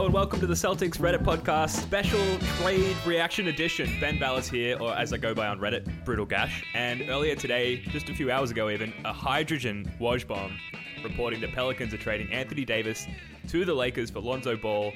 Hello 0.00 0.06
and 0.06 0.14
welcome 0.14 0.40
to 0.40 0.46
the 0.46 0.54
Celtics 0.54 0.96
Reddit 0.96 1.22
podcast 1.22 1.78
special 1.78 2.38
trade 2.56 2.96
reaction 3.04 3.48
edition. 3.48 4.00
Ben 4.00 4.16
Ballas 4.16 4.48
here, 4.48 4.78
or 4.80 4.94
as 4.94 5.12
I 5.12 5.18
go 5.18 5.34
by 5.34 5.46
on 5.46 5.60
Reddit, 5.60 6.06
Brutal 6.06 6.24
Gash. 6.24 6.64
And 6.72 7.02
earlier 7.10 7.34
today, 7.34 7.82
just 7.90 8.08
a 8.08 8.14
few 8.14 8.30
hours 8.30 8.50
ago 8.50 8.70
even, 8.70 8.94
a 9.04 9.12
hydrogen 9.12 9.92
woj 10.00 10.26
bomb 10.26 10.56
reporting 11.04 11.42
the 11.42 11.48
Pelicans 11.48 11.92
are 11.92 11.98
trading 11.98 12.32
Anthony 12.32 12.64
Davis 12.64 13.06
to 13.48 13.66
the 13.66 13.74
Lakers 13.74 14.08
for 14.08 14.20
Lonzo 14.20 14.56
Ball, 14.56 14.90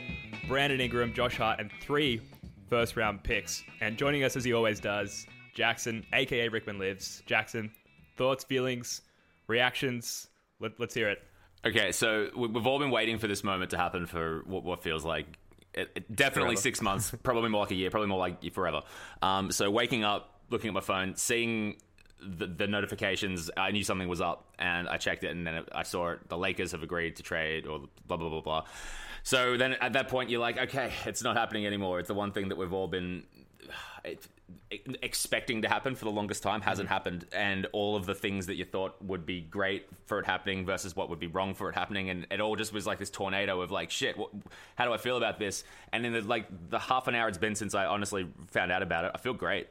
Brandon 0.48 0.80
Ingram, 0.80 1.12
Josh 1.12 1.36
Hart, 1.36 1.60
and 1.60 1.70
three 1.82 2.22
first 2.70 2.96
round 2.96 3.22
picks. 3.22 3.62
And 3.82 3.98
joining 3.98 4.24
us 4.24 4.36
as 4.36 4.44
he 4.44 4.54
always 4.54 4.80
does, 4.80 5.26
Jackson, 5.54 6.02
aka 6.14 6.48
Rickman 6.48 6.78
Lives. 6.78 7.22
Jackson, 7.26 7.70
thoughts, 8.16 8.42
feelings, 8.42 9.02
reactions? 9.48 10.28
Let, 10.60 10.80
let's 10.80 10.94
hear 10.94 11.10
it. 11.10 11.18
Okay, 11.66 11.92
so 11.92 12.28
we- 12.36 12.48
we've 12.48 12.66
all 12.66 12.78
been 12.78 12.90
waiting 12.90 13.18
for 13.18 13.26
this 13.26 13.42
moment 13.42 13.70
to 13.70 13.78
happen 13.78 14.06
for 14.06 14.42
what, 14.46 14.64
what 14.64 14.82
feels 14.82 15.04
like 15.04 15.26
it, 15.72 15.90
it- 15.94 16.14
definitely 16.14 16.54
Forever. 16.56 16.60
six 16.62 16.82
months, 16.82 17.10
probably 17.22 17.48
more 17.50 17.62
like 17.62 17.70
a 17.70 17.74
year, 17.74 17.90
probably 17.90 18.08
more 18.08 18.18
like 18.18 18.52
forever. 18.52 18.82
Um, 19.22 19.50
so 19.50 19.70
waking 19.70 20.04
up, 20.04 20.40
looking 20.50 20.68
at 20.68 20.74
my 20.74 20.80
phone, 20.80 21.16
seeing 21.16 21.76
the, 22.20 22.46
the 22.46 22.66
notifications, 22.66 23.50
I 23.56 23.70
knew 23.70 23.82
something 23.82 24.06
was 24.08 24.20
up, 24.20 24.46
and 24.58 24.88
I 24.88 24.98
checked 24.98 25.24
it, 25.24 25.30
and 25.32 25.46
then 25.46 25.64
I 25.74 25.82
saw 25.82 26.10
it. 26.12 26.28
The 26.28 26.38
Lakers 26.38 26.72
have 26.72 26.82
agreed 26.82 27.16
to 27.16 27.22
trade, 27.22 27.66
or 27.66 27.80
blah 28.06 28.16
blah 28.18 28.28
blah 28.28 28.40
blah. 28.40 28.64
So 29.24 29.56
then 29.56 29.72
at 29.74 29.94
that 29.94 30.08
point, 30.08 30.30
you're 30.30 30.40
like, 30.40 30.58
okay, 30.58 30.92
it's 31.06 31.22
not 31.24 31.36
happening 31.36 31.66
anymore. 31.66 31.98
It's 31.98 32.08
the 32.08 32.14
one 32.14 32.30
thing 32.30 32.50
that 32.50 32.56
we've 32.56 32.72
all 32.72 32.86
been 32.88 33.24
it, 34.04 34.26
expecting 35.02 35.62
to 35.62 35.68
happen 35.68 35.94
for 35.94 36.04
the 36.04 36.10
longest 36.10 36.42
time 36.42 36.60
hasn't 36.60 36.88
happened 36.88 37.26
and 37.32 37.66
all 37.72 37.96
of 37.96 38.06
the 38.06 38.14
things 38.14 38.46
that 38.46 38.56
you 38.56 38.64
thought 38.64 39.00
would 39.02 39.24
be 39.24 39.40
great 39.40 39.86
for 40.06 40.18
it 40.18 40.26
happening 40.26 40.66
versus 40.66 40.94
what 40.96 41.08
would 41.08 41.20
be 41.20 41.26
wrong 41.28 41.54
for 41.54 41.68
it 41.70 41.74
happening 41.74 42.10
and 42.10 42.26
it 42.30 42.40
all 42.40 42.56
just 42.56 42.72
was 42.72 42.86
like 42.86 42.98
this 42.98 43.10
tornado 43.10 43.60
of 43.60 43.70
like 43.70 43.90
shit 43.90 44.16
what, 44.18 44.30
how 44.74 44.84
do 44.84 44.92
i 44.92 44.96
feel 44.96 45.16
about 45.16 45.38
this 45.38 45.64
and 45.92 46.04
in 46.04 46.12
the 46.12 46.20
like 46.22 46.46
the 46.70 46.78
half 46.78 47.06
an 47.08 47.14
hour 47.14 47.28
it's 47.28 47.38
been 47.38 47.54
since 47.54 47.74
i 47.74 47.86
honestly 47.86 48.26
found 48.50 48.70
out 48.72 48.82
about 48.82 49.04
it 49.04 49.12
i 49.14 49.18
feel 49.18 49.34
great 49.34 49.68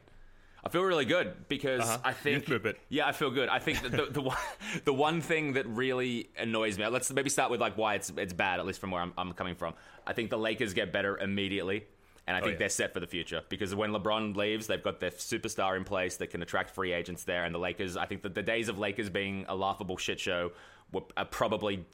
I 0.65 0.69
feel 0.69 0.83
really 0.83 1.03
good 1.03 1.49
because 1.49 1.81
Uh-huh. 1.81 1.97
I 2.05 2.13
think 2.13 2.47
yeah, 2.87 3.05
I 3.05 3.11
feel 3.11 3.31
good. 3.31 3.49
I 3.49 3.59
think 3.59 3.81
that 3.81 3.91
the, 3.91 4.05
the 4.09 4.21
one- 4.21 4.37
the 4.85 4.93
one 4.93 5.19
thing 5.19 5.53
that 5.53 5.67
really 5.67 6.29
annoys 6.37 6.77
me. 6.77 6.87
Let's 6.87 7.11
maybe 7.11 7.29
start 7.29 7.51
with 7.51 7.59
like 7.59 7.75
why 7.75 7.95
it's 7.95 8.13
it's 8.15 8.31
bad, 8.31 8.61
at 8.61 8.65
least 8.65 8.79
from 8.79 8.91
where 8.91 9.01
I'm, 9.01 9.11
I'm 9.17 9.33
coming 9.33 9.55
from. 9.55 9.73
I 10.07 10.13
think 10.13 10.29
the 10.29 10.37
Lakers 10.37 10.73
get 10.73 10.93
better 10.93 11.17
immediately, 11.17 11.83
and 12.27 12.37
I 12.37 12.39
think 12.39 12.53
yeah. 12.53 12.59
they're 12.59 12.69
set 12.69 12.93
for 12.93 12.99
the 12.99 13.07
future 13.07 13.41
because 13.49 13.75
when 13.75 13.91
LeBron 13.91 14.35
leaves, 14.35 14.67
they've 14.67 14.83
got 14.83 14.99
their 14.99 15.11
superstar 15.11 15.75
in 15.75 15.83
place 15.83 16.17
that 16.17 16.27
can 16.27 16.41
attract 16.41 16.69
free 16.69 16.93
agents 16.93 17.23
there, 17.23 17.43
and 17.43 17.53
the 17.53 17.59
Lakers. 17.59 17.97
I 17.97 18.05
think 18.05 18.21
that 18.23 18.33
the 18.33 18.43
days 18.43 18.69
of 18.69 18.79
Lakers 18.79 19.09
being 19.09 19.45
a 19.49 19.55
laughable 19.55 19.97
shit 19.97 20.19
show 20.19 20.51
were 20.91 21.01
are 21.17 21.25
probably 21.25 21.85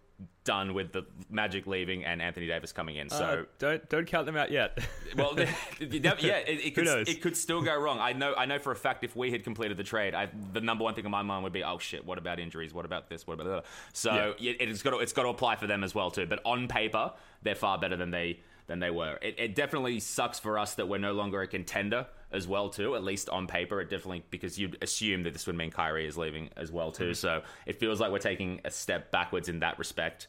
done 0.44 0.74
with 0.74 0.92
the 0.92 1.04
Magic 1.30 1.68
leaving 1.68 2.04
and 2.04 2.22
Anthony 2.22 2.48
Davis 2.48 2.72
coming 2.72 2.98
in. 2.98 3.10
So 3.10 3.24
Uh, 3.24 3.44
don't 3.58 3.90
don't 3.90 4.06
count 4.06 4.26
them 4.26 4.36
out 4.36 4.52
yet. 4.52 4.78
well, 5.16 5.34
yeah, 5.80 6.38
it, 6.38 6.66
it 6.66 6.76
could 6.76 6.88
it 7.08 7.22
could 7.22 7.38
still 7.38 7.62
go 7.62 7.80
wrong. 7.80 8.00
I 8.00 8.14
know 8.14 8.34
I 8.38 8.46
know 8.46 8.60
for 8.60 8.72
a 8.72 8.76
fact 8.76 9.04
if 9.04 9.16
we 9.16 9.32
had 9.32 9.44
completed 9.44 9.78
the 9.78 9.84
trade, 9.84 10.14
I, 10.14 10.28
the 10.54 10.62
number 10.62 10.84
one 10.84 10.94
thing 10.94 11.06
in 11.06 11.12
my 11.12 11.22
mind 11.22 11.44
would 11.44 11.54
be, 11.54 11.64
oh 11.64 11.78
shit, 11.78 12.06
what 12.06 12.18
about 12.18 12.40
injuries? 12.40 12.74
What 12.74 12.86
about 12.86 13.10
this? 13.10 13.28
What 13.28 13.40
about 13.40 13.48
that? 13.48 13.66
So 13.94 14.36
Yeah. 14.40 14.52
it, 14.52 14.58
it's 14.70 14.82
got 14.82 14.92
to, 14.92 14.98
it's 14.98 15.14
got 15.14 15.24
to 15.24 15.30
apply 15.30 15.56
for 15.56 15.68
them 15.68 15.84
as 15.84 15.96
well 15.96 16.12
too. 16.12 16.26
But 16.26 16.42
on 16.46 16.68
paper, 16.68 17.14
they're 17.44 17.56
far 17.56 17.78
better 17.78 17.96
than 17.96 18.12
they 18.12 18.40
than 18.70 18.80
they 18.80 18.92
were. 18.92 19.20
It, 19.22 19.36
it 19.38 19.56
definitely 19.56 20.00
sucks 20.00 20.40
for 20.40 20.58
us 20.58 20.76
that 20.76 20.88
we're 20.88 21.00
no 21.00 21.12
longer 21.12 21.42
a 21.42 21.48
contender 21.48 22.06
as 22.32 22.48
well 22.48 22.70
too. 22.70 22.96
At 22.96 23.04
least 23.04 23.28
on 23.28 23.48
paper, 23.48 23.82
it 23.82 23.90
definitely 23.90 24.24
because 24.30 24.58
you'd 24.58 24.78
assume 24.82 25.24
that 25.24 25.34
this 25.34 25.46
would 25.48 25.58
mean 25.58 25.72
Kyrie 25.72 26.08
is 26.08 26.18
leaving 26.18 26.50
as 26.56 26.72
well 26.72 26.92
too. 26.92 27.06
Mm-hmm. 27.06 27.14
So 27.14 27.42
it 27.66 27.80
feels 27.80 28.00
like 28.00 28.12
we're 28.12 28.20
taking 28.20 28.62
a 28.64 28.72
step 28.72 29.12
backwards 29.12 29.50
in 29.50 29.60
that 29.60 29.78
respect. 29.78 30.28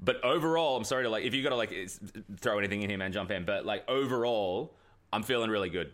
But 0.00 0.24
overall, 0.24 0.76
I'm 0.76 0.84
sorry 0.84 1.04
to 1.04 1.10
like 1.10 1.24
if 1.24 1.34
you 1.34 1.42
got 1.42 1.50
to 1.50 1.56
like 1.56 1.74
throw 2.40 2.58
anything 2.58 2.82
in 2.82 2.88
here, 2.88 2.98
man, 2.98 3.12
jump 3.12 3.30
in. 3.30 3.44
But 3.44 3.66
like 3.66 3.88
overall, 3.90 4.74
I'm 5.12 5.24
feeling 5.24 5.50
really 5.50 5.70
good. 5.70 5.92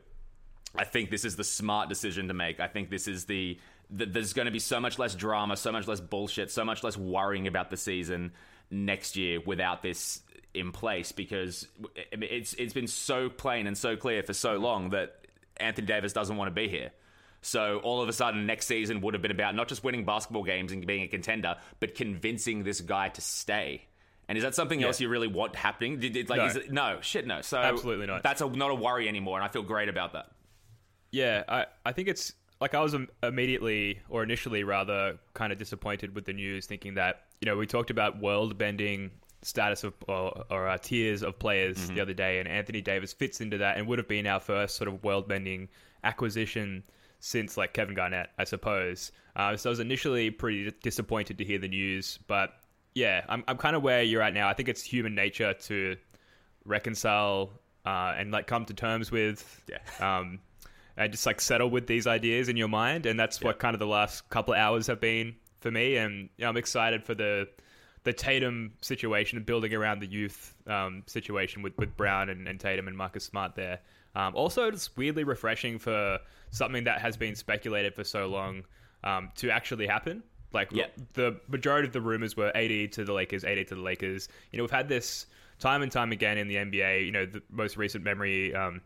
I 0.76 0.84
think 0.84 1.10
this 1.10 1.24
is 1.24 1.36
the 1.36 1.44
smart 1.44 1.88
decision 1.88 2.28
to 2.28 2.34
make. 2.34 2.60
I 2.60 2.68
think 2.68 2.90
this 2.90 3.08
is 3.08 3.24
the, 3.24 3.58
the 3.90 4.04
there's 4.04 4.34
going 4.34 4.46
to 4.46 4.52
be 4.52 4.58
so 4.58 4.78
much 4.78 4.98
less 4.98 5.14
drama, 5.14 5.56
so 5.56 5.72
much 5.72 5.88
less 5.88 6.00
bullshit, 6.00 6.50
so 6.50 6.64
much 6.64 6.84
less 6.84 6.98
worrying 6.98 7.46
about 7.46 7.70
the 7.70 7.78
season 7.78 8.32
next 8.70 9.16
year 9.16 9.40
without 9.40 9.82
this 9.82 10.20
in 10.54 10.72
place 10.72 11.12
because 11.12 11.68
it's 12.12 12.54
it's 12.54 12.72
been 12.72 12.86
so 12.86 13.28
plain 13.28 13.66
and 13.66 13.76
so 13.76 13.96
clear 13.96 14.22
for 14.22 14.32
so 14.32 14.56
long 14.56 14.90
that 14.90 15.26
Anthony 15.58 15.86
Davis 15.86 16.12
doesn't 16.12 16.36
want 16.36 16.48
to 16.48 16.54
be 16.54 16.68
here. 16.68 16.90
So 17.40 17.78
all 17.84 18.02
of 18.02 18.08
a 18.08 18.12
sudden, 18.12 18.46
next 18.46 18.66
season 18.66 19.00
would 19.02 19.14
have 19.14 19.22
been 19.22 19.30
about 19.30 19.54
not 19.54 19.68
just 19.68 19.84
winning 19.84 20.04
basketball 20.04 20.42
games 20.42 20.72
and 20.72 20.84
being 20.86 21.02
a 21.02 21.08
contender, 21.08 21.56
but 21.78 21.94
convincing 21.94 22.64
this 22.64 22.80
guy 22.80 23.10
to 23.10 23.20
stay. 23.20 23.86
And 24.28 24.36
is 24.36 24.44
that 24.44 24.54
something 24.54 24.82
else 24.82 25.00
you 25.00 25.08
really 25.08 25.28
want 25.28 25.56
happening? 25.56 26.00
Did, 26.00 26.12
did, 26.12 26.28
like, 26.28 26.38
No. 26.38 26.46
is 26.46 26.56
it, 26.56 26.70
no, 26.72 26.98
shit, 27.00 27.26
no. 27.26 27.40
So 27.40 27.56
Absolutely 27.56 28.06
not. 28.06 28.22
That's 28.22 28.42
a, 28.42 28.48
not 28.48 28.70
a 28.70 28.74
worry 28.74 29.08
anymore, 29.08 29.38
and 29.38 29.44
I 29.44 29.48
feel 29.48 29.62
great 29.62 29.88
about 29.88 30.12
that. 30.12 30.26
Yeah, 31.10 31.44
I, 31.48 31.66
I 31.86 31.92
think 31.92 32.08
it's 32.08 32.34
like 32.60 32.74
I 32.74 32.80
was 32.82 32.92
im- 32.92 33.08
immediately 33.22 34.00
or 34.10 34.22
initially 34.22 34.64
rather 34.64 35.18
kind 35.32 35.52
of 35.52 35.58
disappointed 35.58 36.14
with 36.14 36.26
the 36.26 36.34
news, 36.34 36.66
thinking 36.66 36.94
that 36.94 37.22
you 37.40 37.46
know 37.46 37.56
we 37.56 37.66
talked 37.66 37.90
about 37.90 38.20
world 38.20 38.58
bending 38.58 39.12
status 39.42 39.84
of 39.84 39.94
or, 40.08 40.44
or 40.50 40.68
uh, 40.68 40.78
tiers 40.78 41.22
of 41.22 41.38
players 41.38 41.88
the 41.90 42.00
other 42.00 42.14
day, 42.14 42.38
and 42.40 42.48
Anthony 42.48 42.80
Davis 42.80 43.12
fits 43.12 43.40
into 43.40 43.58
that 43.58 43.76
and 43.76 43.86
would 43.86 43.98
have 43.98 44.08
been 44.08 44.26
our 44.26 44.40
first 44.40 44.76
sort 44.76 44.88
of 44.88 45.02
world 45.04 45.28
bending 45.28 45.68
acquisition 46.04 46.82
since 47.20 47.56
like 47.56 47.72
Kevin 47.72 47.94
Garnett, 47.94 48.30
I 48.38 48.44
suppose. 48.44 49.10
Uh, 49.36 49.56
so 49.56 49.68
I 49.68 49.72
was 49.72 49.80
initially 49.80 50.30
pretty 50.30 50.72
disappointed 50.82 51.38
to 51.38 51.44
hear 51.44 51.58
the 51.58 51.68
news, 51.68 52.18
but 52.26 52.50
yeah, 52.94 53.24
I'm 53.28 53.44
I'm 53.46 53.56
kind 53.58 53.76
of 53.76 53.82
where 53.82 54.02
you're 54.02 54.22
at 54.22 54.34
now. 54.34 54.48
I 54.48 54.54
think 54.54 54.68
it's 54.68 54.82
human 54.82 55.14
nature 55.14 55.54
to 55.54 55.96
reconcile 56.64 57.50
uh, 57.86 58.14
and 58.16 58.30
like 58.30 58.46
come 58.46 58.64
to 58.66 58.74
terms 58.74 59.10
with 59.10 59.62
Yeah. 59.68 59.78
um, 60.18 60.40
and 60.96 61.12
just 61.12 61.26
like 61.26 61.40
settle 61.40 61.70
with 61.70 61.86
these 61.86 62.06
ideas 62.06 62.48
in 62.48 62.56
your 62.56 62.68
mind. 62.68 63.06
And 63.06 63.18
that's 63.18 63.40
what 63.40 63.58
kind 63.58 63.74
of 63.74 63.78
the 63.78 63.86
last 63.86 64.28
couple 64.30 64.54
of 64.54 64.58
hours 64.58 64.88
have 64.88 65.00
been 65.00 65.36
for 65.60 65.70
me. 65.70 65.96
And 65.96 66.28
you 66.36 66.44
know, 66.44 66.48
I'm 66.48 66.56
excited 66.56 67.04
for 67.04 67.14
the 67.14 67.48
the 68.04 68.12
Tatum 68.12 68.72
situation, 68.80 69.36
and 69.36 69.46
building 69.46 69.74
around 69.74 70.00
the 70.00 70.06
youth 70.06 70.54
um, 70.66 71.02
situation 71.06 71.62
with, 71.62 71.76
with 71.78 71.96
Brown 71.96 72.28
and, 72.28 72.48
and 72.48 72.58
Tatum 72.58 72.88
and 72.88 72.96
Marcus 72.96 73.24
Smart 73.24 73.54
there. 73.54 73.80
Um, 74.14 74.34
also, 74.34 74.68
it's 74.68 74.96
weirdly 74.96 75.24
refreshing 75.24 75.78
for 75.78 76.18
something 76.50 76.84
that 76.84 77.00
has 77.00 77.16
been 77.16 77.34
speculated 77.34 77.94
for 77.94 78.04
so 78.04 78.26
long 78.26 78.64
um, 79.04 79.30
to 79.36 79.50
actually 79.50 79.86
happen. 79.86 80.22
Like 80.52 80.70
Yeah. 80.72 80.86
the 81.12 81.38
majority 81.48 81.86
of 81.86 81.92
the 81.92 82.00
rumors 82.00 82.36
were 82.36 82.50
AD 82.56 82.92
to 82.92 83.04
the 83.04 83.12
Lakers, 83.12 83.44
AD 83.44 83.68
to 83.68 83.74
the 83.74 83.80
Lakers. 83.82 84.28
You 84.50 84.56
know, 84.56 84.62
we've 84.64 84.70
had 84.70 84.88
this 84.88 85.26
time 85.58 85.82
and 85.82 85.92
time 85.92 86.10
again 86.10 86.38
in 86.38 86.48
the 86.48 86.56
NBA. 86.56 87.04
You 87.04 87.12
know, 87.12 87.26
the 87.26 87.42
most 87.50 87.76
recent 87.76 88.02
memory 88.02 88.54
um, 88.54 88.80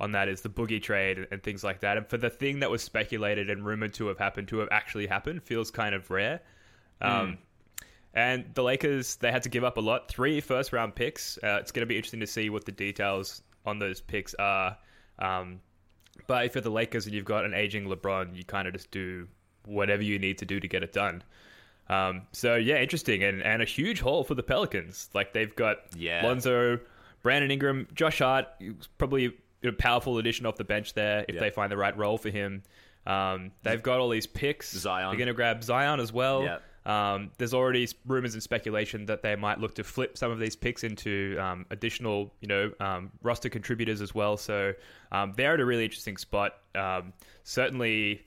on 0.00 0.12
that 0.12 0.28
is 0.28 0.40
the 0.40 0.48
Boogie 0.48 0.82
trade 0.82 1.28
and 1.30 1.42
things 1.42 1.62
like 1.62 1.80
that. 1.80 1.96
And 1.96 2.06
for 2.08 2.16
the 2.16 2.30
thing 2.30 2.60
that 2.60 2.70
was 2.70 2.82
speculated 2.82 3.48
and 3.48 3.64
rumored 3.64 3.94
to 3.94 4.08
have 4.08 4.18
happened 4.18 4.48
to 4.48 4.58
have 4.58 4.68
actually 4.72 5.06
happened 5.06 5.42
feels 5.44 5.70
kind 5.70 5.94
of 5.94 6.10
rare. 6.10 6.40
Um, 7.00 7.38
And 8.14 8.44
the 8.54 8.62
Lakers, 8.62 9.16
they 9.16 9.32
had 9.32 9.42
to 9.42 9.48
give 9.48 9.64
up 9.64 9.76
a 9.76 9.80
lot. 9.80 10.08
Three 10.08 10.40
first 10.40 10.72
round 10.72 10.94
picks. 10.94 11.36
Uh, 11.42 11.58
it's 11.60 11.72
going 11.72 11.82
to 11.82 11.86
be 11.86 11.96
interesting 11.96 12.20
to 12.20 12.26
see 12.26 12.48
what 12.48 12.64
the 12.64 12.72
details 12.72 13.42
on 13.66 13.78
those 13.78 14.00
picks 14.00 14.34
are. 14.34 14.76
Um, 15.18 15.60
but 16.28 16.44
if 16.46 16.54
you're 16.54 16.62
the 16.62 16.70
Lakers 16.70 17.06
and 17.06 17.14
you've 17.14 17.24
got 17.24 17.44
an 17.44 17.54
aging 17.54 17.86
LeBron, 17.88 18.36
you 18.36 18.44
kind 18.44 18.68
of 18.68 18.74
just 18.74 18.90
do 18.92 19.26
whatever 19.66 20.02
you 20.02 20.18
need 20.18 20.38
to 20.38 20.44
do 20.44 20.60
to 20.60 20.68
get 20.68 20.82
it 20.84 20.92
done. 20.92 21.22
Um, 21.88 22.22
so 22.32 22.54
yeah, 22.54 22.76
interesting 22.80 23.24
and, 23.24 23.42
and 23.42 23.60
a 23.62 23.64
huge 23.64 24.00
haul 24.00 24.22
for 24.24 24.34
the 24.34 24.42
Pelicans. 24.42 25.10
Like 25.12 25.32
they've 25.32 25.54
got 25.54 25.78
Yeah. 25.96 26.24
Lonzo, 26.24 26.78
Brandon 27.22 27.50
Ingram, 27.50 27.88
Josh 27.94 28.20
Hart, 28.20 28.46
probably 28.96 29.34
a 29.64 29.72
powerful 29.72 30.18
addition 30.18 30.46
off 30.46 30.56
the 30.56 30.64
bench 30.64 30.94
there 30.94 31.24
if 31.28 31.34
Yeah. 31.34 31.40
they 31.40 31.50
find 31.50 31.70
the 31.72 31.76
right 31.76 31.96
role 31.96 32.16
for 32.18 32.30
him. 32.30 32.62
Um, 33.06 33.50
they've 33.62 33.82
got 33.82 33.98
all 34.00 34.08
these 34.08 34.26
picks. 34.26 34.70
Zion. 34.72 35.08
They're 35.10 35.18
going 35.18 35.28
to 35.28 35.34
grab 35.34 35.62
Zion 35.64 36.00
as 36.00 36.12
well. 36.12 36.42
Yeah. 36.42 36.58
Um, 36.86 37.30
there's 37.38 37.54
already 37.54 37.88
rumors 38.06 38.34
and 38.34 38.42
speculation 38.42 39.06
that 39.06 39.22
they 39.22 39.36
might 39.36 39.58
look 39.58 39.74
to 39.76 39.84
flip 39.84 40.18
some 40.18 40.30
of 40.30 40.38
these 40.38 40.54
picks 40.54 40.84
into 40.84 41.38
um, 41.40 41.64
additional, 41.70 42.32
you 42.40 42.48
know, 42.48 42.72
um, 42.80 43.10
roster 43.22 43.48
contributors 43.48 44.00
as 44.02 44.14
well. 44.14 44.36
So 44.36 44.74
um, 45.10 45.32
they're 45.36 45.54
at 45.54 45.60
a 45.60 45.64
really 45.64 45.84
interesting 45.84 46.16
spot. 46.16 46.54
Um, 46.74 47.12
certainly, 47.42 48.26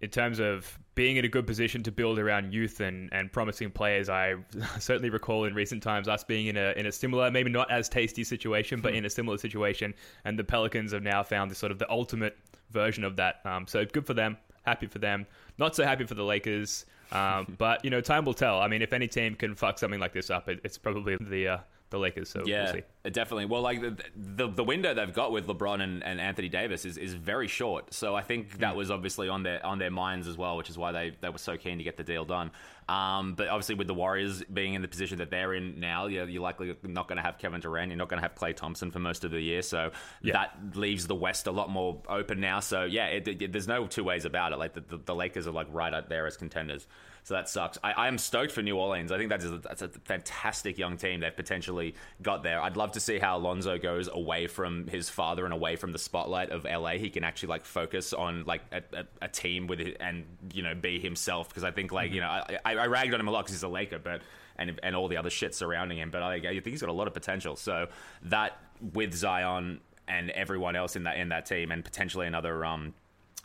in 0.00 0.08
terms 0.10 0.40
of 0.40 0.78
being 0.94 1.16
in 1.16 1.24
a 1.24 1.28
good 1.28 1.46
position 1.46 1.82
to 1.82 1.92
build 1.92 2.18
around 2.18 2.52
youth 2.52 2.80
and, 2.80 3.08
and 3.12 3.32
promising 3.32 3.70
players, 3.70 4.08
I 4.08 4.34
certainly 4.78 5.10
recall 5.10 5.44
in 5.44 5.54
recent 5.54 5.82
times 5.82 6.08
us 6.08 6.24
being 6.24 6.46
in 6.46 6.56
a 6.56 6.72
in 6.76 6.86
a 6.86 6.92
similar, 6.92 7.30
maybe 7.30 7.50
not 7.50 7.70
as 7.70 7.88
tasty 7.88 8.24
situation, 8.24 8.80
but 8.80 8.94
in 8.94 9.04
a 9.04 9.10
similar 9.10 9.38
situation. 9.38 9.94
And 10.24 10.38
the 10.38 10.44
Pelicans 10.44 10.92
have 10.92 11.02
now 11.02 11.22
found 11.22 11.50
this 11.50 11.58
sort 11.58 11.72
of 11.72 11.78
the 11.78 11.90
ultimate 11.90 12.36
version 12.70 13.04
of 13.04 13.16
that. 13.16 13.40
Um, 13.44 13.66
so 13.66 13.84
good 13.84 14.06
for 14.06 14.14
them. 14.14 14.36
Happy 14.62 14.86
for 14.86 14.98
them. 14.98 15.26
Not 15.58 15.76
so 15.76 15.84
happy 15.84 16.04
for 16.04 16.14
the 16.14 16.24
Lakers. 16.24 16.86
Um, 17.12 17.56
but 17.58 17.84
you 17.84 17.90
know, 17.90 18.00
time 18.00 18.24
will 18.24 18.34
tell. 18.34 18.60
I 18.60 18.68
mean, 18.68 18.82
if 18.82 18.92
any 18.92 19.08
team 19.08 19.34
can 19.34 19.54
fuck 19.54 19.78
something 19.78 20.00
like 20.00 20.12
this 20.12 20.30
up, 20.30 20.48
it, 20.48 20.60
it's 20.64 20.78
probably 20.78 21.16
the 21.20 21.48
uh, 21.48 21.58
the 21.90 21.98
Lakers. 21.98 22.30
So 22.30 22.44
Yeah. 22.46 22.72
we'll 23.04 23.12
definitely. 23.12 23.46
Well, 23.46 23.62
like 23.62 23.80
the, 23.80 23.96
the, 24.16 24.48
the 24.48 24.64
window 24.64 24.94
they've 24.94 25.12
got 25.12 25.32
with 25.32 25.46
LeBron 25.46 25.82
and, 25.82 26.02
and 26.04 26.20
Anthony 26.20 26.48
Davis 26.48 26.84
is, 26.84 26.96
is 26.96 27.14
very 27.14 27.48
short. 27.48 27.92
So 27.92 28.14
I 28.14 28.22
think 28.22 28.58
that 28.60 28.76
was 28.76 28.90
obviously 28.90 29.28
on 29.28 29.42
their 29.42 29.64
on 29.66 29.78
their 29.78 29.90
minds 29.90 30.28
as 30.28 30.36
well, 30.36 30.56
which 30.56 30.70
is 30.70 30.78
why 30.78 30.92
they, 30.92 31.16
they 31.20 31.28
were 31.28 31.38
so 31.38 31.56
keen 31.56 31.78
to 31.78 31.84
get 31.84 31.96
the 31.96 32.04
deal 32.04 32.24
done. 32.24 32.50
Um, 32.88 33.34
but 33.34 33.48
obviously, 33.48 33.76
with 33.76 33.86
the 33.86 33.94
Warriors 33.94 34.42
being 34.52 34.74
in 34.74 34.82
the 34.82 34.88
position 34.88 35.18
that 35.18 35.30
they're 35.30 35.54
in 35.54 35.78
now, 35.78 36.06
you're, 36.06 36.28
you're 36.28 36.42
likely 36.42 36.74
not 36.82 37.06
going 37.06 37.16
to 37.16 37.22
have 37.22 37.38
Kevin 37.38 37.60
Durant. 37.60 37.90
You're 37.90 37.98
not 37.98 38.08
going 38.08 38.20
to 38.20 38.26
have 38.28 38.34
Klay 38.34 38.54
Thompson 38.56 38.90
for 38.90 38.98
most 38.98 39.22
of 39.24 39.30
the 39.30 39.40
year. 39.40 39.62
So 39.62 39.92
Yeah. 40.22 40.32
that 40.32 40.76
leaves 40.76 41.06
the 41.06 41.14
West 41.14 41.46
a 41.46 41.52
lot 41.52 41.70
more 41.70 42.02
open 42.08 42.40
now. 42.40 42.58
So 42.60 42.84
yeah, 42.84 43.06
it, 43.06 43.28
it- 43.28 43.52
there's 43.52 43.68
no 43.68 43.86
two 43.86 44.02
ways 44.04 44.24
about 44.24 44.52
it. 44.52 44.58
Like 44.58 44.74
the, 44.74 44.80
the, 44.80 44.96
the 44.98 45.14
Lakers 45.14 45.46
are 45.46 45.52
like 45.52 45.68
right 45.70 45.92
out 45.94 46.08
there 46.08 46.26
as 46.26 46.36
contenders. 46.36 46.86
So 47.30 47.36
that 47.36 47.48
sucks. 47.48 47.78
I, 47.84 48.08
am 48.08 48.18
stoked 48.18 48.50
for 48.50 48.60
New 48.60 48.76
Orleans. 48.76 49.12
I 49.12 49.16
think 49.16 49.30
that 49.30 49.40
is 49.40 49.52
a, 49.52 49.58
that's 49.58 49.82
a 49.82 49.88
fantastic 49.88 50.76
young 50.78 50.96
team 50.96 51.20
they've 51.20 51.36
potentially 51.36 51.94
got 52.22 52.42
there. 52.42 52.60
I'd 52.60 52.76
love 52.76 52.90
to 52.90 52.98
see 52.98 53.20
how 53.20 53.36
Alonzo 53.36 53.78
goes 53.78 54.08
away 54.12 54.48
from 54.48 54.88
his 54.88 55.08
father 55.08 55.44
and 55.44 55.54
away 55.54 55.76
from 55.76 55.92
the 55.92 55.98
spotlight 56.00 56.50
of 56.50 56.64
LA. 56.64 56.94
He 56.94 57.08
can 57.08 57.22
actually 57.22 57.50
like 57.50 57.64
focus 57.64 58.12
on 58.12 58.42
like 58.46 58.62
a, 58.72 58.82
a, 58.92 59.04
a 59.22 59.28
team 59.28 59.68
with 59.68 59.78
it 59.78 59.96
and 60.00 60.24
you 60.52 60.64
know 60.64 60.74
be 60.74 60.98
himself. 60.98 61.48
Because 61.50 61.62
I 61.62 61.70
think 61.70 61.92
like 61.92 62.10
you 62.10 62.20
know 62.20 62.26
I, 62.26 62.58
I, 62.64 62.74
I 62.74 62.86
ragged 62.88 63.14
on 63.14 63.20
him 63.20 63.28
a 63.28 63.30
lot 63.30 63.42
because 63.44 63.54
he's 63.54 63.62
a 63.62 63.68
Laker, 63.68 64.00
but 64.00 64.22
and 64.56 64.80
and 64.82 64.96
all 64.96 65.06
the 65.06 65.16
other 65.16 65.30
shit 65.30 65.54
surrounding 65.54 65.98
him. 65.98 66.10
But 66.10 66.24
I, 66.24 66.34
I 66.34 66.40
think 66.40 66.66
he's 66.66 66.80
got 66.80 66.90
a 66.90 66.92
lot 66.92 67.06
of 67.06 67.14
potential. 67.14 67.54
So 67.54 67.86
that 68.24 68.58
with 68.92 69.14
Zion 69.14 69.78
and 70.08 70.30
everyone 70.30 70.74
else 70.74 70.96
in 70.96 71.04
that 71.04 71.16
in 71.16 71.28
that 71.28 71.46
team 71.46 71.70
and 71.70 71.84
potentially 71.84 72.26
another 72.26 72.64
um 72.64 72.92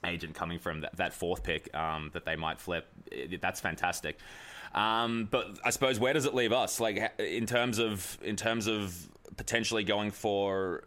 agent 0.06 0.36
coming 0.36 0.60
from 0.60 0.82
that, 0.82 0.96
that 0.98 1.14
fourth 1.14 1.44
pick 1.44 1.74
um, 1.76 2.10
that 2.14 2.26
they 2.26 2.36
might 2.36 2.60
flip. 2.60 2.88
That's 3.42 3.60
fantastic. 3.60 4.18
Um, 4.74 5.28
but 5.32 5.60
I 5.64 5.70
suppose 5.70 6.00
where 6.00 6.14
does 6.14 6.26
it 6.26 6.34
leave 6.34 6.52
us? 6.52 6.80
Like 6.80 7.14
in 7.20 7.46
terms 7.46 7.80
of 7.80 8.18
in 8.22 8.36
terms 8.36 8.68
of 8.68 9.10
potentially 9.38 9.84
going 9.84 10.12
for 10.12 10.84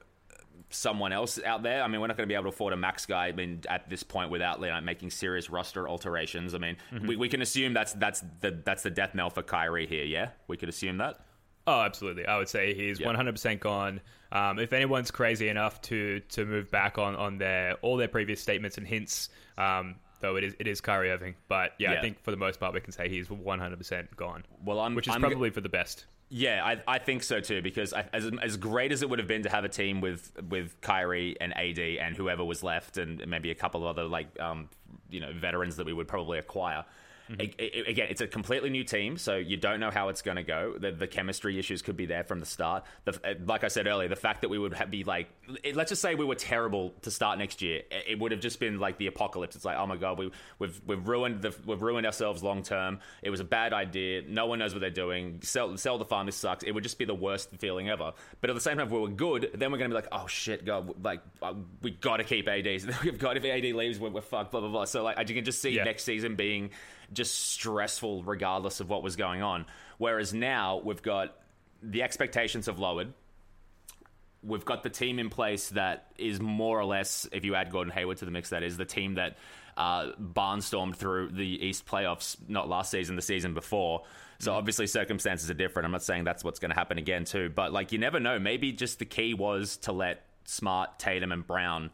someone 0.71 1.13
else 1.13 1.41
out 1.45 1.63
there. 1.63 1.83
I 1.83 1.89
mean, 1.89 2.01
we're 2.01 2.09
not 2.09 2.17
going 2.17 2.27
to 2.27 2.31
be 2.31 2.35
able 2.35 2.45
to 2.45 2.49
afford 2.51 2.73
a 2.73 2.77
max 2.77 3.07
guy. 3.07 3.29
I 3.29 3.33
mean, 3.33 3.63
at 3.69 3.89
this 3.89 4.03
point, 4.03 4.31
without 4.31 4.61
you 4.61 4.67
know, 4.67 4.81
making 4.81 5.11
serious 5.11 5.51
roster 5.51 5.89
alterations. 5.89 6.55
I 6.55 6.59
mean, 6.59 6.77
we, 7.07 7.17
we 7.17 7.29
can 7.29 7.43
assume 7.43 7.73
that's 7.73 7.93
that's 7.95 8.23
the 8.41 8.61
that's 8.65 8.83
the 8.83 8.91
death 8.91 9.15
knell 9.15 9.31
for 9.31 9.43
Kyrie 9.43 9.87
here. 9.87 10.05
Yeah, 10.05 10.31
we 10.47 10.57
could 10.57 10.69
assume 10.69 10.99
that. 10.99 11.21
Oh, 11.69 11.81
absolutely. 11.83 12.25
I 12.27 12.39
would 12.39 12.49
say 12.49 12.73
he's 12.75 12.99
Yeah. 12.99 13.07
100% 13.09 13.61
gone. 13.61 14.01
Um, 14.33 14.59
if 14.59 14.73
anyone's 14.73 15.11
crazy 15.11 15.49
enough 15.49 15.81
to 15.83 16.21
to 16.31 16.45
move 16.45 16.71
back 16.71 16.99
on, 16.99 17.15
on 17.17 17.39
their 17.39 17.75
all 17.83 17.97
their 17.97 18.09
previous 18.09 18.41
statements 18.41 18.77
and 18.79 18.87
hints, 18.87 19.29
um, 19.57 19.97
though 20.21 20.37
it 20.37 20.45
is 20.45 20.55
it 20.59 20.67
is 20.67 20.81
Kyrie 20.81 21.11
Irving. 21.11 21.35
But 21.49 21.73
yeah, 21.79 21.93
Yeah. 21.93 21.99
I 21.99 22.01
think 22.03 22.23
for 22.23 22.31
the 22.31 22.37
most 22.37 22.59
part 22.61 22.75
we 22.75 22.81
can 22.81 22.93
say 22.93 23.09
he's 23.09 23.29
100% 23.29 24.17
gone. 24.17 24.45
Well, 24.65 24.81
I'm 24.81 24.95
which 24.95 25.07
is 25.09 25.13
I'm- 25.13 25.21
probably 25.21 25.51
for 25.51 25.61
the 25.61 25.69
best. 25.69 26.07
Yeah, 26.31 26.63
I, 26.63 26.97
I 26.97 26.99
think 26.99 27.23
so 27.23 27.41
too. 27.41 27.63
Because 27.63 27.95
I, 27.95 28.05
as 28.13 28.31
as 28.43 28.59
great 28.59 28.93
as 28.93 29.01
it 29.03 29.09
would 29.09 29.19
have 29.19 29.29
been 29.29 29.45
to 29.45 29.49
have 29.49 29.65
a 29.65 29.69
team 29.71 30.03
with 30.03 30.31
with 30.51 30.79
Kyrie 30.83 31.37
and 31.41 31.57
AD 31.57 31.79
and 31.79 32.15
whoever 32.15 32.45
was 32.45 32.63
left, 32.63 32.99
and 32.99 33.27
maybe 33.27 33.51
a 33.51 33.55
couple 33.55 33.81
of 33.83 33.87
other 33.97 34.05
like 34.07 34.29
um 34.39 34.69
you 35.09 35.21
know 35.21 35.33
veterans 35.33 35.77
that 35.77 35.87
we 35.87 35.95
would 35.95 36.07
probably 36.09 36.39
acquire. 36.39 36.85
A- 37.39 37.55
a- 37.63 37.91
again, 37.91 38.07
it's 38.11 38.21
a 38.21 38.27
completely 38.27 38.71
new 38.71 38.85
team, 38.85 39.19
so 39.19 39.37
you 39.37 39.57
don't 39.57 39.81
know 39.81 39.91
how 39.91 40.09
it's 40.09 40.23
going 40.23 40.37
to 40.37 40.43
go. 40.43 40.75
The, 40.79 40.93
the 40.93 41.07
chemistry 41.07 41.59
issues 41.59 41.83
could 41.83 41.97
be 41.97 42.07
there 42.07 42.25
from 42.25 42.41
the 42.41 42.47
start. 42.47 42.85
The, 43.05 43.13
uh, 43.25 43.35
like 43.47 43.65
I 43.65 43.69
said 43.69 43.87
earlier, 43.87 44.09
the 44.09 44.17
fact 44.17 44.41
that 44.43 44.49
we 44.49 44.59
would 44.59 44.73
have, 44.75 44.91
be 44.91 45.05
like, 45.05 45.29
it- 45.63 45.77
let's 45.77 45.91
just 45.91 46.01
say 46.03 46.15
we 46.15 46.25
were 46.25 46.35
terrible 46.35 46.95
to 47.03 47.11
start 47.11 47.39
next 47.39 47.61
year, 47.63 47.83
it 47.91 48.05
it 48.09 48.19
would 48.19 48.33
have 48.33 48.41
just 48.41 48.61
been 48.61 48.79
like 48.81 48.99
the 48.99 49.07
apocalypse. 49.09 49.57
It's 49.57 49.65
like, 49.65 49.77
oh 49.77 49.87
my 49.87 49.97
god, 49.97 50.19
we, 50.19 50.31
we've 50.59 50.81
we've 50.87 51.07
ruined 51.07 51.43
the, 51.43 51.55
we've 51.67 51.83
ruined 51.83 52.07
ourselves 52.07 52.43
long 52.43 52.63
term. 52.63 53.01
It 53.23 53.31
was 53.31 53.41
a 53.41 53.45
bad 53.45 53.73
idea. 53.73 54.23
No 54.27 54.47
one 54.47 54.59
knows 54.59 54.73
what 54.73 54.81
they're 54.81 54.91
doing. 54.91 55.41
Sell 55.43 55.77
sell 55.77 55.99
the 55.99 56.05
farm. 56.05 56.27
This 56.27 56.37
sucks. 56.37 56.65
It 56.65 56.73
would 56.73 56.83
just 56.83 56.99
be 56.99 57.05
the 57.05 57.15
worst 57.15 57.51
feeling 57.59 57.89
ever. 57.91 58.13
But 58.41 58.51
at 58.51 58.55
the 58.55 58.61
same 58.63 58.79
time, 58.79 58.87
if 58.87 58.93
we 58.93 59.01
were 59.01 59.09
good, 59.09 59.51
then 59.55 59.71
we're 59.71 59.79
going 59.79 59.91
to 59.91 59.95
be 59.95 60.01
like, 60.03 60.09
oh 60.13 60.27
shit, 60.27 60.65
god, 60.65 61.05
like 61.05 61.21
uh, 61.43 61.55
we 61.83 61.91
got 61.91 62.17
to 62.19 62.25
keep 62.25 62.49
AD. 62.49 62.65
We've 63.05 63.19
got 63.19 63.37
if 63.37 63.45
AD 63.45 63.65
leaves, 63.75 63.99
we're, 63.99 64.11
we're 64.11 64.21
fucked. 64.23 64.51
Blah 64.53 64.61
blah 64.61 64.71
blah. 64.71 64.85
So 64.87 65.03
like, 65.05 65.29
you 65.29 65.35
can 65.35 65.45
just 65.45 65.61
see 65.61 65.71
Yeah. 65.71 65.85
next 65.85 66.05
season 66.05 66.35
being 66.37 66.71
just 67.13 67.51
stressful 67.51 68.23
regardless 68.23 68.81
of 68.81 68.89
what 68.89 69.03
was 69.03 69.17
going 69.17 69.43
on. 69.43 69.67
Whereas 69.99 70.35
now 70.35 70.81
we've 70.85 71.03
got 71.03 71.37
the 71.83 72.03
expectations 72.03 72.67
have 72.67 72.79
lowered. 72.79 73.13
We've 74.43 74.65
got 74.65 74.83
the 74.83 74.91
team 74.91 75.19
in 75.19 75.31
place 75.31 75.71
that 75.71 76.13
is 76.17 76.41
more 76.41 76.79
or 76.79 76.85
less, 76.85 77.27
if 77.33 77.45
you 77.45 77.55
add 77.55 77.73
Gordon 77.73 77.93
Hayward 77.93 78.19
to 78.19 78.25
the 78.25 78.31
mix, 78.31 78.51
that 78.51 78.63
is 78.63 78.77
the 78.77 78.85
team 78.85 79.15
that 79.15 79.37
uh, 79.77 80.13
barnstormed 80.21 80.97
through 80.97 81.31
the 81.33 81.67
East 81.67 81.87
playoffs, 81.87 82.37
not 82.49 82.69
last 82.69 82.91
season, 82.91 83.17
the 83.17 83.23
season 83.23 83.55
before. 83.55 84.03
So 84.41 84.53
obviously 84.53 84.87
circumstances 84.87 85.51
are 85.51 85.55
different. 85.55 85.87
I'm 85.87 85.93
not 85.93 86.05
saying 86.05 86.25
that's 86.25 86.45
what's 86.45 86.61
going 86.61 86.71
to 86.71 86.77
happen 86.77 86.99
again 86.99 87.25
too, 87.25 87.51
but 87.53 87.73
like 87.73 87.91
you 87.91 87.99
never 87.99 88.21
know. 88.21 88.39
Maybe 88.39 88.73
just 88.73 88.99
the 88.99 89.05
key 89.05 89.35
was 89.35 89.77
to 89.79 89.93
let 89.93 90.25
Smart, 90.45 90.99
Tatum, 90.99 91.33
and 91.33 91.47
Brown 91.47 91.91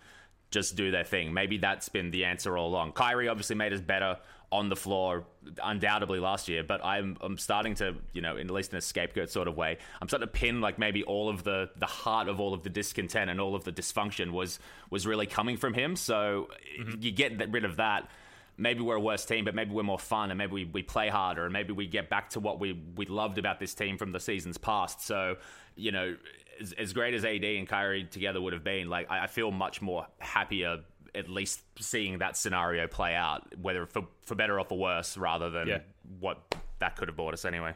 just 0.51 0.77
do 0.77 0.91
their 0.91 1.05
thing. 1.05 1.33
Maybe 1.35 1.59
that's 1.59 1.89
been 1.89 2.11
the 2.11 2.27
answer 2.27 2.57
all 2.57 2.69
along. 2.69 2.93
Kyrie 2.93 3.29
obviously 3.29 3.57
made 3.57 3.73
us 3.73 3.81
better 3.81 4.19
on 4.55 4.69
the 4.69 4.77
floor, 4.77 5.25
undoubtedly 5.65 6.21
last 6.21 6.49
year, 6.49 6.63
but 6.63 6.83
I'm 6.85 7.17
I'm 7.21 7.37
starting 7.37 7.75
to, 7.77 7.97
you 8.13 8.23
know, 8.23 8.37
in 8.37 8.47
at 8.47 8.55
least 8.55 8.71
in 8.71 8.79
a 8.79 8.81
scapegoat 8.81 9.29
sort 9.29 9.49
of 9.49 9.57
way, 9.57 9.79
I'm 10.01 10.07
starting 10.07 10.29
to 10.29 10.33
pin 10.33 10.61
like 10.61 10.79
maybe 10.79 11.03
all 11.03 11.29
of 11.29 11.43
the 11.43 11.71
the 11.77 11.87
heart 11.87 12.29
of 12.29 12.39
all 12.39 12.55
of 12.55 12.63
the 12.63 12.71
discontent 12.71 13.31
and 13.31 13.41
all 13.41 13.57
of 13.57 13.65
the 13.65 13.73
dysfunction 13.73 14.31
was 14.31 14.61
was 14.91 15.09
really 15.09 15.27
coming 15.27 15.57
from 15.57 15.75
him. 15.75 15.97
So 15.97 16.51
mm-hmm. 16.81 17.03
you 17.03 17.11
get 17.11 17.51
rid 17.51 17.65
of 17.65 17.77
that. 17.77 18.09
Maybe 18.57 18.83
we're 18.83 18.95
a 18.95 19.01
worse 19.01 19.25
team, 19.25 19.45
but 19.45 19.57
maybe 19.57 19.73
we're 19.73 19.83
more 19.83 19.99
fun, 19.99 20.31
and 20.31 20.39
maybe 20.39 20.53
we, 20.53 20.65
we 20.67 20.83
play 20.85 21.09
harder, 21.09 21.43
and 21.43 21.53
maybe 21.53 21.73
we 21.73 21.89
get 21.89 22.09
back 22.09 22.31
to 22.31 22.41
what 22.41 22.61
we 22.61 22.81
we 22.95 23.07
loved 23.07 23.39
about 23.39 23.59
this 23.59 23.75
team 23.75 23.99
from 23.99 24.13
the 24.13 24.21
seasons 24.21 24.57
past. 24.57 25.05
So, 25.05 25.39
you 25.75 25.91
know, 25.91 26.17
as, 26.61 26.73
as 26.75 26.93
great 26.93 27.15
as 27.15 27.25
AD 27.25 27.43
and 27.43 27.69
Kyrie 27.69 28.05
together 28.05 28.41
would 28.41 28.53
have 28.53 28.63
been, 28.63 28.89
like 28.89 29.11
I, 29.11 29.25
I 29.25 29.27
feel 29.27 29.51
much 29.51 29.83
more 29.83 30.07
happier 30.21 30.79
at 31.15 31.29
least 31.29 31.63
seeing 31.79 32.19
that 32.19 32.37
scenario 32.37 32.87
play 32.87 33.15
out, 33.15 33.43
whether 33.61 33.87
for 33.87 34.07
for 34.23 34.35
better 34.35 34.59
or 34.59 34.65
for 34.65 34.79
worse, 34.79 35.17
rather 35.17 35.51
than 35.51 35.69
Yeah. 35.69 35.79
what 36.21 36.39
that 36.81 36.97
could 36.97 37.09
have 37.09 37.17
bought 37.17 37.35
us 37.35 37.45
anyway. 37.45 37.75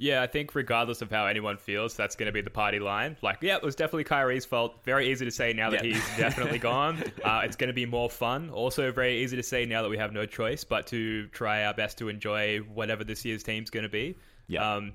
Yeah, 0.00 0.22
I 0.22 0.28
think 0.28 0.54
regardless 0.54 1.02
of 1.02 1.10
how 1.10 1.26
anyone 1.26 1.56
feels, 1.56 1.96
that's 1.96 2.14
going 2.14 2.26
to 2.28 2.32
be 2.32 2.40
the 2.40 2.50
party 2.50 2.78
line. 2.78 3.16
Like, 3.20 3.38
yeah, 3.40 3.56
it 3.56 3.64
was 3.64 3.74
definitely 3.74 4.04
Kyrie's 4.04 4.44
fault. 4.44 4.84
Very 4.84 5.10
easy 5.10 5.24
to 5.24 5.30
say 5.32 5.52
now 5.52 5.70
that 5.70 5.84
Yeah. 5.84 5.94
he's 5.94 6.16
definitely 6.16 6.60
gone. 6.60 7.02
Uh, 7.24 7.40
it's 7.42 7.56
going 7.56 7.66
to 7.66 7.74
be 7.74 7.84
more 7.84 8.08
fun. 8.08 8.48
Also, 8.50 8.92
very 8.92 9.18
easy 9.24 9.36
to 9.36 9.42
say 9.42 9.64
now 9.64 9.82
that 9.82 9.88
we 9.88 9.98
have 9.98 10.12
no 10.12 10.24
choice 10.24 10.62
but 10.62 10.86
to 10.88 11.26
try 11.28 11.64
our 11.64 11.74
best 11.74 11.98
to 11.98 12.08
enjoy 12.08 12.58
whatever 12.58 13.02
this 13.02 13.24
year's 13.24 13.42
team's 13.42 13.70
going 13.70 13.82
to 13.82 13.88
be. 13.88 14.14
Yeah. 14.46 14.74
Um, 14.76 14.92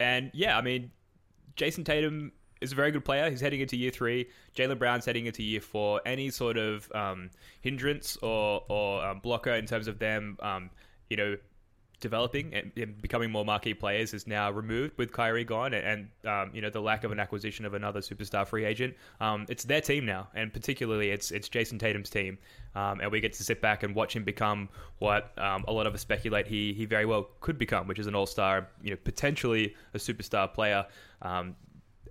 and 0.00 0.30
yeah, 0.32 0.56
I 0.56 0.62
mean, 0.62 0.90
Jayson 1.56 1.84
Tatum 1.84 2.32
is 2.60 2.72
a 2.72 2.74
very 2.74 2.90
good 2.90 3.04
player. 3.04 3.28
He's 3.30 3.40
heading 3.40 3.60
into 3.60 3.76
year 3.76 3.90
three. 3.90 4.28
Jaylen 4.54 4.78
Brown's 4.78 5.04
heading 5.04 5.26
into 5.26 5.42
year 5.42 5.60
four. 5.60 6.00
Any 6.06 6.30
sort 6.30 6.56
of 6.56 6.90
um, 6.94 7.30
hindrance 7.60 8.16
or 8.22 8.64
or 8.68 9.04
um, 9.04 9.20
blocker 9.20 9.52
in 9.52 9.66
terms 9.66 9.88
of 9.88 9.98
them, 9.98 10.38
um, 10.40 10.70
you 11.10 11.16
know, 11.16 11.36
developing 12.00 12.52
and, 12.54 12.72
and 12.76 13.00
becoming 13.00 13.30
more 13.30 13.44
marquee 13.44 13.72
players 13.72 14.12
is 14.12 14.26
now 14.26 14.50
removed 14.50 14.96
with 14.98 15.12
Kyrie 15.12 15.44
gone, 15.44 15.74
and, 15.74 16.08
and 16.24 16.30
um, 16.30 16.50
you 16.54 16.60
know 16.60 16.70
the 16.70 16.80
lack 16.80 17.04
of 17.04 17.12
an 17.12 17.20
acquisition 17.20 17.64
of 17.64 17.74
another 17.74 18.00
superstar 18.00 18.46
free 18.46 18.64
agent. 18.64 18.94
Um, 19.20 19.46
it's 19.48 19.64
their 19.64 19.80
team 19.80 20.04
now, 20.06 20.28
and 20.34 20.52
particularly 20.52 21.10
it's 21.10 21.30
it's 21.30 21.48
Jayson 21.48 21.78
Tatum's 21.78 22.10
team, 22.10 22.38
um, 22.74 23.00
and 23.00 23.10
we 23.10 23.20
get 23.20 23.32
to 23.34 23.44
sit 23.44 23.60
back 23.60 23.82
and 23.82 23.94
watch 23.94 24.14
him 24.14 24.24
become 24.24 24.68
what 24.98 25.32
a 25.36 25.72
lot 25.72 25.86
of 25.86 25.94
us 25.94 26.00
speculate 26.00 26.46
he 26.46 26.72
he 26.72 26.84
very 26.84 27.06
well 27.06 27.28
could 27.40 27.58
become, 27.58 27.86
which 27.86 27.98
is 27.98 28.06
an 28.06 28.14
all 28.14 28.26
star, 28.26 28.68
you 28.82 28.90
know, 28.90 28.96
potentially 29.04 29.74
a 29.94 29.98
superstar 29.98 30.52
player. 30.52 30.86
Um, 31.22 31.56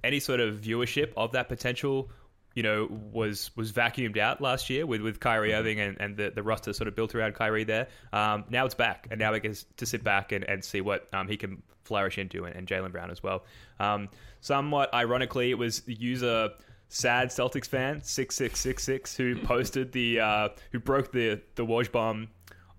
any 0.06 0.20
sort 0.20 0.40
of 0.40 0.56
viewership 0.56 1.12
of 1.18 1.34
that 1.34 1.50
potential 1.50 2.10
you 2.56 2.64
know, 2.64 2.88
was 3.12 3.52
was 3.58 3.74
vacuumed 3.74 4.18
out 4.18 4.40
last 4.40 4.70
year 4.70 4.86
with, 4.86 5.02
with 5.02 5.20
Kyrie 5.20 5.54
Irving 5.54 5.80
and, 5.82 6.00
and 6.00 6.16
the, 6.16 6.32
the 6.34 6.42
roster 6.42 6.72
sort 6.72 6.88
of 6.88 6.96
built 6.96 7.14
around 7.14 7.36
Kyrie 7.36 7.66
there. 7.66 7.90
Um, 8.14 8.46
now 8.50 8.66
it's 8.66 8.74
back, 8.74 9.08
and 9.12 9.20
now 9.20 9.34
we 9.34 9.42
get 9.42 9.62
to 9.76 9.86
sit 9.86 10.04
back 10.04 10.32
and, 10.32 10.46
and 10.46 10.64
see 10.64 10.80
what 10.80 11.14
um, 11.14 11.28
he 11.28 11.36
can 11.36 11.62
flourish 11.84 12.18
into, 12.18 12.46
and, 12.46 12.56
and 12.56 12.66
Jaylen 12.66 12.94
Brown 12.94 13.12
as 13.12 13.22
well. 13.22 13.44
Um, 13.80 14.08
somewhat 14.40 14.94
ironically, 14.94 15.52
it 15.52 15.58
was 15.58 15.82
the 15.82 15.94
user 15.94 16.50
sad 16.88 17.28
Celtics 17.28 17.68
fan 17.68 18.02
six 18.04 18.36
six 18.36 18.60
six 18.62 18.84
six 18.84 19.18
who 19.18 19.36
posted 19.44 19.92
the 19.92 20.22
uh, 20.22 20.50
who 20.72 20.80
broke 20.80 21.12
the 21.12 21.42
the 21.56 21.66
Woj 21.66 21.92
bomb 21.92 22.30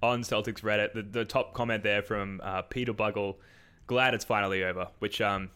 on 0.02 0.23
Celtics 0.23 0.62
Reddit. 0.62 0.95
The, 0.95 1.02
the 1.02 1.25
top 1.26 1.52
comment 1.52 1.83
there 1.83 2.00
from 2.00 2.40
uh, 2.42 2.62
Peter 2.62 2.95
Buggle, 2.95 3.37
glad 3.87 4.14
it's 4.14 4.25
finally 4.25 4.64
over, 4.64 4.88
which 5.00 5.21
um, 5.21 5.50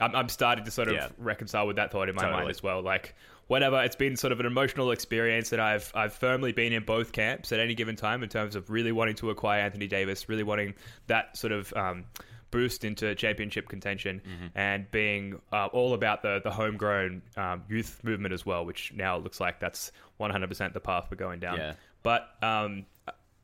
I'm, 0.00 0.14
I'm 0.14 0.28
starting 0.28 0.64
to 0.64 0.70
sort 0.70 0.88
of 0.88 0.94
Yeah. 0.94 1.08
reconcile 1.18 1.66
with 1.66 1.76
that 1.76 1.90
thought 1.92 2.08
in 2.08 2.14
my 2.14 2.22
mind 2.30 2.50
as 2.50 2.62
well. 2.62 2.82
Like 2.82 3.14
whatever, 3.46 3.82
it's 3.82 3.96
been 3.96 4.16
sort 4.16 4.32
of 4.32 4.40
an 4.40 4.46
emotional 4.46 4.90
experience 4.90 5.50
that 5.50 5.60
I've 5.60 5.90
I've 5.94 6.12
firmly 6.12 6.52
been 6.52 6.72
in 6.72 6.84
both 6.84 7.12
camps 7.12 7.52
at 7.52 7.60
any 7.60 7.74
given 7.74 7.96
time 7.96 8.22
in 8.22 8.28
terms 8.28 8.54
of 8.56 8.70
really 8.70 8.92
wanting 8.92 9.14
to 9.16 9.30
acquire 9.30 9.60
Anthony 9.62 9.86
Davis, 9.86 10.28
really 10.28 10.42
wanting 10.44 10.74
that 11.08 11.36
sort 11.36 11.52
of 11.52 11.72
um, 11.76 12.04
boost 12.50 12.84
into 12.84 13.14
championship 13.14 13.68
contention, 13.68 14.20
Mm-hmm. 14.24 14.58
and 14.58 14.90
being 14.90 15.40
uh, 15.52 15.66
all 15.66 15.94
about 15.94 16.22
the 16.22 16.40
the 16.42 16.50
homegrown 16.50 17.22
um, 17.36 17.62
youth 17.68 18.00
movement 18.02 18.32
as 18.34 18.44
well, 18.46 18.64
which 18.64 18.92
now 18.94 19.16
looks 19.18 19.40
like 19.40 19.60
that's 19.60 19.92
100% 20.20 20.72
the 20.72 20.80
path 20.80 21.06
we're 21.10 21.16
going 21.16 21.40
down. 21.40 21.56
Yeah. 21.58 21.72
But 22.02 22.28
um, 22.42 22.86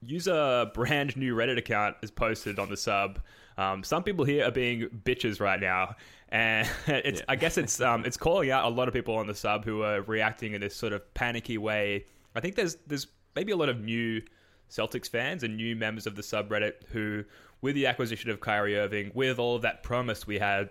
use 0.04 0.26
a 0.26 0.70
brand 0.74 1.16
new 1.16 1.34
Reddit 1.34 1.58
account 1.58 1.96
is 2.02 2.10
posted 2.10 2.58
on 2.58 2.68
the 2.68 2.76
sub. 2.76 3.20
Um, 3.58 3.82
some 3.82 4.02
people 4.02 4.24
here 4.24 4.44
are 4.44 4.50
being 4.50 4.88
bitches 5.04 5.40
right 5.40 5.58
now, 5.60 5.96
and 6.28 6.68
it's 6.86 7.20
Yeah. 7.20 7.24
I 7.28 7.36
guess 7.36 7.58
it's 7.58 7.80
um, 7.80 8.04
it's 8.04 8.16
calling 8.16 8.50
out 8.50 8.64
a 8.64 8.68
lot 8.68 8.88
of 8.88 8.94
people 8.94 9.16
on 9.16 9.26
the 9.26 9.34
sub 9.34 9.64
who 9.64 9.82
are 9.82 10.02
reacting 10.02 10.54
in 10.54 10.60
this 10.60 10.74
sort 10.74 10.92
of 10.92 11.14
panicky 11.14 11.58
way. 11.58 12.06
I 12.34 12.40
think 12.40 12.54
there's 12.54 12.76
there's 12.86 13.06
maybe 13.34 13.52
a 13.52 13.56
lot 13.56 13.68
of 13.68 13.80
new 13.80 14.22
Celtics 14.70 15.08
fans 15.08 15.42
and 15.42 15.56
new 15.56 15.76
members 15.76 16.06
of 16.06 16.16
the 16.16 16.22
subreddit 16.22 16.72
who, 16.88 17.24
with 17.60 17.74
the 17.74 17.86
acquisition 17.86 18.30
of 18.30 18.40
Kyrie 18.40 18.76
Irving, 18.78 19.12
with 19.14 19.38
all 19.38 19.56
of 19.56 19.62
that 19.62 19.82
promise 19.82 20.26
we 20.26 20.38
had 20.38 20.70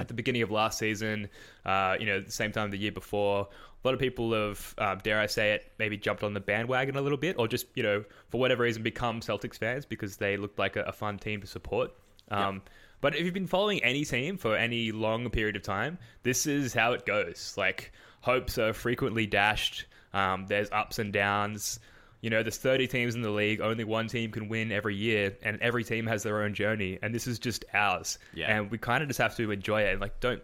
at 0.00 0.08
the 0.08 0.14
beginning 0.14 0.42
of 0.42 0.50
last 0.50 0.78
season, 0.78 1.28
uh, 1.64 1.96
you 1.98 2.06
know, 2.06 2.20
the 2.20 2.30
same 2.30 2.52
time 2.52 2.70
the 2.70 2.76
year 2.76 2.92
before, 2.92 3.48
a 3.84 3.88
lot 3.88 3.94
of 3.94 4.00
people 4.00 4.32
have, 4.32 4.74
um, 4.78 4.98
dare 5.02 5.18
I 5.18 5.26
say 5.26 5.52
it, 5.52 5.72
maybe 5.78 5.96
jumped 5.96 6.22
on 6.22 6.34
the 6.34 6.40
bandwagon 6.40 6.96
a 6.96 7.00
little 7.00 7.18
bit, 7.18 7.36
or 7.38 7.48
just 7.48 7.66
you 7.74 7.82
know, 7.82 8.04
for 8.28 8.38
whatever 8.38 8.62
reason, 8.62 8.82
become 8.82 9.20
Celtics 9.20 9.58
fans 9.58 9.84
because 9.84 10.16
they 10.16 10.36
looked 10.36 10.58
like 10.58 10.76
a, 10.76 10.82
a 10.82 10.92
fun 10.92 11.18
team 11.18 11.40
to 11.40 11.46
support. 11.46 11.90
Um, 12.30 12.62
But 13.02 13.16
if 13.16 13.24
you've 13.24 13.34
been 13.34 13.48
following 13.48 13.82
any 13.82 14.06
team 14.06 14.38
for 14.38 14.56
any 14.56 14.92
long 14.92 15.28
period 15.28 15.56
of 15.56 15.62
time, 15.62 15.98
this 16.22 16.46
is 16.46 16.72
how 16.72 16.92
it 16.92 17.04
goes. 17.04 17.54
Like 17.58 17.92
hopes 18.22 18.56
are 18.56 18.72
frequently 18.72 19.26
dashed. 19.26 19.86
Um, 20.14 20.46
there's 20.46 20.70
ups 20.70 20.98
and 20.98 21.12
downs. 21.12 21.80
You 22.20 22.30
know, 22.30 22.44
there's 22.44 22.58
30 22.58 22.86
teams 22.86 23.16
in 23.16 23.22
the 23.22 23.30
league. 23.30 23.60
Only 23.60 23.82
one 23.82 24.06
team 24.06 24.30
can 24.30 24.48
win 24.48 24.70
every 24.70 24.94
year, 24.94 25.36
and 25.42 25.60
every 25.60 25.82
team 25.82 26.06
has 26.06 26.22
their 26.22 26.42
own 26.42 26.54
journey. 26.54 27.00
And 27.02 27.12
this 27.12 27.26
is 27.26 27.40
just 27.40 27.64
ours. 27.74 28.20
Yeah. 28.32 28.56
And 28.56 28.70
we 28.70 28.78
kind 28.78 29.02
of 29.02 29.08
just 29.08 29.18
have 29.18 29.36
to 29.36 29.50
enjoy 29.50 29.82
it. 29.82 29.90
And 29.90 30.00
like, 30.00 30.20
don't 30.20 30.40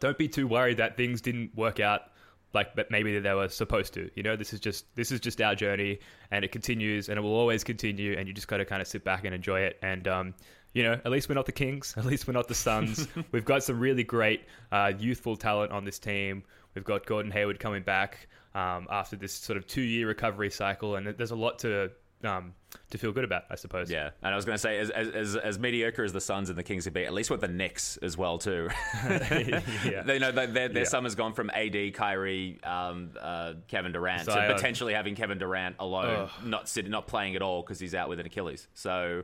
don't 0.00 0.16
be 0.16 0.28
too 0.28 0.46
worried 0.46 0.78
that 0.78 0.96
things 0.96 1.20
didn't 1.20 1.54
work 1.54 1.78
out 1.78 2.12
like 2.54 2.74
but 2.74 2.90
maybe 2.90 3.18
they 3.18 3.34
were 3.34 3.48
supposed 3.48 3.94
to. 3.94 4.10
You 4.14 4.22
know, 4.22 4.36
this 4.36 4.52
is 4.52 4.60
just 4.60 4.84
this 4.94 5.10
is 5.10 5.20
just 5.20 5.40
our 5.40 5.54
journey, 5.54 6.00
and 6.30 6.44
it 6.44 6.52
continues, 6.52 7.08
and 7.08 7.18
it 7.18 7.20
will 7.20 7.34
always 7.34 7.64
continue. 7.64 8.16
And 8.16 8.28
you 8.28 8.34
just 8.34 8.48
got 8.48 8.58
to 8.58 8.64
kind 8.64 8.82
of 8.82 8.88
sit 8.88 9.04
back 9.04 9.24
and 9.24 9.34
enjoy 9.34 9.60
it. 9.60 9.78
And 9.82 10.06
um, 10.08 10.34
you 10.74 10.82
know, 10.82 10.92
at 10.92 11.10
least 11.10 11.28
we're 11.28 11.34
not 11.34 11.46
the 11.46 11.52
Kings. 11.52 11.94
At 11.98 12.04
least 12.04 12.26
we're 12.26 12.32
not 12.32 12.48
the 12.48 12.54
Suns. 12.54 13.06
We've 13.32 13.44
got 13.44 13.62
some 13.62 13.78
really 13.78 14.04
great 14.04 14.44
uh, 14.70 14.92
youthful 14.98 15.36
talent 15.36 15.70
on 15.72 15.84
this 15.84 15.98
team. 15.98 16.42
We've 16.74 16.84
got 16.84 17.04
Gordon 17.06 17.30
Hayward 17.32 17.58
coming 17.60 17.82
back 17.82 18.28
um, 18.54 18.86
after 18.90 19.16
this 19.16 19.32
sort 19.34 19.56
of 19.58 19.66
two-year 19.66 20.06
recovery 20.08 20.50
cycle, 20.50 20.96
and 20.96 21.06
there's 21.06 21.30
a 21.30 21.36
lot 21.36 21.58
to 21.60 21.90
um, 22.24 22.54
to 22.90 22.98
feel 22.98 23.10
good 23.12 23.24
about, 23.24 23.44
I 23.50 23.56
suppose. 23.56 23.90
Yeah, 23.90 24.10
and 24.22 24.32
I 24.32 24.36
was 24.36 24.44
going 24.44 24.54
to 24.54 24.58
say, 24.60 24.78
as, 24.78 24.90
as 24.90 25.36
as 25.36 25.58
mediocre 25.58 26.04
as 26.04 26.12
the 26.12 26.20
Suns 26.20 26.48
and 26.48 26.56
the 26.56 26.62
Kings 26.62 26.84
would 26.86 26.94
be, 26.94 27.04
at 27.04 27.12
least 27.12 27.30
with 27.30 27.40
the 27.40 27.48
Knicks 27.48 27.96
as 27.98 28.16
well 28.16 28.38
too. 28.38 28.68
yeah. 29.04 30.02
They 30.04 30.18
know 30.18 30.30
that 30.32 30.54
their, 30.54 30.68
their 30.68 30.82
Yeah. 30.84 30.88
summer's 30.88 31.14
gone 31.14 31.34
from 31.34 31.50
AD, 31.50 31.94
Kyrie, 31.94 32.60
um, 32.62 33.10
uh, 33.20 33.54
Kevin 33.68 33.92
Durant 33.92 34.24
Zion. 34.26 34.48
to 34.48 34.54
potentially 34.54 34.94
having 34.94 35.14
Kevin 35.16 35.38
Durant 35.38 35.76
alone, 35.78 36.30
not 36.44 36.68
sitting, 36.68 36.90
not 36.90 37.06
playing 37.06 37.36
at 37.36 37.42
all 37.42 37.62
because 37.62 37.80
he's 37.80 37.94
out 37.94 38.08
with 38.08 38.20
an 38.20 38.26
Achilles. 38.26 38.68
So. 38.74 39.22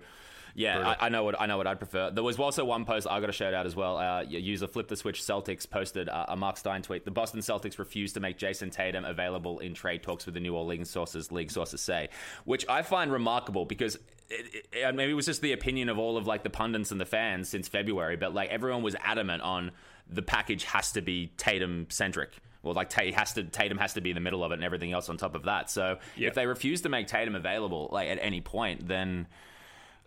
Yeah, 0.54 0.94
I, 1.00 1.06
I 1.06 1.08
know 1.08 1.24
what 1.24 1.40
I 1.40 1.46
know 1.46 1.56
what 1.56 1.66
I'd 1.66 1.78
prefer. 1.78 2.10
There 2.10 2.24
was 2.24 2.38
also 2.38 2.64
one 2.64 2.84
post 2.84 3.06
I 3.08 3.20
got 3.20 3.26
to 3.26 3.32
shout 3.32 3.54
out 3.54 3.66
as 3.66 3.76
well. 3.76 3.98
Uh, 3.98 4.22
user 4.22 4.66
Flip 4.66 4.88
the 4.88 4.96
Switch 4.96 5.22
Celtics 5.22 5.68
posted 5.68 6.08
uh, 6.08 6.26
a 6.28 6.36
Marc 6.36 6.56
Stein 6.56 6.82
tweet. 6.82 7.04
The 7.04 7.10
Boston 7.10 7.40
Celtics 7.40 7.78
refused 7.78 8.14
to 8.14 8.20
make 8.20 8.38
Jayson 8.38 8.70
Tatum 8.70 9.04
available 9.04 9.58
in 9.60 9.74
trade 9.74 10.02
talks 10.02 10.26
with 10.26 10.34
the 10.34 10.40
New 10.40 10.54
Orleans 10.54 10.90
sources. 10.90 11.30
League 11.30 11.50
sources 11.50 11.80
say, 11.80 12.08
which 12.44 12.64
I 12.68 12.82
find 12.82 13.12
remarkable 13.12 13.64
because 13.64 13.96
it, 14.30 14.66
it, 14.72 14.98
it 15.00 15.14
was 15.14 15.26
just 15.26 15.40
the 15.42 15.52
opinion 15.52 15.88
of 15.88 15.98
all 15.98 16.16
of 16.16 16.26
like 16.26 16.42
the 16.42 16.50
pundits 16.50 16.90
and 16.90 17.00
the 17.00 17.06
fans 17.06 17.48
since 17.48 17.68
February, 17.68 18.16
but 18.16 18.34
like 18.34 18.50
everyone 18.50 18.82
was 18.82 18.94
adamant 19.02 19.42
on 19.42 19.70
the 20.10 20.22
package 20.22 20.64
has 20.64 20.92
to 20.92 21.02
be 21.02 21.32
Tatum 21.36 21.86
centric. 21.90 22.30
Well, 22.62 22.74
like 22.74 22.90
Ta- 22.90 23.12
has 23.14 23.34
to 23.34 23.44
Tatum 23.44 23.78
has 23.78 23.94
to 23.94 24.00
be 24.00 24.10
in 24.10 24.14
the 24.14 24.20
middle 24.20 24.42
of 24.42 24.50
it, 24.50 24.54
and 24.56 24.64
everything 24.64 24.92
else 24.92 25.08
on 25.08 25.16
top 25.16 25.34
of 25.36 25.44
that. 25.44 25.70
So 25.70 25.98
Yeah. 26.16 26.28
if 26.28 26.34
they 26.34 26.46
refuse 26.46 26.80
to 26.82 26.88
make 26.88 27.06
Tatum 27.06 27.34
available, 27.36 27.88
like 27.92 28.08
at 28.08 28.18
any 28.20 28.40
point, 28.40 28.88
then 28.88 29.26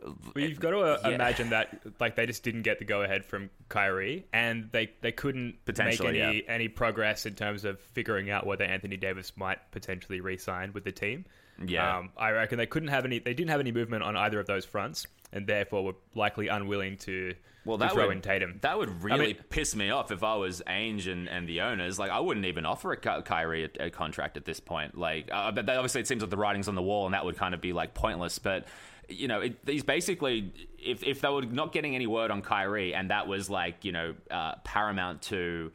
Well, 0.03 0.15
you've 0.35 0.59
got 0.59 0.71
to 0.71 0.79
uh, 0.79 0.99
Yeah. 1.03 1.15
imagine 1.15 1.49
that 1.49 1.79
like 1.99 2.15
they 2.15 2.25
just 2.25 2.43
didn't 2.43 2.63
get 2.63 2.79
the 2.79 2.85
go 2.85 3.01
ahead 3.03 3.25
from 3.25 3.49
Kyrie, 3.69 4.25
and 4.33 4.69
they 4.71 4.91
they 5.01 5.11
couldn't 5.11 5.57
make 5.77 6.01
any 6.01 6.17
yeah. 6.17 6.31
any 6.47 6.67
progress 6.67 7.25
in 7.25 7.35
terms 7.35 7.65
of 7.65 7.79
figuring 7.79 8.29
out 8.29 8.45
whether 8.45 8.63
Anthony 8.63 8.97
Davis 8.97 9.33
might 9.35 9.59
potentially 9.71 10.21
re-sign 10.21 10.73
with 10.73 10.83
the 10.83 10.91
team. 10.91 11.25
Yeah. 11.69 11.97
um, 11.99 12.09
I 12.17 12.31
reckon 12.31 12.57
they 12.57 12.65
couldn't 12.65 12.89
have 12.89 13.05
any. 13.05 13.19
They 13.19 13.33
didn't 13.33 13.49
have 13.51 13.59
any 13.59 13.71
movement 13.71 14.03
on 14.03 14.15
either 14.17 14.39
of 14.39 14.47
those 14.47 14.65
fronts, 14.65 15.05
and 15.33 15.47
therefore 15.47 15.83
were 15.83 15.95
likely 16.15 16.47
unwilling 16.47 16.97
to, 16.97 17.33
well, 17.65 17.77
to 17.77 17.83
that 17.85 17.93
throw 17.93 18.07
would 18.07 18.17
in 18.17 18.21
Tatum. 18.21 18.59
that 18.61 18.77
would 18.77 19.03
really 19.03 19.27
mean- 19.33 19.43
piss 19.49 19.75
me 19.75 19.89
off 19.89 20.11
if 20.11 20.23
I 20.23 20.35
was 20.35 20.61
Ainge 20.67 21.11
and, 21.11 21.29
and 21.29 21.47
the 21.47 21.61
owners. 21.61 21.97
Like, 21.99 22.11
I 22.11 22.19
wouldn't 22.19 22.45
even 22.45 22.65
offer 22.65 22.91
a 22.91 22.97
Ky- 22.97 23.21
Kyrie 23.23 23.69
a, 23.79 23.85
a 23.85 23.89
contract 23.89 24.37
at 24.37 24.45
this 24.45 24.59
point. 24.59 24.97
Like, 24.97 25.29
uh, 25.31 25.51
but 25.51 25.65
that- 25.67 25.77
obviously 25.77 26.01
it 26.01 26.07
seems 26.07 26.21
like 26.21 26.29
the 26.31 26.37
writing's 26.37 26.67
on 26.67 26.75
the 26.75 26.81
wall, 26.81 27.05
and 27.05 27.13
that 27.13 27.23
would 27.25 27.37
kind 27.37 27.53
of 27.53 27.61
be 27.61 27.73
like 27.73 27.93
pointless. 27.93 28.39
But 28.39 28.65
you 29.09 29.27
know, 29.27 29.41
it, 29.41 29.57
he's 29.65 29.83
basically 29.83 30.53
if 30.79 31.03
if 31.03 31.21
they 31.21 31.29
were 31.29 31.41
not 31.41 31.73
getting 31.73 31.95
any 31.95 32.07
word 32.07 32.31
on 32.31 32.41
Kyrie, 32.41 32.93
and 32.93 33.09
that 33.11 33.27
was 33.27 33.49
like 33.49 33.83
you 33.85 33.91
know 33.91 34.15
uh, 34.29 34.55
paramount 34.63 35.21
to. 35.23 35.71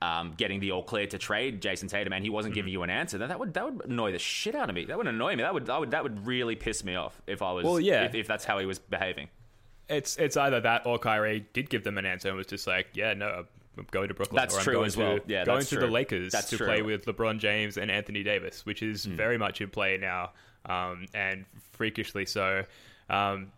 Um, 0.00 0.34
getting 0.36 0.60
the 0.60 0.70
all 0.70 0.84
clear 0.84 1.08
to 1.08 1.18
trade 1.18 1.60
Jayson 1.60 1.88
Tatum, 1.88 2.12
and 2.12 2.22
he 2.22 2.30
wasn't 2.30 2.52
Mm-hmm. 2.52 2.58
giving 2.58 2.72
you 2.72 2.82
an 2.84 2.90
answer. 2.90 3.18
Then 3.18 3.30
that 3.30 3.40
would 3.40 3.54
that 3.54 3.64
would 3.64 3.86
annoy 3.86 4.12
the 4.12 4.18
shit 4.20 4.54
out 4.54 4.68
of 4.68 4.76
me. 4.76 4.84
That 4.84 4.96
would 4.96 5.08
annoy 5.08 5.34
me. 5.34 5.42
That 5.42 5.52
would 5.52 5.66
that 5.66 5.80
would 5.80 5.90
that 5.90 6.04
would 6.04 6.24
really 6.24 6.54
piss 6.54 6.84
me 6.84 6.94
off 6.94 7.20
if 7.26 7.42
I 7.42 7.50
was 7.50 7.64
Well, 7.64 7.80
yeah. 7.80 8.04
if, 8.04 8.14
if 8.14 8.26
that's 8.28 8.44
how 8.44 8.58
he 8.60 8.66
was 8.66 8.78
behaving. 8.78 9.28
It's 9.88 10.16
it's 10.16 10.36
either 10.36 10.60
that 10.60 10.86
or 10.86 11.00
Kyrie 11.00 11.46
did 11.52 11.68
give 11.68 11.82
them 11.82 11.98
an 11.98 12.06
answer 12.06 12.28
and 12.28 12.36
was 12.36 12.46
just 12.46 12.68
like, 12.68 12.86
yeah, 12.94 13.12
no, 13.14 13.44
I'm 13.76 13.86
going 13.90 14.06
to 14.06 14.14
Brooklyn. 14.14 14.36
That's 14.36 14.54
or 14.54 14.58
I'm 14.58 14.64
true 14.64 14.72
going 14.74 14.86
as 14.86 14.94
to, 14.94 15.00
well. 15.00 15.18
Yeah, 15.26 15.44
going 15.44 15.64
to 15.64 15.68
true. 15.76 15.80
the 15.80 15.92
Lakers 15.92 16.30
That's 16.30 16.50
to 16.50 16.58
true. 16.58 16.66
Play 16.66 16.82
with 16.82 17.04
LeBron 17.06 17.38
James 17.40 17.76
and 17.76 17.90
Anthony 17.90 18.22
Davis, 18.22 18.64
which 18.64 18.84
is 18.84 19.04
very 19.04 19.36
much 19.36 19.60
in 19.60 19.68
play 19.68 19.96
now, 19.96 20.30
um, 20.66 21.06
and 21.12 21.44
freakishly 21.72 22.24
so. 22.24 22.64
Um, 23.10 23.50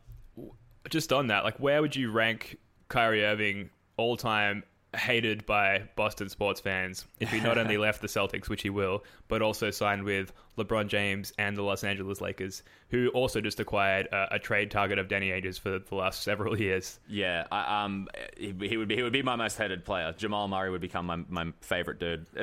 just 0.88 1.12
on 1.12 1.26
that, 1.26 1.44
like, 1.44 1.58
where 1.58 1.82
would 1.82 1.94
you 1.94 2.10
rank 2.10 2.56
Kyrie 2.88 3.24
Irving 3.26 3.68
all 3.98 4.16
time? 4.16 4.62
Hated 4.96 5.46
by 5.46 5.84
Boston 5.94 6.28
sports 6.28 6.60
fans 6.60 7.06
if 7.20 7.30
he 7.30 7.40
not 7.40 7.58
only 7.58 7.76
left 7.86 8.00
the 8.02 8.08
Celtics, 8.08 8.48
which 8.48 8.62
he 8.62 8.70
will, 8.70 9.04
but 9.28 9.40
also 9.42 9.70
signed 9.70 10.02
with 10.02 10.32
LeBron 10.58 10.88
James 10.88 11.32
and 11.38 11.56
the 11.56 11.62
Los 11.62 11.84
Angeles 11.84 12.20
Lakers, 12.20 12.62
who 12.88 13.08
also 13.10 13.40
just 13.40 13.60
acquired 13.60 14.06
a, 14.08 14.34
a 14.34 14.38
trade 14.40 14.70
target 14.70 14.98
of 14.98 15.06
Danny 15.08 15.30
Ainge 15.30 15.58
for 15.60 15.78
the 15.78 15.94
last 15.94 16.22
several 16.22 16.58
years. 16.60 16.98
Yeah, 17.08 17.46
I, 17.52 17.84
um, 17.84 18.08
he, 18.36 18.52
he 18.68 18.76
would 18.76 18.88
be 18.88 18.96
he 18.96 19.02
would 19.02 19.12
be 19.12 19.22
my 19.22 19.36
most 19.36 19.56
hated 19.56 19.84
player. 19.84 20.12
Jamal 20.18 20.48
Murray 20.48 20.70
would 20.70 20.80
become 20.80 21.06
my, 21.06 21.18
my 21.28 21.52
favorite 21.60 22.00
dude. 22.00 22.26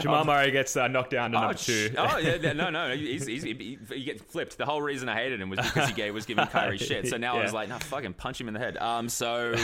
Jamal 0.00 0.24
Murray 0.24 0.50
gets 0.50 0.76
uh, 0.76 0.88
knocked 0.88 1.10
down 1.10 1.32
to 1.32 1.40
number 1.40 1.54
two. 1.54 1.90
oh 1.98 2.18
yeah, 2.18 2.36
yeah, 2.40 2.52
no, 2.52 2.70
no, 2.70 2.94
he's, 2.94 3.26
he's, 3.26 3.42
he, 3.42 3.78
he 3.92 4.04
gets 4.04 4.22
flipped. 4.22 4.56
The 4.58 4.66
whole 4.66 4.82
reason 4.82 5.08
I 5.08 5.14
hated 5.16 5.40
him 5.40 5.50
was 5.50 5.58
because 5.60 5.88
he 5.88 5.94
gave, 5.94 6.14
was 6.14 6.26
giving 6.26 6.46
Kyrie 6.46 6.78
shit. 6.78 7.08
So 7.08 7.16
now 7.16 7.36
I 7.36 7.42
was 7.42 7.52
Yeah. 7.52 7.58
like, 7.58 7.68
no, 7.68 7.78
fucking 7.78 8.14
punch 8.14 8.40
him 8.40 8.48
in 8.48 8.54
the 8.54 8.60
head. 8.60 8.76
Um, 8.76 9.08
so 9.08 9.54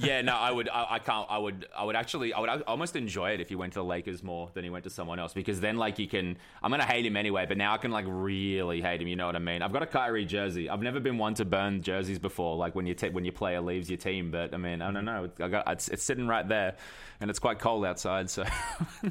yeah, 0.00 0.22
no, 0.22 0.34
I 0.34 0.50
would, 0.50 0.68
I, 0.68 0.86
I 0.94 0.98
can't, 0.98 1.26
I 1.30 1.38
would, 1.38 1.66
I 1.76 1.84
would 1.84 1.96
actually, 1.96 2.32
I 2.32 2.40
would 2.40 2.62
almost 2.62 2.96
enjoy 2.96 3.30
it 3.30 3.40
if 3.40 3.48
he 3.48 3.54
went 3.54 3.72
to 3.74 3.78
the 3.80 3.84
Lakers 3.84 4.22
more 4.22 4.50
than 4.54 4.64
he 4.64 4.70
went 4.70 4.84
to 4.84 4.90
someone 4.90 5.18
else 5.18 5.32
because 5.32 5.60
then 5.60 5.76
like 5.76 5.98
you 5.98 6.08
can, 6.08 6.36
I'm 6.62 6.70
gonna 6.70 6.84
hate 6.84 7.04
him 7.06 7.16
anyway, 7.16 7.46
but 7.46 7.56
now 7.56 7.74
I 7.74 7.78
can 7.78 7.90
like 7.90 8.04
really 8.08 8.80
hate 8.80 9.00
him. 9.00 9.08
You 9.08 9.16
know 9.16 9.26
what 9.26 9.36
I 9.36 9.40
mean? 9.40 9.62
I've 9.62 9.72
got 9.72 9.82
a 9.82 9.86
Kyrie 9.86 10.24
jersey. 10.24 10.68
I've 10.68 10.82
never 10.82 11.00
been 11.00 11.18
one 11.18 11.34
to 11.34 11.44
burn 11.44 11.82
jerseys 11.82 12.18
before, 12.18 12.56
like 12.56 12.74
when 12.74 12.86
you 12.86 12.94
t- 12.94 13.08
when 13.10 13.24
your 13.24 13.32
player 13.32 13.60
leaves 13.60 13.88
your 13.90 13.98
team. 13.98 14.30
But 14.30 14.54
I 14.54 14.56
mean, 14.56 14.82
I 14.82 14.90
don't 14.90 15.04
know. 15.04 15.30
I 15.40 15.48
got 15.48 15.70
it's, 15.70 15.88
it's 15.88 16.02
sitting 16.02 16.26
right 16.26 16.46
there, 16.48 16.76
and 17.20 17.28
it's 17.30 17.38
quite 17.38 17.58
cold 17.58 17.84
outside, 17.84 18.30
so 18.30 18.44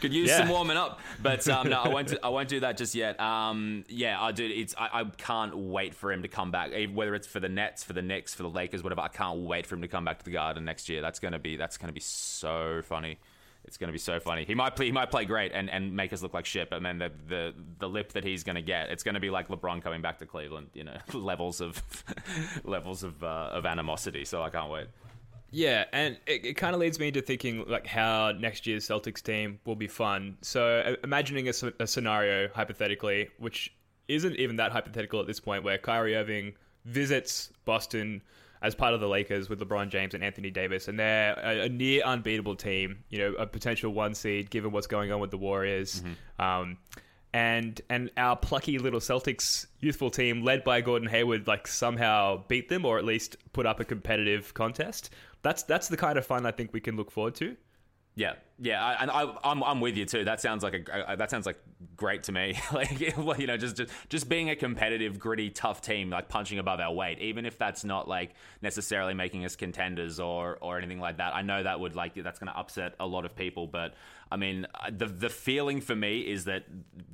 could 0.00 0.12
use 0.12 0.28
Yeah. 0.28 0.38
some 0.38 0.48
warming 0.48 0.76
up. 0.76 1.00
But 1.22 1.46
um, 1.48 1.68
no, 1.68 1.80
I 1.80 1.88
won't. 1.88 2.08
Do, 2.08 2.16
I 2.22 2.28
won't 2.28 2.48
do 2.48 2.60
that 2.60 2.76
just 2.76 2.94
yet. 2.94 3.20
Um, 3.20 3.84
yeah, 3.88 4.20
I 4.20 4.32
do. 4.32 4.44
It's 4.44 4.74
I, 4.78 5.00
I 5.00 5.04
can't 5.16 5.56
wait 5.56 5.94
for 5.94 6.12
him 6.12 6.22
to 6.22 6.28
come 6.28 6.50
back. 6.50 6.70
Whether 6.92 7.14
it's 7.14 7.26
for 7.26 7.40
the 7.40 7.48
Nets, 7.48 7.84
for 7.84 7.92
the 7.92 8.02
Knicks, 8.02 8.34
for 8.34 8.42
the 8.42 8.50
Lakers, 8.50 8.82
whatever. 8.82 9.00
I 9.02 9.08
can't 9.08 9.40
wait 9.40 9.66
for 9.66 9.74
him 9.74 9.81
to 9.82 9.88
come 9.88 10.04
back 10.04 10.18
to 10.18 10.24
the 10.24 10.30
Garden 10.30 10.64
next 10.64 10.88
year. 10.88 11.00
That's 11.00 11.18
gonna 11.18 11.38
be 11.38 11.56
that's 11.56 11.76
gonna 11.76 11.92
be 11.92 12.00
so 12.00 12.82
funny. 12.84 13.18
It's 13.64 13.76
gonna 13.76 13.92
be 13.92 13.98
so 13.98 14.18
funny. 14.18 14.44
He 14.44 14.54
might 14.54 14.74
play. 14.74 14.86
He 14.86 14.92
might 14.92 15.10
play 15.10 15.24
great 15.24 15.52
and, 15.52 15.70
and 15.70 15.94
make 15.94 16.12
us 16.12 16.22
look 16.22 16.34
like 16.34 16.46
shit. 16.46 16.68
But 16.68 16.82
then 16.82 16.98
the, 16.98 17.12
the 17.28 17.54
the 17.78 17.88
lip 17.88 18.12
that 18.12 18.24
he's 18.24 18.42
gonna 18.42 18.62
get, 18.62 18.90
it's 18.90 19.02
gonna 19.02 19.20
be 19.20 19.30
like 19.30 19.48
LeBron 19.48 19.82
coming 19.82 20.02
back 20.02 20.18
to 20.18 20.26
Cleveland. 20.26 20.68
You 20.74 20.84
know, 20.84 20.96
levels 21.12 21.60
of 21.60 21.80
levels 22.64 23.02
of 23.02 23.22
uh, 23.22 23.50
of 23.52 23.66
animosity. 23.66 24.24
So 24.24 24.42
I 24.42 24.50
can't 24.50 24.70
wait. 24.70 24.88
Yeah, 25.54 25.84
and 25.92 26.18
it, 26.26 26.46
it 26.46 26.54
kind 26.54 26.74
of 26.74 26.80
leads 26.80 26.98
me 26.98 27.08
into 27.08 27.20
thinking 27.20 27.64
like 27.68 27.86
how 27.86 28.32
next 28.32 28.66
year's 28.66 28.88
Celtics 28.88 29.22
team 29.22 29.60
will 29.66 29.76
be 29.76 29.86
fun. 29.86 30.38
So 30.40 30.78
uh, 30.78 30.96
imagining 31.04 31.48
a 31.48 31.86
scenario 31.86 32.48
hypothetically, 32.48 33.28
which 33.38 33.72
isn't 34.08 34.34
even 34.36 34.56
that 34.56 34.72
hypothetical 34.72 35.20
at 35.20 35.26
this 35.26 35.40
point, 35.40 35.62
where 35.62 35.76
Kyrie 35.76 36.16
Irving 36.16 36.54
visits 36.86 37.50
Boston 37.66 38.22
as 38.62 38.74
part 38.74 38.94
of 38.94 39.00
the 39.00 39.08
Lakers 39.08 39.48
with 39.48 39.60
LeBron 39.60 39.88
James 39.90 40.14
and 40.14 40.22
Anthony 40.22 40.50
Davis, 40.50 40.88
and 40.88 40.98
they're 40.98 41.34
a, 41.42 41.62
a 41.62 41.68
near 41.68 42.02
unbeatable 42.04 42.56
team. 42.56 43.04
You 43.10 43.18
know, 43.18 43.32
a 43.34 43.46
potential 43.46 43.92
one 43.92 44.14
seed 44.14 44.50
given 44.50 44.70
what's 44.70 44.86
going 44.86 45.10
on 45.12 45.20
with 45.20 45.30
the 45.30 45.38
Warriors. 45.38 46.02
Um, 46.38 46.78
and 47.34 47.80
and 47.88 48.10
our 48.16 48.36
plucky 48.36 48.78
little 48.78 49.00
Celtics 49.00 49.66
youthful 49.80 50.10
team, 50.10 50.42
led 50.42 50.64
by 50.64 50.80
Gordon 50.80 51.08
Hayward, 51.08 51.46
like 51.46 51.66
somehow 51.66 52.44
beat 52.46 52.68
them 52.68 52.84
or 52.84 52.98
at 52.98 53.04
least 53.04 53.36
put 53.52 53.66
up 53.66 53.80
a 53.80 53.84
competitive 53.84 54.54
contest. 54.54 55.10
That's 55.42 55.62
that's 55.64 55.88
the 55.88 55.96
kind 55.96 56.18
of 56.18 56.26
fun 56.26 56.46
I 56.46 56.52
think 56.52 56.72
we 56.72 56.80
can 56.80 56.96
look 56.96 57.10
forward 57.10 57.34
to. 57.36 57.56
Yeah, 58.14 58.34
Yeah, 58.58 58.84
I, 58.84 59.02
and 59.02 59.10
I, 59.10 59.34
I'm 59.42 59.62
I'm 59.64 59.80
with 59.80 59.96
you 59.96 60.04
too. 60.04 60.24
That 60.24 60.40
sounds 60.40 60.62
like 60.62 60.88
a 60.92 61.16
that 61.16 61.30
sounds 61.30 61.46
like 61.46 61.58
great 61.96 62.24
to 62.24 62.32
me. 62.32 62.60
like 62.72 63.00
you 63.00 63.46
know, 63.46 63.56
just, 63.56 63.76
just 63.76 63.90
just 64.10 64.28
being 64.28 64.50
a 64.50 64.56
competitive, 64.56 65.18
gritty, 65.18 65.48
tough 65.48 65.80
team, 65.80 66.10
like 66.10 66.28
punching 66.28 66.58
above 66.58 66.78
our 66.78 66.92
weight, 66.92 67.18
even 67.20 67.46
if 67.46 67.56
that's 67.56 67.84
not 67.84 68.08
like 68.08 68.34
necessarily 68.60 69.14
making 69.14 69.44
us 69.46 69.56
contenders 69.56 70.20
or 70.20 70.58
or 70.60 70.76
anything 70.76 71.00
like 71.00 71.16
that. 71.16 71.34
I 71.34 71.40
know 71.40 71.62
that 71.62 71.80
would 71.80 71.96
like 71.96 72.14
that's 72.14 72.38
going 72.38 72.52
to 72.52 72.58
upset 72.58 72.94
a 73.00 73.06
lot 73.06 73.24
of 73.24 73.34
people, 73.34 73.66
but 73.66 73.94
I 74.32 74.36
mean, 74.36 74.66
uh, 74.74 74.90
the 74.90 75.06
the 75.06 75.28
feeling 75.28 75.80
for 75.80 75.94
me 75.94 76.20
is 76.20 76.46
that 76.46 76.64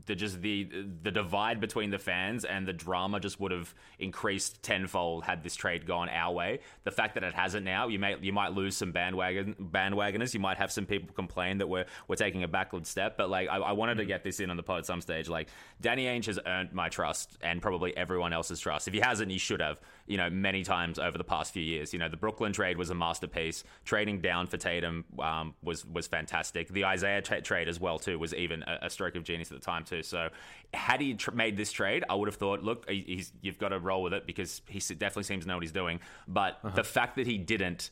the 0.07 0.15
just 0.15 0.41
the 0.41 0.69
the 1.03 1.11
divide 1.11 1.61
between 1.61 1.91
the 1.91 1.99
fans 1.99 2.45
and 2.45 2.67
the 2.67 2.73
drama 2.73 3.19
just 3.19 3.41
would 3.41 3.51
have 3.51 3.75
increased 3.99 4.63
tenfold 4.63 5.25
had 5.25 5.43
this 5.43 5.57
trade 5.57 5.85
gone 5.87 6.09
our 6.09 6.33
way. 6.33 6.61
The 6.85 6.93
fact 6.93 7.15
that 7.15 7.25
it 7.25 7.35
hasn't 7.35 7.65
now, 7.65 7.89
you 7.89 7.99
may 7.99 8.17
you 8.21 8.33
might 8.33 8.53
lose 8.53 8.77
some 8.77 8.93
bandwagon 8.93 9.55
bandwagoners. 9.61 10.33
You 10.33 10.41
might 10.41 10.59
have 10.59 10.71
some 10.71 10.87
people 10.87 11.13
complain 11.15 11.59
that 11.59 11.69
we're 11.69 11.87
we're 12.07 12.17
taking 12.17 12.45
a 12.45 12.49
backward 12.49 12.87
step. 12.87 13.17
But 13.17 13.31
like, 13.31 13.49
I, 13.49 13.57
I 13.57 13.73
wanted 13.73 13.97
to 13.99 14.05
get 14.05 14.23
this 14.23 14.39
in 14.39 14.51
on 14.51 14.57
the 14.57 14.63
pod 14.63 14.79
at 14.79 14.87
some 14.87 15.01
stage. 15.01 15.29
Like, 15.29 15.49
Danny 15.81 16.05
Ainge 16.05 16.27
has 16.27 16.39
earned 16.47 16.73
my 16.73 16.89
trust 16.89 17.37
and 17.43 17.61
probably 17.61 17.97
everyone 17.97 18.33
else's 18.33 18.61
trust. 18.61 18.87
If 18.87 18.95
he 18.95 19.01
hasn't, 19.01 19.31
he 19.31 19.39
should 19.39 19.61
have. 19.61 19.81
You 20.07 20.17
know, 20.17 20.31
many 20.31 20.63
times 20.63 20.99
over 20.99 21.19
the 21.19 21.25
past 21.25 21.53
few 21.53 21.63
years. 21.63 21.93
You 21.93 21.99
know, 21.99 22.09
the 22.09 22.17
Brooklyn 22.17 22.53
trade 22.53 22.79
was 22.79 22.91
a 22.91 22.95
masterpiece. 22.95 23.65
Trading 23.85 24.21
down 24.21 24.47
for 24.47 24.57
Tatum 24.57 25.05
um, 25.19 25.55
was 25.63 25.85
was 25.85 26.07
fantastic. 26.07 26.69
The 26.69 26.85
Isaiah 26.85 27.08
Isaiah 27.09 27.23
tra- 27.23 27.43
trade 27.43 27.69
as 27.69 27.81
well 27.81 27.99
too 27.99 28.19
was 28.19 28.35
even 28.35 28.63
a, 28.63 28.79
a, 28.83 28.91
stroke 28.91 29.17
of 29.17 29.25
genius 29.25 29.51
at 29.51 29.59
the 29.59 29.65
time 29.65 29.85
too. 29.85 30.03
So 30.03 30.29
had 30.75 31.01
he 31.01 31.15
tr- 31.15 31.31
made 31.33 31.57
this 31.57 31.73
trade, 31.73 32.05
I 32.09 32.15
would 32.15 32.29
have 32.29 32.37
thought, 32.37 32.63
look, 32.63 32.87
you've 32.89 33.59
got 33.59 33.71
to 33.71 33.79
roll 33.79 34.03
with 34.03 34.13
it 34.13 34.27
because 34.27 34.61
he 34.69 34.81
definitely 34.81 35.25
seems 35.25 35.45
to 35.45 35.49
know 35.49 35.57
what 35.57 35.63
he's 35.63 35.73
doing. 35.73 36.01
But 36.27 36.59
uh-huh. 36.63 36.77
the 36.77 36.85
fact 36.85 37.17
that 37.17 37.27
he 37.27 37.39
didn't 37.39 37.91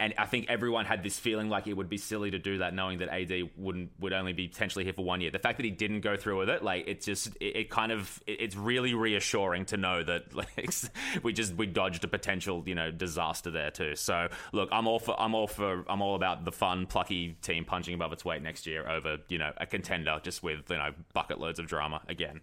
and 0.00 0.12
I 0.18 0.26
think 0.26 0.46
everyone 0.48 0.86
had 0.86 1.04
this 1.04 1.18
feeling 1.20 1.48
like 1.48 1.68
it 1.68 1.74
would 1.74 1.88
be 1.88 1.98
silly 1.98 2.32
to 2.32 2.38
do 2.38 2.58
that, 2.58 2.74
knowing 2.74 2.98
that 2.98 3.08
AD 3.10 3.50
wouldn't 3.56 3.92
would 4.00 4.12
only 4.12 4.32
be 4.32 4.48
potentially 4.48 4.82
here 4.82 4.92
for 4.92 5.04
one 5.04 5.20
year. 5.20 5.30
The 5.30 5.38
fact 5.38 5.58
that 5.58 5.64
he 5.64 5.70
didn't 5.70 6.00
go 6.00 6.16
through 6.16 6.38
with 6.38 6.48
it, 6.48 6.64
like 6.64 6.88
it 6.88 7.02
just 7.02 7.28
it, 7.40 7.56
it 7.56 7.70
kind 7.70 7.92
of 7.92 8.20
it, 8.26 8.40
it's 8.40 8.56
really 8.56 8.94
reassuring 8.94 9.66
to 9.66 9.76
know 9.76 10.02
that 10.02 10.34
like 10.34 10.74
we 11.22 11.32
just 11.32 11.54
we 11.54 11.66
dodged 11.66 12.02
a 12.02 12.08
potential 12.08 12.64
you 12.66 12.74
know 12.74 12.90
disaster 12.90 13.52
there 13.52 13.70
too. 13.70 13.94
So 13.94 14.28
look, 14.52 14.68
I'm 14.72 14.88
all 14.88 14.98
for 14.98 15.18
I'm 15.20 15.34
all 15.34 15.46
for 15.46 15.84
I'm 15.88 16.02
all 16.02 16.16
about 16.16 16.44
the 16.44 16.52
fun 16.52 16.86
plucky 16.86 17.36
team 17.40 17.64
punching 17.64 17.94
above 17.94 18.12
its 18.12 18.24
weight 18.24 18.42
next 18.42 18.66
year 18.66 18.88
over 18.88 19.18
you 19.28 19.38
know 19.38 19.52
a 19.58 19.66
contender 19.66 20.18
just 20.24 20.42
with 20.42 20.68
you 20.70 20.76
know 20.76 20.90
bucket 21.12 21.38
loads 21.38 21.60
of 21.60 21.66
drama 21.68 22.00
again. 22.08 22.40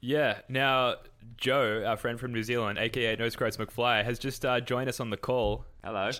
Yeah. 0.00 0.38
Now, 0.48 0.96
Joe, 1.36 1.84
our 1.86 1.96
friend 1.96 2.20
from 2.20 2.32
New 2.32 2.42
Zealand, 2.42 2.78
aka 2.78 3.16
Nose 3.16 3.36
McFly, 3.36 4.04
has 4.04 4.18
just 4.18 4.44
uh, 4.44 4.60
joined 4.60 4.88
us 4.88 5.00
on 5.00 5.10
the 5.10 5.16
call. 5.16 5.64
Hello. 5.84 6.10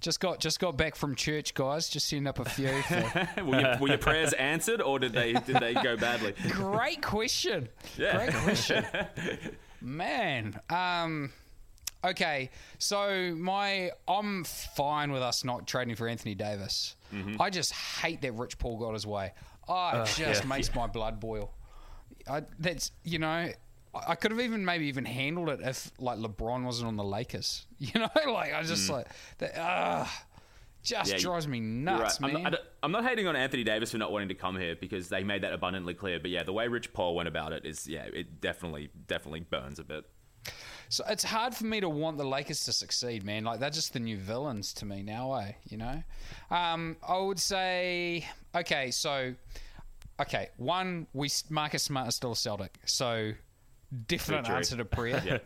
Just 0.00 0.20
got 0.20 0.38
just 0.38 0.60
got 0.60 0.76
back 0.76 0.94
from 0.94 1.16
church, 1.16 1.54
guys. 1.54 1.88
Just 1.88 2.08
setting 2.08 2.26
up 2.26 2.38
a 2.38 2.44
few. 2.44 2.82
For... 2.82 3.28
were, 3.44 3.60
your, 3.60 3.78
were, 3.78 3.88
your, 3.88 3.98
prayers 3.98 4.32
answered, 4.34 4.80
or 4.80 4.98
did 5.00 5.12
they 5.12 5.32
did 5.32 5.56
they 5.56 5.74
go 5.74 5.96
badly? 5.96 6.34
Great 6.50 7.02
question. 7.02 7.68
Yeah. 7.96 8.16
Great 8.16 8.34
question. 8.34 8.86
Man, 9.80 10.60
um, 10.70 11.32
okay. 12.04 12.50
So 12.78 13.34
my 13.36 13.90
I'm 14.06 14.44
fine 14.44 15.10
with 15.10 15.22
us 15.22 15.42
not 15.42 15.66
trading 15.66 15.96
for 15.96 16.06
Anthony 16.06 16.36
Davis. 16.36 16.94
Mm-hmm. 17.12 17.40
I 17.42 17.50
just 17.50 17.72
hate 17.72 18.22
that 18.22 18.32
Rich 18.32 18.58
Paul 18.58 18.78
got 18.78 18.92
his 18.92 19.06
way. 19.06 19.32
Oh, 19.68 19.88
it 19.88 19.94
uh, 19.94 20.04
just 20.04 20.18
yeah, 20.44 20.48
makes 20.48 20.68
yeah. 20.68 20.76
my 20.76 20.86
blood 20.86 21.18
boil. 21.18 21.52
I, 22.28 22.42
that's 22.60 22.92
you 23.02 23.18
know 23.18 23.50
I 23.94 24.14
could 24.14 24.30
have 24.30 24.40
even 24.40 24.64
maybe 24.64 24.86
even 24.86 25.04
handled 25.04 25.48
it 25.48 25.60
if 25.62 25.90
like 25.98 26.18
LeBron 26.18 26.64
wasn't 26.64 26.88
on 26.88 26.96
the 26.96 27.04
Lakers. 27.04 27.66
You 27.78 28.00
know, 28.00 28.08
like 28.32 28.54
I 28.54 28.62
just 28.64 28.90
mm. 28.90 28.94
like 28.94 29.06
that. 29.38 29.56
Uh, 29.58 30.06
just 30.82 31.12
yeah, 31.12 31.18
drives 31.18 31.46
me 31.46 31.60
nuts, 31.60 32.20
right. 32.20 32.32
man. 32.32 32.46
I'm 32.46 32.52
not, 32.52 32.60
I'm 32.82 32.92
not, 32.92 33.04
hating 33.04 33.26
on 33.26 33.36
Anthony 33.36 33.64
Davis 33.64 33.90
for 33.90 33.98
not 33.98 34.12
wanting 34.12 34.28
to 34.28 34.34
come 34.34 34.56
here 34.56 34.74
because 34.74 35.08
they 35.08 35.22
made 35.22 35.42
that 35.42 35.52
abundantly 35.52 35.92
clear. 35.92 36.18
But 36.18 36.30
yeah, 36.30 36.44
the 36.44 36.52
way 36.52 36.68
Rich 36.68 36.92
Paul 36.92 37.14
went 37.14 37.28
about 37.28 37.52
it 37.52 37.64
is 37.64 37.86
yeah, 37.86 38.06
it 38.12 38.40
definitely 38.40 38.90
definitely 39.06 39.40
burns 39.40 39.78
a 39.78 39.84
bit. 39.84 40.04
So 40.88 41.04
it's 41.08 41.24
hard 41.24 41.54
for 41.54 41.66
me 41.66 41.80
to 41.80 41.88
want 41.88 42.16
the 42.16 42.24
Lakers 42.24 42.64
to 42.64 42.72
succeed, 42.72 43.22
man. 43.22 43.44
Like 43.44 43.60
they're 43.60 43.70
just 43.70 43.92
the 43.92 44.00
new 44.00 44.16
villains 44.16 44.72
to 44.74 44.86
me 44.86 45.02
now, 45.02 45.34
eh? 45.34 45.52
You 45.68 45.78
know, 45.78 46.02
um, 46.50 46.96
I 47.06 47.18
would 47.18 47.38
say 47.38 48.26
okay. 48.54 48.90
So 48.90 49.34
okay, 50.20 50.48
one 50.56 51.06
we 51.12 51.28
Marcus 51.50 51.82
Smart 51.82 52.08
is 52.08 52.14
still 52.14 52.32
a 52.32 52.36
Celtic, 52.36 52.78
so 52.86 53.32
different 54.06 54.42
Victory. 54.42 54.56
answer 54.56 54.76
to 54.76 54.84
prayer. 54.84 55.22
yeah. 55.26 55.38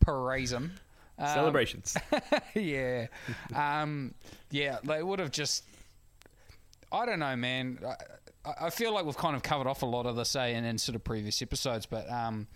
Paraism. 0.00 0.72
Um, 1.18 1.28
Celebrations. 1.28 1.96
yeah. 2.54 3.06
Um, 3.54 4.14
yeah, 4.50 4.78
they 4.84 5.02
would 5.02 5.18
have 5.18 5.30
just. 5.30 5.64
I 6.90 7.06
don't 7.06 7.20
know, 7.20 7.36
man. 7.36 7.78
I, 8.44 8.66
I, 8.66 8.70
feel 8.70 8.92
like 8.92 9.06
we've 9.06 9.16
kind 9.16 9.34
of 9.34 9.42
covered 9.42 9.66
off 9.66 9.82
a 9.82 9.86
lot 9.86 10.04
of 10.04 10.16
this, 10.16 10.30
say, 10.30 10.54
in, 10.54 10.64
in 10.64 10.76
sort 10.76 10.94
of 10.94 11.04
previous 11.04 11.40
episodes, 11.40 11.86
but 11.86 12.10
um, 12.10 12.48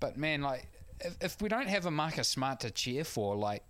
but 0.00 0.16
man, 0.16 0.42
like 0.42 0.66
if, 1.00 1.16
if 1.20 1.42
we 1.42 1.48
don't 1.48 1.68
have 1.68 1.86
a 1.86 1.90
Marcus 1.90 2.28
Smart 2.28 2.60
to 2.60 2.70
cheer 2.70 3.04
for, 3.04 3.36
like 3.36 3.62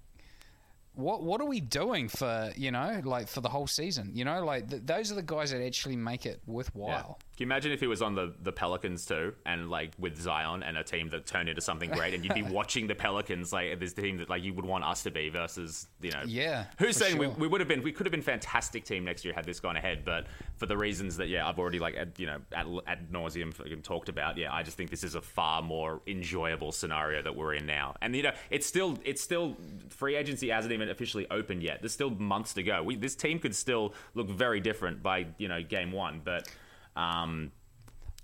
what 0.95 1.23
what 1.23 1.41
are 1.41 1.47
we 1.47 1.61
doing 1.61 2.09
for 2.09 2.53
you 2.57 2.71
know 2.71 3.01
like 3.05 3.27
for 3.27 3.41
the 3.41 3.49
whole 3.49 3.67
season 3.67 4.13
you 4.15 4.25
know 4.25 4.45
like 4.45 4.71
th- 4.71 4.83
those 4.85 5.11
are 5.11 5.17
the 5.17 5.23
guys 5.23 5.51
that 5.51 5.61
actually 5.65 5.97
make 5.97 6.25
it 6.25 6.41
worthwhile. 6.47 7.19
Can 7.37 7.47
you 7.47 7.49
imagine 7.49 7.73
if 7.73 7.81
he 7.81 7.89
was 7.89 8.01
on 8.01 8.15
the, 8.15 8.33
the 8.43 8.53
Pelicans 8.53 9.07
too, 9.07 9.35
and 9.45 9.69
like 9.69 9.91
with 9.99 10.17
Zion 10.21 10.63
and 10.63 10.77
a 10.77 10.85
team 10.85 11.09
that 11.09 11.27
turned 11.27 11.49
into 11.49 11.61
something 11.61 11.91
great, 11.91 12.15
and 12.15 12.25
you'd 12.25 12.33
be 12.33 12.43
watching 12.55 12.87
the 12.87 12.95
Pelicans 12.95 13.53
like 13.53 13.81
this 13.81 13.93
team 13.93 14.19
that 14.19 14.31
like 14.31 14.45
you 14.45 14.55
would 14.55 14.65
want 14.65 14.85
us 14.85 15.03
to 15.03 15.11
be 15.11 15.31
versus 15.31 15.89
you 16.01 16.13
know 16.13 16.23
yeah 16.27 16.67
who's 16.79 16.97
saying 16.97 17.17
sure. 17.17 17.31
we, 17.31 17.35
we 17.35 17.49
would 17.49 17.61
have 17.61 17.67
been 17.67 17.83
we 17.83 17.91
could 17.91 18.07
have 18.07 18.13
been 18.13 18.23
fantastic 18.23 18.85
team 18.85 19.05
next 19.05 19.25
year 19.25 19.35
had 19.35 19.45
this 19.45 19.59
gone 19.59 19.77
ahead, 19.77 20.05
but 20.05 20.27
for 20.57 20.67
the 20.67 20.77
reasons 20.77 21.17
that 21.17 21.29
yeah 21.29 21.49
I've 21.49 21.59
already 21.59 21.81
like 21.81 21.97
ad, 21.97 22.13
you 22.19 22.27
know 22.27 22.39
ad, 22.53 22.67
ad 22.87 23.11
nauseum 23.11 23.83
talked 23.83 24.09
about 24.09 24.39
yeah 24.39 24.55
I 24.55 24.63
just 24.63 24.77
think 24.77 24.91
this 24.91 25.03
is 25.03 25.17
a 25.17 25.21
far 25.21 25.61
more 25.61 26.03
enjoyable 26.07 26.71
scenario 26.71 27.21
that 27.21 27.35
we're 27.35 27.55
in 27.55 27.67
now, 27.67 27.97
and 28.01 28.15
you 28.15 28.23
know 28.23 28.33
it's 28.51 28.67
still 28.67 28.97
it's 29.05 29.21
still 29.21 29.57
free 29.89 30.15
agency 30.15 30.51
hasn't 30.51 30.73
even 30.73 30.89
officially 30.89 31.27
opened 31.33 31.65
yet. 31.65 31.81
There's 31.83 31.93
still 31.93 32.11
months 32.11 32.55
to 32.55 32.63
go. 32.63 32.81
We, 32.85 32.95
this 32.95 33.17
team 33.17 33.41
could 33.41 33.57
still 33.57 33.93
look 34.15 34.31
very 34.31 34.61
different 34.61 35.03
by 35.03 35.27
you 35.39 35.49
know 35.49 35.61
game 35.65 35.91
one, 35.91 36.21
but 36.25 36.49
um, 36.97 37.53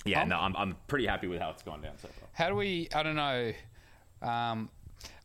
yeah, 0.04 0.22
um, 0.22 0.28
no, 0.28 0.38
I'm, 0.38 0.56
I'm 0.56 0.76
pretty 0.88 1.06
happy 1.06 1.26
with 1.26 1.40
how 1.40 1.50
it's 1.50 1.62
gone 1.62 1.82
down 1.82 1.98
so 2.00 2.08
far. 2.08 2.28
How 2.32 2.48
do 2.48 2.54
we? 2.54 2.88
I 2.94 3.02
don't 3.02 3.16
know. 3.16 3.52
Um, 4.22 4.70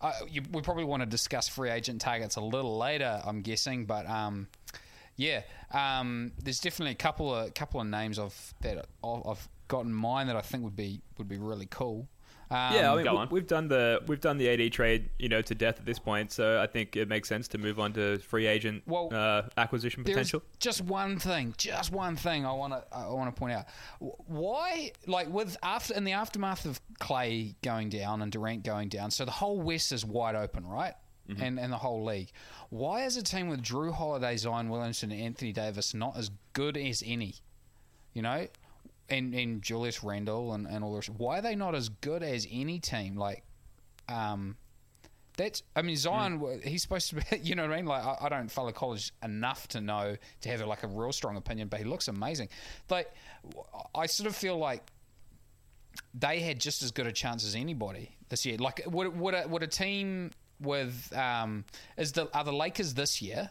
uh, 0.02 0.12
you, 0.30 0.42
we 0.52 0.62
probably 0.62 0.84
want 0.84 1.02
to 1.02 1.06
discuss 1.06 1.48
free 1.48 1.70
agent 1.70 2.02
targets 2.02 2.36
a 2.36 2.42
little 2.42 2.78
later, 2.78 3.22
I'm 3.26 3.42
guessing, 3.42 3.86
but 3.86 4.08
um, 4.10 4.48
yeah, 5.16 5.42
um, 5.72 6.32
there's 6.42 6.60
definitely 6.60 6.92
a 6.92 6.96
couple 6.96 7.34
of 7.34 7.54
couple 7.54 7.82
of 7.82 7.88
names 7.88 8.20
of 8.20 8.54
that 8.62 8.86
I've 9.04 9.50
got 9.68 9.86
in 9.86 9.94
mind 9.94 10.30
that 10.30 10.36
I 10.36 10.42
think 10.42 10.64
would 10.64 10.76
be 10.76 11.02
would 11.18 11.28
be 11.28 11.38
really 11.38 11.68
cool. 11.70 12.08
Um, 12.52 12.76
yeah, 12.76 12.94
I 12.94 13.04
mean, 13.04 13.28
we, 13.32 13.40
have 13.40 13.48
done 13.48 13.68
the 13.68 14.02
we've 14.08 14.22
done 14.22 14.38
the 14.38 14.50
AD 14.50 14.72
trade, 14.72 15.10
you 15.18 15.30
know, 15.30 15.42
to 15.42 15.56
death 15.56 15.80
at 15.80 15.86
this 15.86 15.98
point. 15.98 16.32
So 16.32 16.62
I 16.62 16.68
think 16.68 16.96
it 16.96 17.08
makes 17.08 17.28
sense 17.28 17.48
to 17.50 17.58
move 17.58 17.80
on 17.80 17.94
to 17.94 18.20
free 18.20 18.46
agent 18.46 18.84
well, 18.86 19.10
uh, 19.12 19.44
acquisition 19.58 20.04
potential. 20.04 20.44
Just 20.60 20.82
one 20.82 21.18
thing, 21.18 21.56
just 21.58 21.92
one 21.92 22.16
thing 22.16 22.46
I 22.46 22.52
want 22.52 22.74
to 22.74 22.84
I 22.96 23.08
want 23.08 23.34
to 23.34 23.40
point 23.40 23.54
out. 23.54 23.66
Why, 24.00 24.92
like, 25.08 25.28
with 25.30 25.58
after 25.64 25.96
in 25.96 26.04
the 26.04 26.12
aftermath 26.12 26.66
of 26.66 26.80
Klay 27.00 27.56
going 27.64 27.90
down 27.90 28.22
and 28.22 28.32
Durant 28.32 28.64
going 28.64 28.90
down, 28.90 29.10
so 29.10 29.26
the 29.26 29.32
whole 29.32 29.60
West 29.60 29.92
is 29.92 30.06
wide 30.06 30.36
open, 30.36 30.68
right? 30.68 30.94
Mm-hmm. 31.30 31.42
And, 31.42 31.60
and 31.60 31.74
the 31.74 31.78
whole 31.78 32.06
league. 32.06 32.32
Why 32.70 33.06
is 33.06 33.18
a 33.18 33.24
team 33.24 33.48
with 33.48 33.64
Jrue 33.64 33.92
Holiday, 33.92 34.38
Zion 34.38 34.70
Williamson, 34.70 35.12
and 35.12 35.20
Anthony 35.20 35.52
Davis 35.52 35.96
not 35.96 36.16
as 36.16 36.30
good 36.54 36.78
as 36.78 37.02
any? 37.04 37.34
You 38.14 38.22
know, 38.22 38.48
and, 39.10 39.34
and 39.34 39.62
Julius 39.62 40.04
Randle 40.04 40.54
and, 40.54 40.68
and 40.68 40.84
all 40.84 40.96
this. 40.96 41.10
Why 41.10 41.40
are 41.40 41.42
they 41.42 41.56
not 41.56 41.76
as 41.76 41.90
good 41.90 42.24
as 42.24 42.48
any 42.52 42.80
team? 42.80 43.16
Like, 43.16 43.44
um, 44.10 44.58
that's 45.38 45.64
I 45.76 45.82
mean 45.82 45.98
Zion. 45.98 46.40
Mm. 46.40 46.64
He's 46.64 46.82
supposed 46.82 47.10
to 47.10 47.16
be. 47.16 47.24
You 47.44 47.56
know 47.56 47.64
what 47.64 47.74
I 47.74 47.76
mean? 47.78 47.86
Like 47.86 48.04
I, 48.04 48.18
I, 48.22 48.30
don't 48.30 48.50
follow 48.50 48.72
college 48.72 49.12
enough 49.24 49.68
to 49.70 49.82
know 49.82 50.16
to 50.42 50.50
have 50.50 50.62
like 50.62 50.84
a 50.84 50.88
real 50.88 51.12
strong 51.12 51.36
opinion, 51.38 51.68
but 51.68 51.80
he 51.80 51.86
looks 51.86 52.08
amazing. 52.08 52.50
Like 52.90 53.14
I 53.94 54.06
sort 54.06 54.28
of 54.28 54.36
feel 54.36 54.58
like 54.58 54.90
they 56.14 56.40
had 56.40 56.60
just 56.60 56.82
as 56.82 56.92
good 56.92 57.08
a 57.08 57.12
chance 57.12 57.46
as 57.46 57.56
anybody 57.56 58.16
this 58.30 58.46
year. 58.46 58.58
Like 58.58 58.82
would 58.88 59.18
would 59.20 59.34
a, 59.34 59.48
would 59.48 59.64
a 59.64 59.68
team 59.68 60.32
with 60.60 61.14
um, 61.16 61.66
is 61.98 62.14
the 62.14 62.30
are 62.36 62.44
the 62.44 62.54
Lakers 62.54 62.94
this 62.94 63.22
year? 63.22 63.50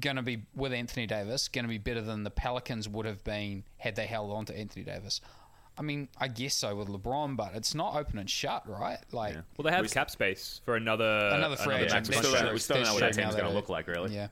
Going 0.00 0.16
to 0.16 0.22
be 0.22 0.42
with 0.54 0.72
Anthony 0.72 1.06
Davis 1.06 1.48
going 1.48 1.64
to 1.64 1.68
be 1.68 1.78
better 1.78 2.00
than 2.00 2.24
the 2.24 2.30
Pelicans 2.30 2.88
would 2.88 3.06
have 3.06 3.22
been 3.24 3.64
had 3.76 3.96
they 3.96 4.06
held 4.06 4.32
on 4.32 4.44
to 4.46 4.56
Anthony 4.56 4.84
Davis. 4.84 5.20
I 5.78 5.82
mean, 5.82 6.08
I 6.18 6.26
guess 6.26 6.54
so 6.54 6.74
with 6.74 6.88
LeBron, 6.88 7.36
but 7.36 7.54
it's 7.54 7.74
not 7.74 7.94
open 7.94 8.18
and 8.18 8.28
shut, 8.28 8.68
right? 8.68 8.98
Like, 9.12 9.34
yeah. 9.34 9.40
well, 9.56 9.62
they 9.64 9.70
have 9.70 9.82
we 9.82 9.88
cap 9.88 10.10
space 10.10 10.60
for 10.64 10.74
another 10.74 11.30
another 11.32 11.54
free 11.54 11.76
another 11.76 11.86
agent. 11.86 12.08
We 12.08 12.16
still, 12.16 12.32
don't, 12.32 12.52
we 12.52 12.58
still 12.58 12.76
don't 12.76 12.86
know 12.86 12.94
what 12.94 13.00
that 13.00 13.12
team's 13.14 13.34
going 13.34 13.46
to 13.46 13.54
look 13.54 13.68
like, 13.68 13.86
really. 13.86 14.12
Yeah. 14.12 14.28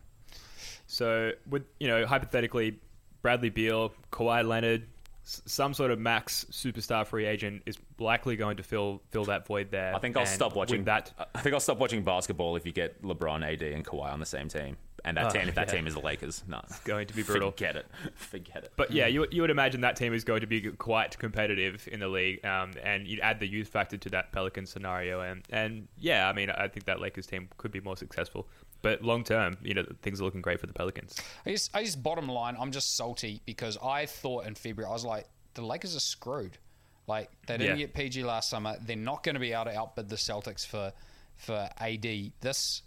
So, 0.88 1.32
with 1.48 1.62
you 1.78 1.86
know, 1.86 2.04
hypothetically, 2.04 2.80
Bradley 3.22 3.50
Beal, 3.50 3.92
Kawhi 4.10 4.46
Leonard, 4.46 4.88
some 5.22 5.72
sort 5.72 5.92
of 5.92 6.00
max 6.00 6.46
superstar 6.50 7.06
free 7.06 7.26
agent 7.26 7.62
is 7.66 7.76
likely 8.00 8.34
going 8.34 8.56
to 8.56 8.64
fill 8.64 9.00
fill 9.10 9.24
that 9.26 9.46
void 9.46 9.70
there. 9.70 9.94
I 9.94 10.00
think 10.00 10.16
I'll 10.16 10.26
stop 10.26 10.56
watching 10.56 10.82
that. 10.84 11.12
I 11.32 11.42
think 11.42 11.54
I'll 11.54 11.60
stop 11.60 11.78
watching 11.78 12.02
basketball 12.02 12.56
if 12.56 12.66
you 12.66 12.72
get 12.72 13.02
LeBron, 13.02 13.44
AD, 13.52 13.62
and 13.62 13.84
Kawhi 13.84 14.12
on 14.12 14.18
the 14.18 14.26
same 14.26 14.48
team 14.48 14.76
And 15.06 15.16
that 15.16 15.26
Oh, 15.26 15.30
team, 15.30 15.48
if 15.48 15.54
that 15.54 15.68
yeah. 15.68 15.74
team 15.74 15.86
is 15.86 15.94
the 15.94 16.00
Lakers, 16.00 16.42
no, 16.48 16.60
it's 16.64 16.80
going 16.80 17.06
to 17.06 17.14
be 17.14 17.22
brutal. 17.22 17.50
Forget 17.52 17.76
it. 17.76 17.86
Forget 18.16 18.64
it. 18.64 18.72
But 18.76 18.90
yeah, 18.90 19.06
you, 19.06 19.26
you 19.30 19.40
would 19.40 19.50
imagine 19.50 19.80
that 19.82 19.94
team 19.96 20.12
is 20.12 20.24
going 20.24 20.40
to 20.40 20.46
be 20.48 20.60
quite 20.72 21.16
competitive 21.18 21.88
in 21.90 22.00
the 22.00 22.08
league, 22.08 22.44
um, 22.44 22.72
and 22.82 23.06
you'd 23.06 23.20
add 23.20 23.38
the 23.40 23.46
youth 23.46 23.68
factor 23.68 23.96
to 23.96 24.10
that 24.10 24.32
Pelican 24.32 24.66
scenario, 24.66 25.20
and 25.20 25.42
and 25.50 25.86
yeah, 25.96 26.28
I 26.28 26.32
mean, 26.32 26.50
I 26.50 26.68
think 26.68 26.86
that 26.86 27.00
Lakers 27.00 27.26
team 27.26 27.48
could 27.56 27.70
be 27.70 27.80
more 27.80 27.96
successful. 27.96 28.48
But 28.82 29.02
long 29.02 29.24
term, 29.24 29.56
you 29.62 29.74
know, 29.74 29.86
things 30.02 30.20
are 30.20 30.24
looking 30.24 30.42
great 30.42 30.60
for 30.60 30.66
the 30.66 30.72
Pelicans. 30.74 31.14
I 31.46 31.50
just, 31.50 31.74
I 31.74 31.82
just 31.84 32.02
bottom 32.02 32.28
line, 32.28 32.56
I'm 32.60 32.72
just 32.72 32.96
salty 32.96 33.40
because 33.46 33.78
I 33.82 34.06
thought 34.06 34.44
in 34.46 34.54
February 34.54 34.90
I 34.90 34.92
was 34.92 35.04
like, 35.04 35.26
the 35.54 35.62
Lakers 35.64 35.96
are 35.96 36.00
screwed. 36.00 36.58
Like 37.06 37.30
they 37.46 37.56
didn't 37.58 37.78
Yeah. 37.78 37.86
get 37.86 37.94
PG 37.94 38.24
last 38.24 38.50
summer. 38.50 38.76
They're 38.84 38.96
not 38.96 39.22
going 39.22 39.34
to 39.34 39.40
be 39.40 39.52
able 39.52 39.66
to 39.66 39.78
outbid 39.78 40.08
the 40.08 40.16
Celtics 40.16 40.66
for 40.66 40.92
for 41.36 41.68
AD 41.78 42.32
this. 42.40 42.82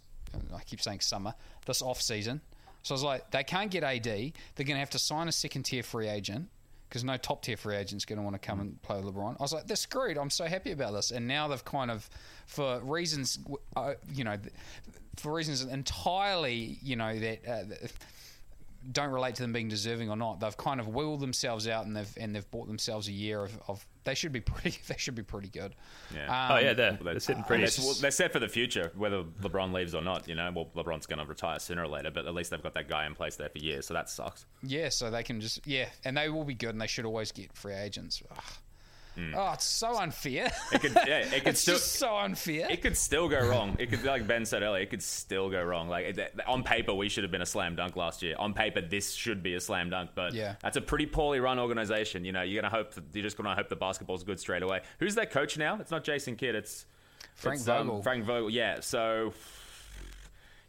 I 0.55 0.62
keep 0.63 0.79
saying 0.82 0.99
summer 0.99 1.34
this 1.69 1.82
off 1.82 2.01
season. 2.01 2.41
So 2.84 2.93
I 2.93 2.95
was 2.95 3.03
like, 3.03 3.32
they 3.32 3.43
can't 3.43 3.71
get 3.71 3.84
AD. 3.84 4.03
They're 4.03 4.32
going 4.58 4.75
to 4.75 4.79
have 4.79 4.89
to 4.91 4.99
sign 4.99 5.27
a 5.27 5.32
second 5.32 5.63
tier 5.63 5.84
free 5.84 6.10
agent 6.10 6.49
because 6.89 7.03
no 7.03 7.17
top 7.17 7.43
tier 7.43 7.55
free 7.55 7.75
agent's 7.75 8.03
going 8.03 8.17
to 8.17 8.23
want 8.23 8.34
to 8.34 8.39
come 8.39 8.60
and 8.60 8.82
play 8.82 8.99
LeBron. 8.99 9.36
I 9.39 9.43
was 9.43 9.53
like, 9.53 9.67
they're 9.67 9.75
screwed. 9.75 10.17
I'm 10.17 10.29
so 10.32 10.45
happy 10.45 10.71
about 10.71 10.93
this. 10.93 11.12
And 11.12 11.27
now 11.27 11.47
they've 11.47 11.63
kind 11.63 11.91
of, 11.91 12.10
for 12.47 12.79
reasons, 12.79 13.39
uh, 13.75 13.93
you 14.12 14.23
know, 14.23 14.38
for 15.17 15.34
reasons 15.34 15.63
entirely, 15.63 16.79
you 16.82 16.95
know, 16.95 17.17
that. 17.19 17.47
Uh, 17.47 17.88
don't 18.91 19.12
relate 19.12 19.36
to 19.36 19.41
them 19.41 19.54
being 19.54 19.67
deserving 19.67 20.10
or 20.10 20.15
not. 20.15 20.39
They've 20.39 20.56
kind 20.56 20.80
of 20.80 20.88
wheeled 20.88 21.19
themselves 21.19 21.67
out 21.67 21.86
and 21.86 21.95
they've 21.95 22.17
and 22.17 22.36
they've 22.36 22.49
bought 22.52 22.67
themselves 22.67 23.08
a 23.08 23.12
year 23.12 23.43
of, 23.43 23.60
of 23.67 23.86
they 24.04 24.15
should 24.15 24.32
be 24.32 24.39
pretty 24.41 24.78
they 24.88 24.95
should 24.97 25.15
be 25.15 25.23
pretty 25.23 25.49
good. 25.49 25.75
Yeah. 26.13 26.25
Um, 26.25 26.52
oh 26.52 26.60
yeah, 26.60 26.73
they're, 26.73 26.91
They're, 26.93 27.13
they're 27.13 27.19
sitting 27.19 27.43
pretty. 27.43 27.65
They're, 27.65 27.86
well, 27.86 27.95
they're 27.95 28.12
set 28.12 28.34
for 28.34 28.39
the 28.39 28.47
future, 28.47 28.91
whether 28.95 29.23
LeBron 29.41 29.73
leaves 29.73 29.93
or 29.93 30.02
not. 30.02 30.28
You 30.28 30.36
know, 30.36 30.52
well, 30.56 30.69
LeBron's 30.75 31.06
going 31.06 31.19
to 31.19 31.25
retire 31.25 31.60
sooner 31.60 31.84
or 31.84 31.88
later, 31.88 32.12
but 32.12 32.25
at 32.25 32.34
least 32.34 32.52
they've 32.52 32.63
got 32.63 32.73
that 32.73 32.89
guy 32.89 33.06
in 33.06 33.15
place 33.15 33.36
there 33.36 33.49
for 33.49 33.60
years, 33.60 33.88
so 33.88 33.93
that 33.93 34.10
sucks. 34.10 34.45
Yeah, 34.63 34.89
so 34.89 35.12
they 35.12 35.23
can 35.23 35.41
just 35.41 35.65
yeah, 35.65 35.89
and 36.06 36.17
they 36.17 36.30
will 36.30 36.45
be 36.45 36.56
good, 36.56 36.71
and 36.71 36.82
they 36.82 36.88
should 36.88 37.06
always 37.06 37.32
get 37.32 37.54
free 37.54 37.75
agents. 37.75 38.21
Ugh. 38.32 38.43
Hmm. 39.19 39.36
Oh, 39.36 39.51
it's 39.53 39.65
so 39.65 39.97
unfair. 39.97 40.51
It 40.71 40.82
could, 40.82 40.93
yeah, 40.95 41.19
it 41.19 41.32
could 41.43 41.47
it's 41.47 41.62
still. 41.62 41.75
just 41.75 41.93
so 41.93 42.15
unfair. 42.17 42.67
It 42.69 42.82
could 42.82 42.95
still 42.95 43.27
go 43.27 43.39
wrong. 43.47 43.75
It 43.79 43.89
could, 43.89 44.03
like 44.03 44.25
Ben 44.27 44.45
said 44.45 44.63
earlier, 44.63 44.82
it 44.84 44.89
could 44.89 45.03
still 45.03 45.49
go 45.49 45.62
wrong. 45.62 45.89
Like 45.89 46.17
it, 46.17 46.34
on 46.47 46.63
paper, 46.63 46.93
we 46.93 47.10
should 47.10 47.23
have 47.23 47.32
been 47.32 47.41
a 47.41 47.45
slam 47.45 47.75
dunk 47.75 47.95
last 47.95 48.21
year. 48.23 48.36
On 48.39 48.53
paper, 48.53 48.82
this 48.82 49.13
should 49.13 49.43
be 49.43 49.55
a 49.55 49.60
slam 49.60 49.89
dunk, 49.89 50.12
but 50.15 50.34
Yeah. 50.34 50.55
that's 50.62 50.77
a 50.77 50.82
pretty 50.82 51.05
poorly 51.05 51.39
run 51.39 51.60
organization. 51.60 52.23
You 52.25 52.32
know, 52.32 52.41
you're 52.43 52.62
gonna 52.62 52.73
hope 52.73 52.93
you're 53.13 53.23
just 53.23 53.36
gonna 53.38 53.55
hope 53.55 53.69
the 53.69 53.75
basketball's 53.75 54.23
good 54.23 54.39
straight 54.39 54.63
away. 54.63 54.82
Who's 54.99 55.15
their 55.15 55.25
coach 55.25 55.58
now? 55.58 55.77
It's 55.79 55.91
not 55.91 56.03
Jason 56.03 56.36
Kidd. 56.36 56.55
It's 56.55 56.86
Frank 57.36 57.60
it's, 57.60 57.67
um, 57.67 57.88
Vogel. 57.88 58.01
Frank 58.03 58.25
Vogel. 58.25 58.49
Yeah. 58.49 58.79
So, 58.82 59.34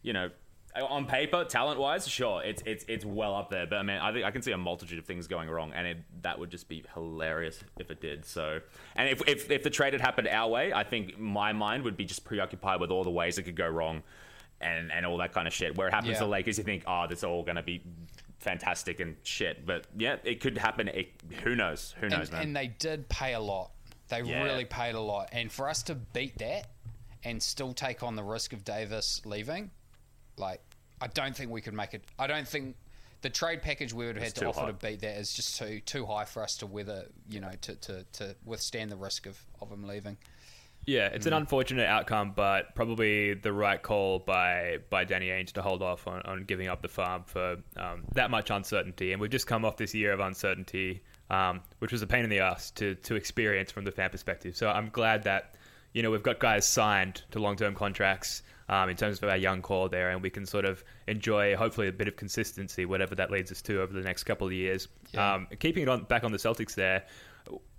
you 0.01 0.13
know, 0.13 0.29
on 0.75 1.05
paper, 1.05 1.43
talent 1.43 1.79
wise, 1.79 2.07
sure, 2.07 2.41
it's 2.43 2.63
it's 2.65 2.85
it's 2.87 3.03
well 3.05 3.35
up 3.35 3.49
there. 3.49 3.67
But 3.67 3.77
I 3.79 3.83
mean, 3.83 3.97
I 3.97 4.11
think 4.13 4.25
I 4.25 4.31
can 4.31 4.41
see 4.41 4.51
a 4.51 4.57
multitude 4.57 4.99
of 4.99 5.05
things 5.05 5.27
going 5.27 5.49
wrong, 5.49 5.73
and 5.73 5.85
it, 5.85 5.97
that 6.21 6.39
would 6.39 6.49
just 6.49 6.69
be 6.69 6.83
hilarious 6.93 7.61
if 7.77 7.91
it 7.91 7.99
did. 8.01 8.25
So, 8.25 8.61
and 8.95 9.09
if, 9.09 9.21
if 9.27 9.51
if 9.51 9.63
the 9.63 9.69
trade 9.69 9.93
had 9.93 10.01
happened 10.01 10.27
our 10.29 10.49
way, 10.49 10.71
I 10.73 10.83
think 10.83 11.19
my 11.19 11.51
mind 11.53 11.83
would 11.83 11.97
be 11.97 12.05
just 12.05 12.23
preoccupied 12.23 12.79
with 12.79 12.91
all 12.91 13.03
the 13.03 13.09
ways 13.11 13.37
it 13.37 13.43
could 13.43 13.55
go 13.55 13.67
wrong, 13.67 14.01
and 14.61 14.91
and 14.91 15.05
all 15.05 15.17
that 15.17 15.33
kind 15.33 15.47
of 15.47 15.53
shit. 15.53 15.75
Where 15.77 15.87
it 15.87 15.93
happens 15.93 16.11
Yeah. 16.11 16.19
to 16.19 16.23
the 16.25 16.29
Lakers, 16.29 16.57
you 16.57 16.63
think, 16.63 16.83
oh, 16.87 17.05
this 17.07 17.23
all 17.23 17.43
going 17.43 17.57
to 17.57 17.63
be 17.63 17.83
fantastic 18.39 18.99
and 18.99 19.15
shit. 19.23 19.65
But 19.65 19.87
yeah, 19.97 20.17
it 20.23 20.39
could 20.41 20.57
happen. 20.57 20.87
It, 20.87 21.09
who 21.43 21.55
knows? 21.55 21.93
Who 21.99 22.07
knows, 22.09 22.29
and, 22.29 22.31
man? 22.31 22.41
and 22.43 22.55
they 22.55 22.67
did 22.67 23.09
pay 23.09 23.33
a 23.33 23.39
lot. 23.39 23.71
They 24.07 24.21
Yeah. 24.21 24.43
really 24.43 24.65
paid 24.65 24.95
a 24.95 24.99
lot, 25.01 25.29
and 25.31 25.51
for 25.51 25.69
us 25.69 25.83
to 25.83 25.95
beat 25.95 26.37
that 26.39 26.67
and 27.23 27.41
still 27.41 27.73
take 27.73 28.03
on 28.03 28.15
the 28.15 28.23
risk 28.23 28.51
of 28.51 28.63
Davis 28.65 29.21
leaving, 29.25 29.69
like 30.37 30.61
I 31.01 31.07
don't 31.07 31.35
think 31.35 31.51
we 31.51 31.61
could 31.61 31.73
make 31.73 31.93
it. 31.93 32.03
I 32.19 32.27
don't 32.27 32.47
think 32.47 32.75
the 33.21 33.29
trade 33.29 33.61
package 33.61 33.93
we 33.93 34.05
would 34.05 34.15
have 34.15 34.23
had 34.23 34.35
to 34.35 34.41
too 34.41 34.47
offer 34.47 34.61
high. 34.61 34.67
to 34.67 34.73
beat 34.73 35.01
that 35.01 35.17
is 35.17 35.33
just 35.33 35.57
too 35.57 35.79
too 35.81 36.05
high 36.05 36.25
for 36.25 36.43
us 36.43 36.57
to 36.57 36.67
weather. 36.67 37.05
You 37.29 37.39
know, 37.39 37.51
to 37.61 37.75
to, 37.75 38.05
to 38.13 38.35
withstand 38.45 38.91
the 38.91 38.97
risk 38.97 39.25
of, 39.25 39.39
of 39.61 39.71
him 39.71 39.83
leaving. 39.83 40.17
Yeah, 40.85 41.07
it's 41.07 41.27
an 41.27 41.33
unfortunate 41.33 41.85
outcome, 41.85 42.33
but 42.35 42.73
probably 42.73 43.35
the 43.35 43.53
right 43.53 43.81
call 43.81 44.17
by 44.17 44.79
by 44.89 45.03
Danny 45.03 45.27
Ainge 45.27 45.51
to 45.53 45.61
hold 45.61 45.83
off 45.83 46.07
on, 46.07 46.23
on 46.23 46.43
giving 46.45 46.67
up 46.67 46.81
the 46.81 46.87
farm 46.87 47.23
for 47.25 47.57
um, 47.77 48.03
that 48.13 48.31
much 48.31 48.49
uncertainty. 48.49 49.11
And 49.11 49.21
we've 49.21 49.29
just 49.29 49.45
come 49.45 49.63
off 49.63 49.77
this 49.77 49.93
year 49.93 50.11
of 50.11 50.19
uncertainty, 50.19 51.03
um, 51.29 51.61
which 51.79 51.91
was 51.91 52.01
a 52.01 52.07
pain 52.07 52.23
in 52.23 52.31
the 52.31 52.39
ass 52.39 52.71
to 52.71 52.95
to 52.95 53.15
experience 53.15 53.71
from 53.71 53.85
the 53.85 53.91
fan 53.91 54.09
perspective. 54.09 54.57
So 54.57 54.69
I'm 54.69 54.89
glad 54.89 55.23
that 55.25 55.53
you 55.93 56.01
know 56.01 56.09
we've 56.09 56.23
got 56.23 56.39
guys 56.39 56.65
signed 56.65 57.21
to 57.31 57.39
long 57.39 57.57
term 57.57 57.75
contracts 57.75 58.41
um, 58.71 58.89
in 58.89 58.95
terms 58.95 59.21
of 59.21 59.29
our 59.29 59.37
young 59.37 59.61
core 59.61 59.89
there, 59.89 60.09
and 60.09 60.23
we 60.23 60.29
can 60.29 60.45
sort 60.45 60.65
of 60.65 60.83
enjoy 61.07 61.55
hopefully 61.55 61.89
a 61.89 61.91
bit 61.91 62.07
of 62.07 62.15
consistency, 62.15 62.85
whatever 62.85 63.13
that 63.15 63.29
leads 63.29 63.51
us 63.51 63.61
to 63.63 63.81
over 63.81 63.93
the 63.93 64.01
next 64.01 64.23
couple 64.23 64.47
of 64.47 64.53
years. 64.53 64.87
Yeah. 65.11 65.33
Um, 65.33 65.47
keeping 65.59 65.83
it 65.83 65.89
on 65.89 66.05
back 66.05 66.23
on 66.23 66.31
the 66.31 66.37
Celtics 66.37 66.73
there, 66.73 67.03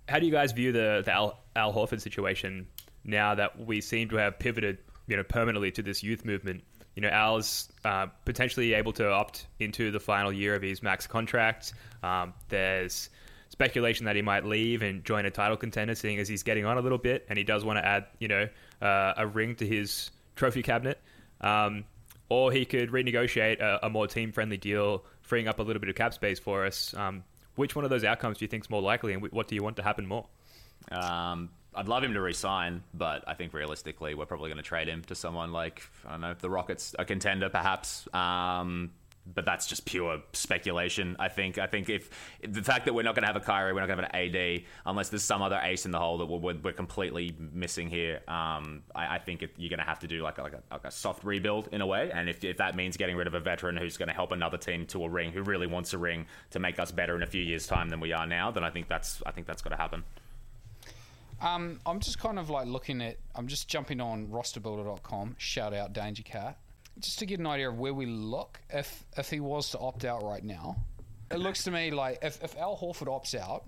how 0.07 0.19
do 0.19 0.25
you 0.25 0.31
guys 0.31 0.51
view 0.51 0.71
the 0.71 1.01
the 1.03 1.11
Al, 1.11 1.39
Al 1.55 1.73
Horford 1.73 1.99
situation 1.99 2.67
now 3.03 3.35
that 3.35 3.59
we 3.59 3.81
seem 3.81 4.07
to 4.09 4.17
have 4.17 4.37
pivoted, 4.37 4.77
you 5.07 5.17
know, 5.17 5.23
permanently 5.23 5.71
to 5.71 5.81
this 5.81 6.03
youth 6.03 6.23
movement? 6.23 6.63
You 6.95 7.01
know, 7.01 7.09
Al's 7.09 7.69
uh, 7.83 8.05
potentially 8.23 8.75
able 8.75 8.93
to 8.93 9.09
opt 9.09 9.47
into 9.59 9.89
the 9.89 9.99
final 9.99 10.31
year 10.31 10.53
of 10.53 10.61
his 10.61 10.83
max 10.83 11.07
contract. 11.07 11.73
Um, 12.03 12.35
there's 12.49 13.09
speculation 13.49 14.05
that 14.05 14.15
he 14.15 14.21
might 14.21 14.45
leave 14.45 14.83
and 14.83 15.03
join 15.03 15.25
a 15.25 15.31
title 15.31 15.57
contender, 15.57 15.95
seeing 15.95 16.19
as 16.19 16.27
he's 16.27 16.43
getting 16.43 16.65
on 16.65 16.77
a 16.77 16.81
little 16.81 16.99
bit, 16.99 17.25
and 17.29 17.37
he 17.37 17.43
does 17.43 17.65
want 17.65 17.79
to 17.79 17.85
add, 17.85 18.05
you 18.19 18.27
know, 18.27 18.47
uh, 18.79 19.13
a 19.17 19.25
ring 19.25 19.55
to 19.55 19.65
his 19.65 20.11
trophy 20.35 20.63
cabinet. 20.63 20.99
Um, 21.41 21.85
or 22.29 22.51
he 22.51 22.65
could 22.65 22.89
renegotiate 22.89 23.59
a, 23.59 23.85
a 23.85 23.89
more 23.89 24.07
team-friendly 24.07 24.57
deal, 24.57 25.03
freeing 25.21 25.47
up 25.47 25.59
a 25.59 25.61
little 25.61 25.79
bit 25.79 25.89
of 25.89 25.95
cap 25.95 26.13
space 26.13 26.39
for 26.39 26.65
us. 26.65 26.93
Um, 26.95 27.23
which 27.55 27.75
one 27.75 27.85
of 27.85 27.91
those 27.91 28.03
outcomes 28.03 28.39
do 28.39 28.45
you 28.45 28.49
think 28.49 28.63
is 28.63 28.69
more 28.69 28.81
likely, 28.81 29.13
and 29.13 29.21
what 29.31 29.47
do 29.47 29.55
you 29.55 29.61
want 29.61 29.75
to 29.75 29.83
happen 29.83 30.07
more? 30.07 30.25
Um, 30.91 31.49
I'd 31.75 31.87
love 31.87 32.03
him 32.03 32.13
to 32.13 32.21
resign, 32.21 32.83
but 32.93 33.23
I 33.27 33.33
think 33.33 33.53
realistically, 33.53 34.15
we're 34.15 34.25
probably 34.25 34.49
going 34.49 34.57
to 34.57 34.63
trade 34.63 34.87
him 34.87 35.03
to 35.03 35.15
someone 35.15 35.51
like 35.51 35.83
I 36.07 36.11
don't 36.11 36.21
know, 36.21 36.35
the 36.39 36.49
Rockets, 36.49 36.95
a 36.97 37.05
contender 37.05 37.49
perhaps. 37.49 38.07
Um, 38.13 38.91
but 39.25 39.45
that's 39.45 39.67
just 39.67 39.85
pure 39.85 40.21
speculation. 40.33 41.15
I 41.19 41.29
think. 41.29 41.57
I 41.57 41.67
think 41.67 41.89
if 41.89 42.09
the 42.41 42.63
fact 42.63 42.85
that 42.85 42.93
we're 42.93 43.03
not 43.03 43.15
going 43.15 43.23
to 43.23 43.27
have 43.27 43.35
a 43.35 43.45
Kyrie, 43.45 43.73
we're 43.73 43.79
not 43.79 43.87
going 43.87 43.99
to 43.99 44.05
have 44.05 44.13
an 44.13 44.35
AD, 44.35 44.63
unless 44.85 45.09
there's 45.09 45.23
some 45.23 45.41
other 45.41 45.59
ace 45.63 45.85
in 45.85 45.91
the 45.91 45.99
hole 45.99 46.17
that 46.17 46.25
we're, 46.25 46.55
we're, 46.55 46.73
completely 46.73 47.35
missing 47.37 47.89
here. 47.89 48.21
Um, 48.27 48.83
I, 48.95 49.15
I 49.15 49.19
think 49.19 49.43
it, 49.43 49.51
you're 49.57 49.69
going 49.69 49.79
to 49.79 49.85
have 49.85 49.99
to 49.99 50.07
do 50.07 50.21
like 50.21 50.37
a, 50.37 50.43
like, 50.43 50.53
a, 50.53 50.63
like 50.71 50.85
a 50.85 50.91
soft 50.91 51.23
rebuild 51.23 51.69
in 51.71 51.81
a 51.81 51.85
way. 51.85 52.11
And 52.13 52.29
if, 52.29 52.43
if 52.43 52.57
that 52.57 52.75
means 52.75 52.97
getting 52.97 53.15
rid 53.15 53.27
of 53.27 53.33
a 53.33 53.39
veteran 53.39 53.77
who's 53.77 53.97
going 53.97 54.09
to 54.09 54.15
help 54.15 54.31
another 54.31 54.57
team 54.57 54.85
to 54.87 55.03
a 55.03 55.09
ring, 55.09 55.31
who 55.31 55.43
really 55.43 55.67
wants 55.67 55.93
a 55.93 55.97
ring 55.97 56.25
to 56.51 56.59
make 56.59 56.79
us 56.79 56.91
better 56.91 57.15
in 57.15 57.23
a 57.23 57.27
few 57.27 57.41
years' 57.41 57.67
time 57.67 57.89
than 57.89 57.99
we 57.99 58.11
are 58.11 58.25
now, 58.25 58.51
then 58.51 58.63
I 58.63 58.69
think 58.69 58.87
that's 58.87 59.21
I 59.25 59.31
think 59.31 59.47
that's 59.47 59.61
got 59.61 59.69
to 59.69 59.77
happen. 59.77 60.03
Um, 61.41 61.81
I'm 61.85 61.99
just 61.99 62.19
kind 62.19 62.39
of 62.39 62.49
like 62.49 62.67
looking 62.67 63.01
at. 63.01 63.17
I'm 63.35 63.47
just 63.47 63.67
jumping 63.67 63.99
on 63.99 64.27
rosterbuilder.com. 64.27 65.35
Shout 65.37 65.73
out 65.73 65.91
Danger 65.91 66.23
Cat, 66.23 66.57
just 66.99 67.19
to 67.19 67.25
get 67.25 67.39
an 67.39 67.47
idea 67.47 67.69
of 67.69 67.77
where 67.79 67.93
we 67.93 68.05
look 68.05 68.59
if 68.69 69.05
if 69.17 69.29
he 69.29 69.39
was 69.39 69.69
to 69.71 69.79
opt 69.79 70.05
out 70.05 70.23
right 70.23 70.43
now. 70.43 70.77
It 71.31 71.37
looks 71.37 71.63
to 71.63 71.71
me 71.71 71.91
like 71.91 72.19
if 72.21 72.43
if 72.43 72.57
Al 72.57 72.77
Horford 72.77 73.07
opts 73.07 73.33
out, 73.35 73.63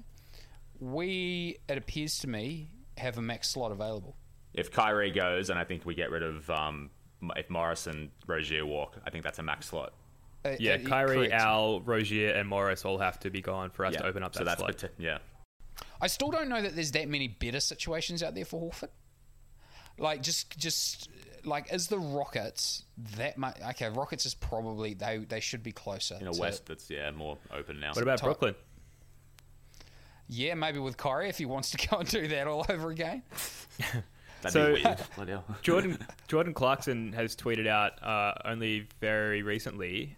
we 0.80 1.58
it 1.68 1.78
appears 1.78 2.20
to 2.20 2.28
me 2.28 2.72
have 2.98 3.18
a 3.18 3.22
max 3.22 3.50
slot 3.50 3.72
available. 3.72 4.16
if 4.54 4.72
Kyrie 4.72 5.12
goes, 5.12 5.50
and 5.50 5.60
I 5.60 5.64
think 5.66 5.86
we 5.86 5.96
get 5.96 6.12
rid 6.12 6.24
of 6.24 6.50
um, 6.50 6.90
if 7.36 7.50
Morris 7.50 7.88
and 7.88 8.10
Rozier 8.28 8.66
walk, 8.66 8.96
I 9.06 9.10
think 9.10 9.24
that's 9.24 9.40
a 9.40 9.44
max 9.44 9.68
slot. 9.68 9.94
Uh, 10.46 10.56
Yeah, 10.60 10.74
uh, 10.74 10.88
Kyrie, 10.88 11.28
correct. 11.28 11.34
Al, 11.34 11.82
Rozier, 11.82 12.32
and 12.32 12.48
Morris 12.48 12.86
all 12.86 13.00
have 13.00 13.20
to 13.22 13.30
be 13.30 13.42
gone 13.42 13.70
for 13.70 13.86
us 13.86 13.94
yeah. 13.94 14.02
to 14.02 14.06
open 14.08 14.24
up 14.24 14.34
that 14.34 14.40
so 14.40 14.44
that's 14.46 14.60
slot. 14.60 14.78
pota- 14.78 14.90
yeah. 14.98 15.18
I 16.00 16.08
still 16.08 16.30
don't 16.32 16.50
know 16.50 16.62
that 16.62 16.76
there's 16.76 16.92
that 16.92 17.10
many 17.10 17.28
better 17.28 17.60
situations 17.60 18.22
out 18.24 18.36
there 18.36 18.46
for 18.46 18.62
Horford. 18.62 18.90
Like 19.98 20.22
just 20.22 20.58
just 20.58 21.10
like 21.46 21.74
is 21.74 21.88
the 21.88 22.00
Rockets 22.00 22.84
that 23.18 23.38
much? 23.38 23.58
Okay, 23.72 23.90
Rockets 23.90 24.26
is 24.26 24.34
probably 24.34 24.94
they 24.94 25.18
they 25.20 25.40
should 25.40 25.64
be 25.64 25.72
closer. 25.72 26.18
In 26.20 26.28
a 26.28 26.34
to- 26.34 26.40
West 26.42 26.66
that's 26.66 26.90
yeah 26.90 27.12
more 27.12 27.38
open 27.54 27.80
now. 27.80 27.90
What 27.94 28.04
about 28.04 28.18
Top- 28.20 28.28
Brooklyn? 28.28 28.56
Yeah, 30.28 30.56
maybe 30.56 30.80
with 30.80 30.98
Kyrie 30.98 31.30
if 31.30 31.38
he 31.38 31.46
wants 31.46 31.72
to 31.72 31.88
go 31.90 31.98
and 31.98 32.10
do 32.10 32.28
that 32.30 32.48
all 32.48 32.66
over 32.70 32.90
again. 32.90 33.24
That'd 34.42 34.52
So- 34.52 34.76
be 34.76 34.84
weird. 34.84 35.42
Jordan 35.62 35.98
Jordan 36.28 36.54
Clarkson 36.54 37.14
has 37.14 37.36
tweeted 37.36 37.68
out 37.68 38.02
uh, 38.04 38.34
only 38.46 38.88
very 39.02 39.42
recently, 39.44 40.16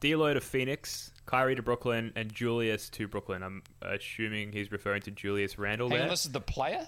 D'Lo 0.00 0.32
to 0.34 0.40
Phoenix, 0.40 1.10
Kyrie 1.26 1.56
to 1.56 1.62
Brooklyn, 1.62 2.12
and 2.16 2.32
Julius 2.32 2.88
to 2.90 3.08
Brooklyn. 3.08 3.42
I'm 3.42 3.62
assuming 3.82 4.52
he's 4.52 4.70
referring 4.72 5.02
to 5.02 5.10
Julius 5.10 5.58
Randle 5.58 5.88
Hang 5.88 5.98
there. 5.98 6.04
on, 6.06 6.10
this 6.10 6.24
is 6.26 6.32
the 6.32 6.40
player. 6.40 6.86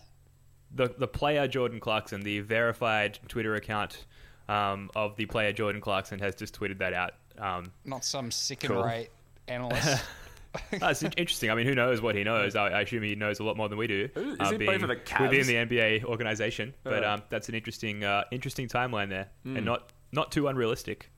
The 0.75 0.89
the 0.99 1.09
player 1.09 1.47
Jordan 1.49 1.81
Clarkson, 1.81 2.21
the 2.21 2.41
verified 2.41 3.19
Twitter 3.29 3.55
account 3.55 4.05
um, 4.49 4.91
of 4.95 5.17
the 5.17 5.27
player 5.27 5.53
Jordan 5.53 5.81
Clarkson, 5.81 6.19
has 6.21 6.35
just 6.35 6.59
tweeted 6.59 6.79
that 6.79 6.93
out. 6.93 7.13
Um, 7.39 7.73
Not 7.85 8.05
some 8.05 8.31
second-rate 8.31 9.11
analyst. 9.47 10.03
that's 10.73 11.03
in- 11.03 11.13
interesting. 11.13 11.51
I 11.51 11.55
mean, 11.55 11.67
who 11.67 11.75
knows 11.75 12.01
what 12.01 12.15
he 12.17 12.25
knows? 12.25 12.57
I, 12.57 12.69
I 12.69 12.81
assume 12.81 13.03
he 13.03 13.15
knows 13.15 13.39
a 13.39 13.45
lot 13.45 13.57
more 13.57 13.69
than 13.69 13.79
we 13.79 13.87
do. 13.87 14.09
Who- 14.15 14.33
is 14.33 14.37
uh, 14.41 14.51
he 14.51 14.57
playing 14.57 14.59
being 14.59 14.81
for 14.81 14.87
the 14.89 14.97
Cavs? 14.97 15.31
within 15.31 15.47
the 15.47 15.55
NBA 15.77 16.05
organization? 16.05 16.75
But 16.83 17.05
Uh. 17.05 17.11
um, 17.13 17.23
that's 17.29 17.49
an 17.49 17.55
interesting 17.55 18.05
uh, 18.05 18.25
interesting 18.31 18.67
timeline 18.69 19.09
there, 19.11 19.29
Hmm. 19.45 19.57
and 19.59 19.67
not 19.67 19.93
not 20.13 20.33
too 20.33 20.49
unrealistic. 20.49 21.11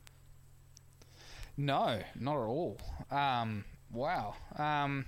No, 1.56 2.00
not 2.18 2.34
at 2.36 2.46
all. 2.46 2.78
Um, 3.10 3.64
wow. 3.92 4.34
Um, 4.56 5.04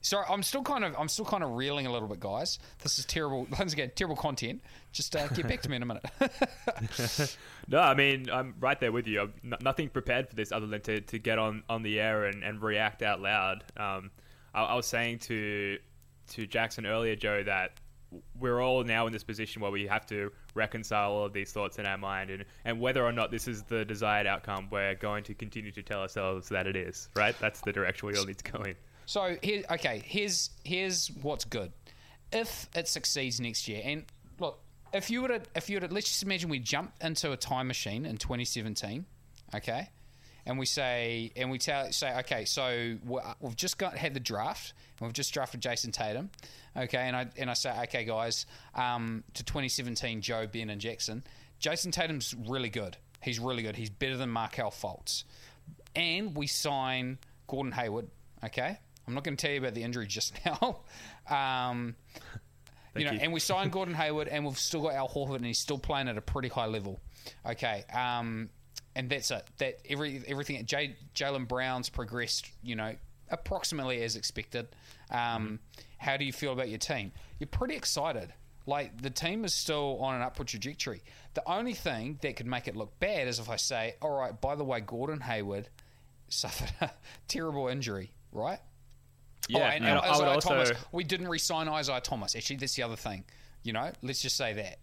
sorry, 0.00 0.26
I'm 0.28 0.42
still 0.42 0.62
kind 0.62 0.84
of 0.84 0.94
I'm 0.98 1.08
still 1.08 1.24
kind 1.24 1.42
of 1.42 1.52
reeling 1.52 1.86
a 1.86 1.92
little 1.92 2.08
bit, 2.08 2.20
guys. 2.20 2.58
This 2.82 2.98
is 2.98 3.04
terrible. 3.04 3.46
Once 3.58 3.72
again, 3.72 3.90
terrible 3.94 4.16
content. 4.16 4.62
Just 4.92 5.14
uh, 5.16 5.28
get 5.28 5.48
back 5.48 5.62
to 5.62 5.68
me 5.68 5.76
in 5.76 5.82
a 5.82 5.86
minute. 5.86 6.04
No, 7.68 7.78
I 7.78 7.94
mean 7.94 8.28
I'm 8.30 8.54
right 8.58 8.78
there 8.80 8.90
with 8.90 9.06
you. 9.06 9.20
I'm 9.20 9.32
n- 9.44 9.58
nothing 9.60 9.88
prepared 9.90 10.28
for 10.28 10.34
this 10.34 10.50
other 10.50 10.66
than 10.66 10.80
to, 10.82 11.00
to 11.02 11.18
get 11.18 11.38
on, 11.38 11.62
on 11.68 11.82
the 11.82 12.00
air 12.00 12.24
and, 12.24 12.42
and 12.42 12.60
react 12.60 13.02
out 13.02 13.20
loud. 13.20 13.62
Um, 13.76 14.10
I, 14.52 14.64
I 14.64 14.74
was 14.74 14.86
saying 14.86 15.20
to 15.20 15.78
to 16.30 16.46
Jackson 16.46 16.86
earlier, 16.86 17.14
Joe, 17.14 17.42
that 17.44 17.72
we're 18.38 18.60
all 18.60 18.82
now 18.82 19.06
in 19.06 19.12
this 19.12 19.22
position 19.22 19.62
where 19.62 19.70
we 19.70 19.86
have 19.86 20.04
to 20.06 20.32
reconcile 20.54 21.12
all 21.12 21.24
of 21.26 21.32
these 21.32 21.52
thoughts 21.52 21.78
in 21.78 21.86
our 21.86 21.98
mind, 21.98 22.30
and, 22.30 22.44
and 22.64 22.80
whether 22.80 23.04
or 23.04 23.12
not 23.12 23.30
this 23.30 23.46
is 23.46 23.62
the 23.64 23.84
desired 23.84 24.26
outcome, 24.26 24.68
we're 24.70 24.94
going 24.96 25.22
to 25.24 25.34
continue 25.34 25.70
to 25.72 25.82
tell 25.82 26.00
ourselves 26.00 26.48
that 26.48 26.66
it 26.66 26.74
is. 26.76 27.08
Right? 27.14 27.36
That's 27.40 27.60
the 27.60 27.72
direction 27.72 28.08
we 28.08 28.16
all 28.16 28.24
need 28.24 28.38
to 28.38 28.50
go 28.52 28.62
in. 28.62 28.74
So 29.10 29.36
here, 29.42 29.64
okay, 29.68 30.04
here's 30.06 30.50
here's 30.62 31.08
what's 31.20 31.44
good. 31.44 31.72
If 32.30 32.68
it 32.76 32.86
succeeds 32.86 33.40
next 33.40 33.66
year, 33.66 33.82
and 33.84 34.04
look, 34.38 34.60
if 34.92 35.10
you 35.10 35.22
were 35.22 35.26
to, 35.26 35.40
if 35.56 35.68
you 35.68 35.80
were 35.80 35.88
to, 35.88 35.92
let's 35.92 36.06
just 36.06 36.22
imagine 36.22 36.48
we 36.48 36.60
jump 36.60 36.92
into 37.00 37.32
a 37.32 37.36
time 37.36 37.66
machine 37.66 38.06
in 38.06 38.18
2017, 38.18 39.04
okay, 39.56 39.88
and 40.46 40.60
we 40.60 40.64
say, 40.64 41.32
and 41.34 41.50
we 41.50 41.58
tell, 41.58 41.90
say, 41.90 42.16
okay, 42.20 42.44
so 42.44 42.98
we're- 43.04 43.34
we've 43.40 43.56
just 43.56 43.78
got 43.78 43.96
had 43.96 44.14
the 44.14 44.20
draft, 44.20 44.74
and 45.00 45.08
we've 45.08 45.12
just 45.12 45.34
drafted 45.34 45.60
Jayson 45.60 45.90
Tatum, 45.90 46.30
okay, 46.76 47.08
and 47.08 47.16
I 47.16 47.26
and 47.36 47.50
I 47.50 47.54
say, 47.54 47.76
okay, 47.82 48.04
guys, 48.04 48.46
um, 48.76 49.24
to 49.34 49.42
2017, 49.42 50.20
Joe, 50.20 50.46
Ben, 50.46 50.70
and 50.70 50.80
Jackson, 50.80 51.24
Jayson 51.58 51.90
Tatum's 51.90 52.32
really 52.46 52.70
good. 52.70 52.96
He's 53.24 53.40
really 53.40 53.64
good. 53.64 53.74
He's 53.74 53.90
better 53.90 54.16
than 54.16 54.28
Markelle 54.30 54.70
Fultz 54.70 55.24
and 55.96 56.36
we 56.36 56.46
sign 56.46 57.18
Gordon 57.48 57.72
Hayward. 57.72 58.06
Okay, 58.44 58.78
I'm 59.10 59.14
not 59.14 59.24
going 59.24 59.36
to 59.36 59.42
tell 59.42 59.52
you 59.52 59.58
about 59.58 59.74
the 59.74 59.82
injury 59.82 60.06
just 60.06 60.34
now. 60.46 60.78
Um, 61.28 61.96
you 62.96 63.04
know, 63.04 63.12
you. 63.12 63.18
and 63.20 63.32
we 63.32 63.40
signed 63.40 63.72
Gordon 63.72 63.94
Hayward, 63.94 64.28
and 64.28 64.44
we've 64.44 64.58
still 64.58 64.82
got 64.82 64.94
Al 64.94 65.08
Horford, 65.08 65.36
and 65.36 65.46
he's 65.46 65.58
still 65.58 65.78
playing 65.78 66.08
at 66.08 66.16
a 66.16 66.20
pretty 66.20 66.48
high 66.48 66.66
level. 66.66 67.00
Okay, 67.44 67.84
um, 67.92 68.50
and 68.94 69.10
that's 69.10 69.30
it. 69.30 69.44
That 69.58 69.78
every 69.88 70.22
everything. 70.26 70.64
J- 70.64 70.96
Jaylen 71.14 71.46
Brown's 71.48 71.88
progressed. 71.88 72.48
You 72.62 72.76
know, 72.76 72.94
approximately 73.30 74.02
as 74.02 74.16
expected. 74.16 74.68
Um, 75.10 75.58
How 75.98 76.16
do 76.16 76.24
you 76.24 76.32
feel 76.32 76.52
about 76.52 76.68
your 76.68 76.78
team? 76.78 77.12
You're 77.38 77.48
pretty 77.48 77.74
excited. 77.74 78.32
Like 78.66 79.02
the 79.02 79.10
team 79.10 79.44
is 79.44 79.54
still 79.54 79.98
on 80.00 80.14
an 80.14 80.22
upward 80.22 80.48
trajectory. 80.48 81.02
The 81.34 81.42
only 81.50 81.74
thing 81.74 82.18
that 82.22 82.36
could 82.36 82.46
make 82.46 82.68
it 82.68 82.76
look 82.76 82.98
bad 83.00 83.26
is 83.26 83.38
if 83.38 83.48
I 83.50 83.56
say, 83.56 83.94
"All 84.02 84.16
right, 84.16 84.38
by 84.40 84.54
the 84.54 84.64
way, 84.64 84.80
Gordon 84.80 85.20
Hayward 85.20 85.68
suffered 86.28 86.72
a 86.80 86.90
terrible 87.28 87.68
injury." 87.68 88.12
Right? 88.32 88.60
Oh, 89.48 89.58
yeah, 89.58 89.58
oh, 89.58 89.62
and, 89.62 89.86
and 89.86 89.98
I 89.98 90.00
would 90.00 90.10
Isaiah 90.10 90.28
also- 90.34 90.48
Thomas. 90.50 90.72
We 90.92 91.04
didn't 91.04 91.28
re-sign 91.28 91.68
Isaiah 91.68 92.00
Thomas. 92.00 92.36
Actually, 92.36 92.56
that's 92.56 92.74
the 92.74 92.82
other 92.82 92.96
thing. 92.96 93.24
You 93.62 93.72
know, 93.72 93.90
let's 94.02 94.22
just 94.22 94.36
say 94.36 94.54
that. 94.54 94.78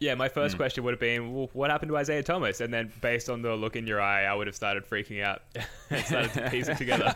Yeah, 0.00 0.14
my 0.14 0.28
first 0.28 0.54
hmm. 0.54 0.58
question 0.58 0.84
would 0.84 0.92
have 0.92 1.00
been, 1.00 1.34
well, 1.34 1.50
what 1.52 1.70
happened 1.70 1.90
to 1.90 1.96
Isaiah 1.96 2.22
Thomas? 2.22 2.60
And 2.60 2.72
then 2.72 2.92
based 3.00 3.28
on 3.28 3.42
the 3.42 3.54
look 3.56 3.74
in 3.74 3.86
your 3.86 4.00
eye, 4.00 4.24
I 4.24 4.34
would 4.34 4.46
have 4.46 4.54
started 4.54 4.86
freaking 4.86 5.24
out 5.24 5.42
and 5.90 6.04
started 6.04 6.32
to 6.34 6.50
piece 6.50 6.68
it 6.68 6.78
together. 6.78 7.14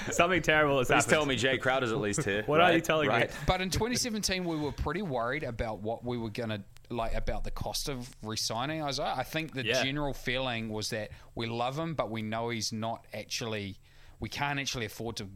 Something 0.12 0.40
terrible 0.40 0.78
has 0.78 0.86
Please 0.86 0.94
happened. 0.94 1.10
tell 1.10 1.26
me 1.26 1.36
Jae 1.36 1.60
Crowder's 1.60 1.90
at 1.90 1.98
least 1.98 2.22
here. 2.22 2.44
What 2.46 2.60
are 2.60 2.72
you 2.72 2.80
telling 2.80 3.08
me? 3.08 3.26
But 3.46 3.60
in 3.60 3.70
2017, 3.70 4.44
we 4.44 4.56
were 4.56 4.72
pretty 4.72 5.02
worried 5.02 5.42
about 5.42 5.80
what 5.80 6.04
we 6.04 6.16
were 6.16 6.30
going 6.30 6.50
to 6.50 6.62
like 6.90 7.14
about 7.14 7.44
the 7.44 7.50
cost 7.50 7.88
of 7.88 8.08
re-signing 8.22 8.82
Isaiah. 8.82 9.14
I 9.16 9.24
think 9.24 9.52
the 9.52 9.64
Yeah. 9.64 9.82
general 9.82 10.14
feeling 10.14 10.68
was 10.70 10.90
that 10.90 11.10
we 11.34 11.46
love 11.46 11.78
him, 11.78 11.94
but 11.94 12.10
we 12.10 12.22
know 12.22 12.48
he's 12.50 12.72
not 12.72 13.06
actually. 13.12 13.76
We 14.20 14.28
can't 14.28 14.58
actually 14.58 14.86
afford 14.86 15.16
to 15.16 15.28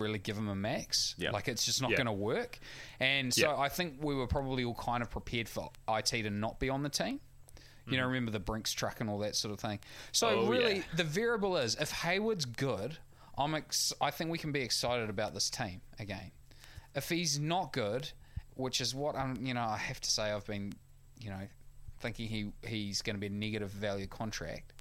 really 0.00 0.18
give 0.18 0.36
him 0.36 0.48
a 0.48 0.54
max. 0.54 1.14
Yeah. 1.18 1.30
Like 1.30 1.46
it's 1.48 1.64
just 1.64 1.80
not 1.80 1.90
Yeah. 1.90 1.98
going 1.98 2.06
to 2.06 2.12
work. 2.12 2.58
And 2.98 3.32
so 3.32 3.50
Yeah. 3.52 3.56
I 3.56 3.68
think 3.68 4.02
we 4.02 4.14
were 4.14 4.26
probably 4.26 4.64
all 4.64 4.74
kind 4.74 5.02
of 5.02 5.10
prepared 5.10 5.48
for 5.48 5.70
IT 5.88 6.06
to 6.22 6.30
not 6.30 6.58
be 6.58 6.68
on 6.68 6.82
the 6.82 6.88
team. 6.88 7.20
You 7.86 7.96
know, 7.96 8.06
remember 8.06 8.30
the 8.30 8.38
Brinks 8.38 8.72
truck 8.72 9.00
and 9.00 9.10
all 9.10 9.18
that 9.18 9.34
sort 9.34 9.52
of 9.52 9.58
thing. 9.58 9.80
So 10.12 10.28
Mm-hmm. 10.28 10.46
Oh, 10.46 10.50
really, 10.50 10.84
the 10.94 11.02
variable 11.02 11.56
is 11.56 11.74
if 11.76 11.90
Hayward's 11.90 12.44
good, 12.44 12.98
I'm 13.36 13.54
ex- 13.56 13.92
I 14.00 14.12
think 14.12 14.30
we 14.30 14.38
can 14.38 14.52
be 14.52 14.60
excited 14.60 15.10
about 15.10 15.34
this 15.34 15.50
team 15.50 15.80
again. 15.98 16.30
If 16.94 17.08
he's 17.08 17.40
not 17.40 17.72
good, 17.72 18.10
which 18.54 18.80
is 18.80 18.94
what 18.94 19.16
I'm, 19.16 19.44
you 19.44 19.54
know, 19.54 19.62
I 19.62 19.76
have 19.76 20.00
to 20.02 20.10
say 20.10 20.30
I've 20.30 20.46
been, 20.46 20.72
you 21.20 21.30
know, 21.30 21.48
thinking 21.98 22.28
he 22.28 22.52
he's 22.64 23.02
going 23.02 23.16
to 23.16 23.20
be 23.20 23.26
a 23.26 23.30
negative 23.30 23.70
value 23.70 24.06
contract. 24.06 24.72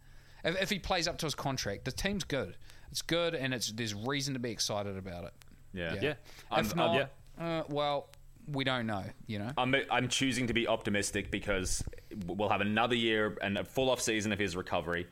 If, 0.43 0.61
if 0.61 0.69
he 0.69 0.77
plays 0.77 1.07
up 1.07 1.17
to 1.19 1.25
his 1.25 1.33
contract, 1.35 1.85
the 1.85 1.91
team's 1.91 2.23
good. 2.25 2.57
It's 2.91 3.01
good, 3.01 3.35
and 3.35 3.53
it's 3.53 3.71
there's 3.71 3.93
reason 3.93 4.33
to 4.33 4.39
be 4.39 4.51
excited 4.51 4.97
about 4.97 5.25
it. 5.25 5.33
Yeah. 5.73 5.95
Yeah. 6.01 6.09
If 6.11 6.17
I'm- 6.51 6.71
not, 6.75 6.95
I'm- 6.95 7.07
uh, 7.39 7.63
well, 7.69 8.09
we 8.51 8.63
don't 8.63 8.87
know. 8.87 9.03
You 9.27 9.39
know. 9.39 9.51
I'm, 9.57 9.75
I'm 9.91 10.07
choosing 10.07 10.47
to 10.47 10.53
be 10.53 10.67
optimistic 10.67 11.29
because 11.31 11.83
we'll 12.25 12.49
have 12.49 12.61
another 12.61 12.95
year 12.95 13.37
and 13.41 13.57
a 13.57 13.63
full 13.63 13.89
off 13.89 14.01
season 14.01 14.31
of 14.31 14.39
his 14.39 14.55
recovery, 14.55 15.07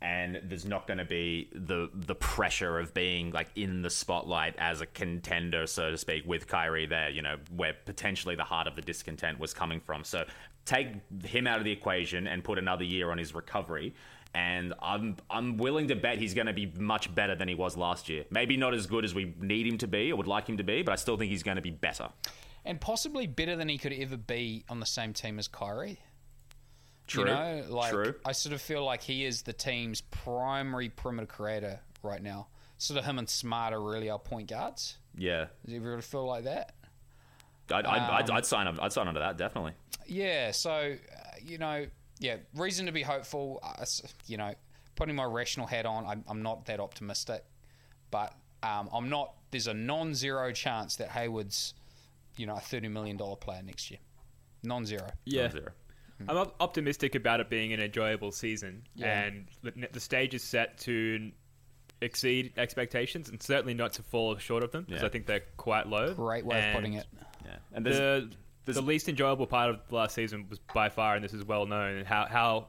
and 0.00 0.40
there's 0.44 0.64
not 0.64 0.86
going 0.86 0.98
to 0.98 1.04
be 1.04 1.50
the 1.52 1.90
the 1.92 2.14
pressure 2.14 2.78
of 2.78 2.94
being 2.94 3.32
like 3.32 3.48
in 3.56 3.82
the 3.82 3.90
spotlight 3.90 4.54
as 4.58 4.80
a 4.80 4.86
contender, 4.86 5.66
so 5.66 5.90
to 5.90 5.98
speak, 5.98 6.24
with 6.26 6.46
Kyrie 6.46 6.86
there. 6.86 7.10
You 7.10 7.22
know, 7.22 7.36
where 7.56 7.74
potentially 7.84 8.36
the 8.36 8.44
heart 8.44 8.68
of 8.68 8.76
the 8.76 8.82
discontent 8.82 9.38
was 9.40 9.52
coming 9.52 9.80
from. 9.80 10.04
So 10.04 10.24
take 10.64 10.88
him 11.24 11.46
out 11.46 11.58
of 11.58 11.64
the 11.64 11.72
equation 11.72 12.26
and 12.28 12.42
put 12.44 12.58
another 12.58 12.84
year 12.84 13.10
on 13.10 13.18
his 13.18 13.34
recovery. 13.34 13.94
And 14.36 14.74
I'm 14.82 15.16
I'm 15.30 15.56
willing 15.56 15.88
to 15.88 15.96
bet 15.96 16.18
he's 16.18 16.34
going 16.34 16.46
to 16.46 16.52
be 16.52 16.66
much 16.78 17.14
better 17.14 17.34
than 17.34 17.48
he 17.48 17.54
was 17.54 17.74
last 17.74 18.10
year. 18.10 18.26
Maybe 18.30 18.58
not 18.58 18.74
as 18.74 18.86
good 18.86 19.02
as 19.02 19.14
we 19.14 19.34
need 19.40 19.66
him 19.66 19.78
to 19.78 19.86
be 19.86 20.12
or 20.12 20.16
would 20.16 20.26
like 20.26 20.46
him 20.46 20.58
to 20.58 20.62
be, 20.62 20.82
but 20.82 20.92
I 20.92 20.96
still 20.96 21.16
think 21.16 21.30
he's 21.32 21.42
going 21.42 21.56
to 21.56 21.62
be 21.62 21.70
better. 21.70 22.10
and 22.62 22.78
possibly 22.78 23.26
better 23.26 23.56
than 23.56 23.68
he 23.70 23.78
could 23.78 23.94
ever 23.94 24.18
be 24.18 24.64
on 24.68 24.78
the 24.80 24.84
same 24.86 25.14
team 25.14 25.38
as 25.38 25.48
Kyrie. 25.48 26.00
True. 27.06 27.22
You 27.24 27.30
know, 27.30 27.64
like 27.68 27.92
True. 27.92 28.14
I 28.26 28.32
sort 28.32 28.52
of 28.52 28.60
feel 28.60 28.84
like 28.84 29.00
he 29.02 29.24
is 29.24 29.42
the 29.42 29.52
team's 29.54 30.02
primary 30.02 30.90
perimeter 30.90 31.26
creator 31.26 31.80
right 32.02 32.22
now. 32.22 32.48
Sort 32.76 32.98
of 32.98 33.06
him 33.06 33.18
and 33.18 33.30
Smart 33.30 33.72
are 33.72 33.80
really 33.80 34.10
our 34.10 34.18
point 34.18 34.48
guards. 34.50 34.98
Yeah. 35.16 35.46
Does 35.64 35.74
everybody 35.74 36.02
feel 36.02 36.26
like 36.26 36.44
that? 36.44 36.74
I'd, 37.70 37.86
I'd, 37.86 38.00
I'd, 38.02 38.30
Um, 38.30 38.36
I'd 38.36 38.44
sign 38.44 38.66
up. 38.66 38.76
I'd 38.82 38.92
sign 38.92 39.08
onto 39.08 39.20
that 39.20 39.38
definitely. 39.38 39.72
Yeah. 40.06 40.50
So, 40.50 40.70
uh, 40.72 41.18
you 41.42 41.56
know, 41.58 41.86
yeah, 42.18 42.36
reason 42.54 42.86
to 42.86 42.92
be 42.92 43.02
hopeful. 43.02 43.60
Uh, 43.62 43.84
you 44.26 44.36
know, 44.36 44.54
putting 44.94 45.14
my 45.16 45.24
rational 45.24 45.66
hat 45.66 45.86
on, 45.86 46.06
I'm, 46.06 46.24
I'm 46.28 46.42
not 46.42 46.66
that 46.66 46.80
optimistic, 46.80 47.44
but 48.10 48.34
um, 48.62 48.88
I'm 48.92 49.08
not. 49.08 49.34
There's 49.50 49.66
a 49.66 49.74
non-zero 49.74 50.52
chance 50.52 50.96
that 50.96 51.08
Hayward's, 51.10 51.74
you 52.36 52.46
know, 52.46 52.56
a 52.56 52.60
thirty 52.60 52.88
million 52.88 53.16
dollar 53.16 53.36
player 53.36 53.62
next 53.62 53.90
year. 53.90 54.00
Non-zero. 54.62 55.08
Yeah. 55.24 55.50
Zero. 55.50 55.68
I'm 56.28 56.36
op- 56.38 56.56
optimistic 56.60 57.14
about 57.14 57.40
it 57.40 57.50
being 57.50 57.74
an 57.74 57.80
enjoyable 57.80 58.32
season, 58.32 58.82
Yeah. 58.94 59.24
and 59.24 59.46
the, 59.62 59.88
the 59.92 60.00
stage 60.00 60.32
is 60.32 60.42
set 60.42 60.78
to 60.78 61.30
exceed 62.00 62.52
expectations, 62.56 63.28
and 63.28 63.42
certainly 63.42 63.74
not 63.74 63.92
to 63.94 64.02
fall 64.02 64.36
short 64.38 64.62
of 64.62 64.72
them 64.72 64.84
because 64.84 65.02
Yeah. 65.02 65.08
I 65.08 65.10
think 65.10 65.26
they're 65.26 65.42
quite 65.58 65.86
low. 65.88 66.14
Great 66.14 66.44
way 66.46 66.68
of 66.70 66.74
putting 66.74 66.94
it. 66.94 67.06
Yeah. 67.44 67.56
And 67.74 67.84
there's, 67.84 67.96
The, 67.96 68.02
there's- 68.02 68.34
the 68.74 68.82
least 68.82 69.08
enjoyable 69.08 69.46
part 69.46 69.70
of 69.70 69.80
last 69.90 70.14
season 70.14 70.46
was 70.50 70.58
by 70.74 70.88
far, 70.88 71.14
and 71.14 71.24
this 71.24 71.32
is 71.32 71.44
well 71.44 71.66
known, 71.66 72.04
how 72.04 72.26
how 72.26 72.68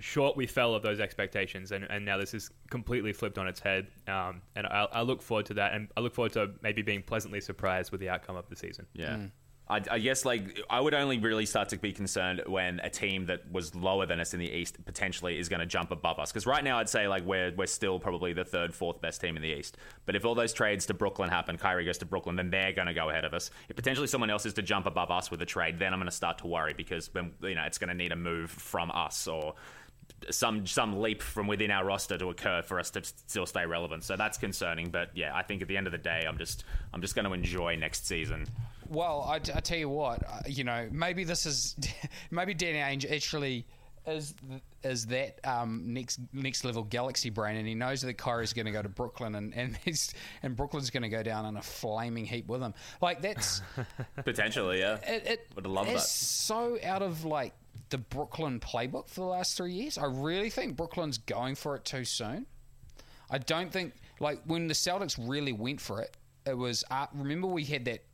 short 0.00 0.36
we 0.36 0.46
fell 0.46 0.74
of 0.74 0.82
those 0.82 1.00
expectations, 1.00 1.72
and, 1.72 1.84
and 1.90 2.04
now 2.04 2.16
this 2.16 2.32
is 2.34 2.50
completely 2.70 3.12
flipped 3.12 3.38
on 3.38 3.48
its 3.48 3.60
head. 3.60 3.88
Um, 4.06 4.42
and 4.54 4.66
I, 4.66 4.86
I 4.92 5.02
look 5.02 5.22
forward 5.22 5.46
to 5.46 5.54
that, 5.54 5.74
and 5.74 5.88
I 5.96 6.00
look 6.00 6.14
forward 6.14 6.32
to 6.34 6.50
maybe 6.62 6.82
being 6.82 7.02
pleasantly 7.02 7.40
surprised 7.40 7.90
with 7.90 8.00
the 8.00 8.08
outcome 8.08 8.36
of 8.36 8.48
the 8.48 8.56
season. 8.56 8.86
yeah. 8.94 9.16
Hmm. 9.16 9.26
I, 9.70 9.82
I 9.90 9.98
guess 9.98 10.24
like 10.24 10.60
I 10.70 10.80
would 10.80 10.94
only 10.94 11.18
really 11.18 11.46
start 11.46 11.68
to 11.70 11.76
be 11.76 11.92
concerned 11.92 12.42
when 12.46 12.80
a 12.80 12.88
team 12.88 13.26
that 13.26 13.50
was 13.52 13.74
lower 13.74 14.06
than 14.06 14.18
us 14.20 14.32
in 14.32 14.40
the 14.40 14.50
East 14.50 14.82
potentially 14.84 15.38
is 15.38 15.48
going 15.48 15.60
to 15.60 15.66
jump 15.66 15.90
above 15.90 16.18
us. 16.18 16.32
Because 16.32 16.46
right 16.46 16.64
now 16.64 16.78
I'd 16.78 16.88
say 16.88 17.06
like 17.06 17.24
we're 17.24 17.52
we're 17.54 17.66
still 17.66 17.98
probably 17.98 18.32
the 18.32 18.44
third, 18.44 18.74
fourth 18.74 19.00
best 19.00 19.20
team 19.20 19.36
in 19.36 19.42
the 19.42 19.48
East. 19.48 19.76
But 20.06 20.16
if 20.16 20.24
all 20.24 20.34
those 20.34 20.52
trades 20.52 20.86
to 20.86 20.94
Brooklyn 20.94 21.28
happen, 21.28 21.58
Kyrie 21.58 21.84
goes 21.84 21.98
to 21.98 22.06
Brooklyn, 22.06 22.36
then 22.36 22.50
they're 22.50 22.72
going 22.72 22.88
to 22.88 22.94
go 22.94 23.10
ahead 23.10 23.24
of 23.24 23.34
us. 23.34 23.50
If 23.68 23.76
potentially 23.76 24.06
someone 24.06 24.30
else 24.30 24.46
is 24.46 24.54
to 24.54 24.62
jump 24.62 24.86
above 24.86 25.10
us 25.10 25.30
with 25.30 25.42
a 25.42 25.46
trade, 25.46 25.78
then 25.78 25.92
I'm 25.92 25.98
going 25.98 26.10
to 26.10 26.16
start 26.16 26.38
to 26.38 26.46
worry 26.46 26.72
because 26.74 27.10
you 27.14 27.54
know 27.54 27.62
it's 27.64 27.78
going 27.78 27.88
to 27.88 27.94
need 27.94 28.12
a 28.12 28.16
move 28.16 28.50
from 28.50 28.90
us 28.90 29.26
or 29.26 29.54
some 30.30 30.66
some 30.66 31.00
leap 31.00 31.22
from 31.22 31.46
within 31.46 31.70
our 31.70 31.84
roster 31.84 32.18
to 32.18 32.30
occur 32.30 32.62
for 32.62 32.80
us 32.80 32.90
to 32.90 33.04
still 33.04 33.46
stay 33.46 33.66
relevant. 33.66 34.04
So 34.04 34.16
that's 34.16 34.38
concerning. 34.38 34.90
But 34.90 35.10
yeah, 35.14 35.34
I 35.34 35.42
think 35.42 35.62
at 35.62 35.68
the 35.68 35.76
end 35.76 35.86
of 35.86 35.92
the 35.92 35.98
day, 35.98 36.24
I'm 36.26 36.38
just 36.38 36.64
I'm 36.92 37.00
just 37.00 37.14
going 37.14 37.26
to 37.26 37.32
enjoy 37.32 37.76
next 37.76 38.06
season. 38.06 38.46
Well, 38.88 39.22
I, 39.28 39.34
I 39.36 39.60
tell 39.60 39.78
you 39.78 39.88
what, 39.88 40.22
uh, 40.22 40.40
you 40.46 40.64
know, 40.64 40.88
maybe 40.90 41.24
this 41.24 41.46
is, 41.46 41.76
maybe 42.30 42.54
Danny 42.54 42.78
Ainge 42.78 43.10
actually 43.10 43.66
is 44.08 44.34
is 44.82 45.06
that 45.06 45.38
um, 45.44 45.92
next 45.92 46.20
next 46.32 46.64
level 46.64 46.82
galaxy 46.82 47.30
brain, 47.30 47.56
and 47.56 47.66
he 47.66 47.74
knows 47.74 48.02
that 48.02 48.14
Kyrie's 48.14 48.52
going 48.52 48.66
to 48.66 48.72
go 48.72 48.82
to 48.82 48.88
Brooklyn, 48.88 49.34
and 49.34 49.54
and 49.54 49.76
he's 49.84 50.12
and 50.42 50.56
Brooklyn's 50.56 50.90
going 50.90 51.02
to 51.02 51.08
go 51.08 51.22
down 51.22 51.46
in 51.46 51.56
a 51.56 51.62
flaming 51.62 52.24
heap 52.24 52.48
with 52.48 52.60
him. 52.60 52.74
Like 53.00 53.22
that's 53.22 53.62
Potentially, 54.24 54.80
yeah. 54.80 54.98
it. 55.06 55.26
it 55.26 55.48
Would 55.54 55.66
love 55.66 55.88
it's 55.88 56.02
that. 56.02 56.08
so 56.08 56.78
out 56.82 57.02
of 57.02 57.24
like 57.24 57.54
the 57.90 57.98
Brooklyn 57.98 58.60
playbook 58.60 59.08
for 59.08 59.20
the 59.20 59.26
last 59.26 59.56
three 59.56 59.72
years. 59.72 59.98
I 59.98 60.06
really 60.06 60.50
think 60.50 60.76
Brooklyn's 60.76 61.18
going 61.18 61.54
for 61.54 61.76
it 61.76 61.84
too 61.84 62.04
soon. 62.04 62.46
I 63.30 63.38
don't 63.38 63.72
think 63.72 63.94
like 64.20 64.42
when 64.46 64.68
the 64.68 64.74
Celtics 64.74 65.18
really 65.20 65.52
went 65.52 65.80
for 65.80 66.00
it. 66.00 66.16
It 66.46 66.56
was 66.56 66.82
uh, 66.90 67.06
remember 67.12 67.46
we 67.46 67.64
had 67.64 67.84
that 67.86 68.04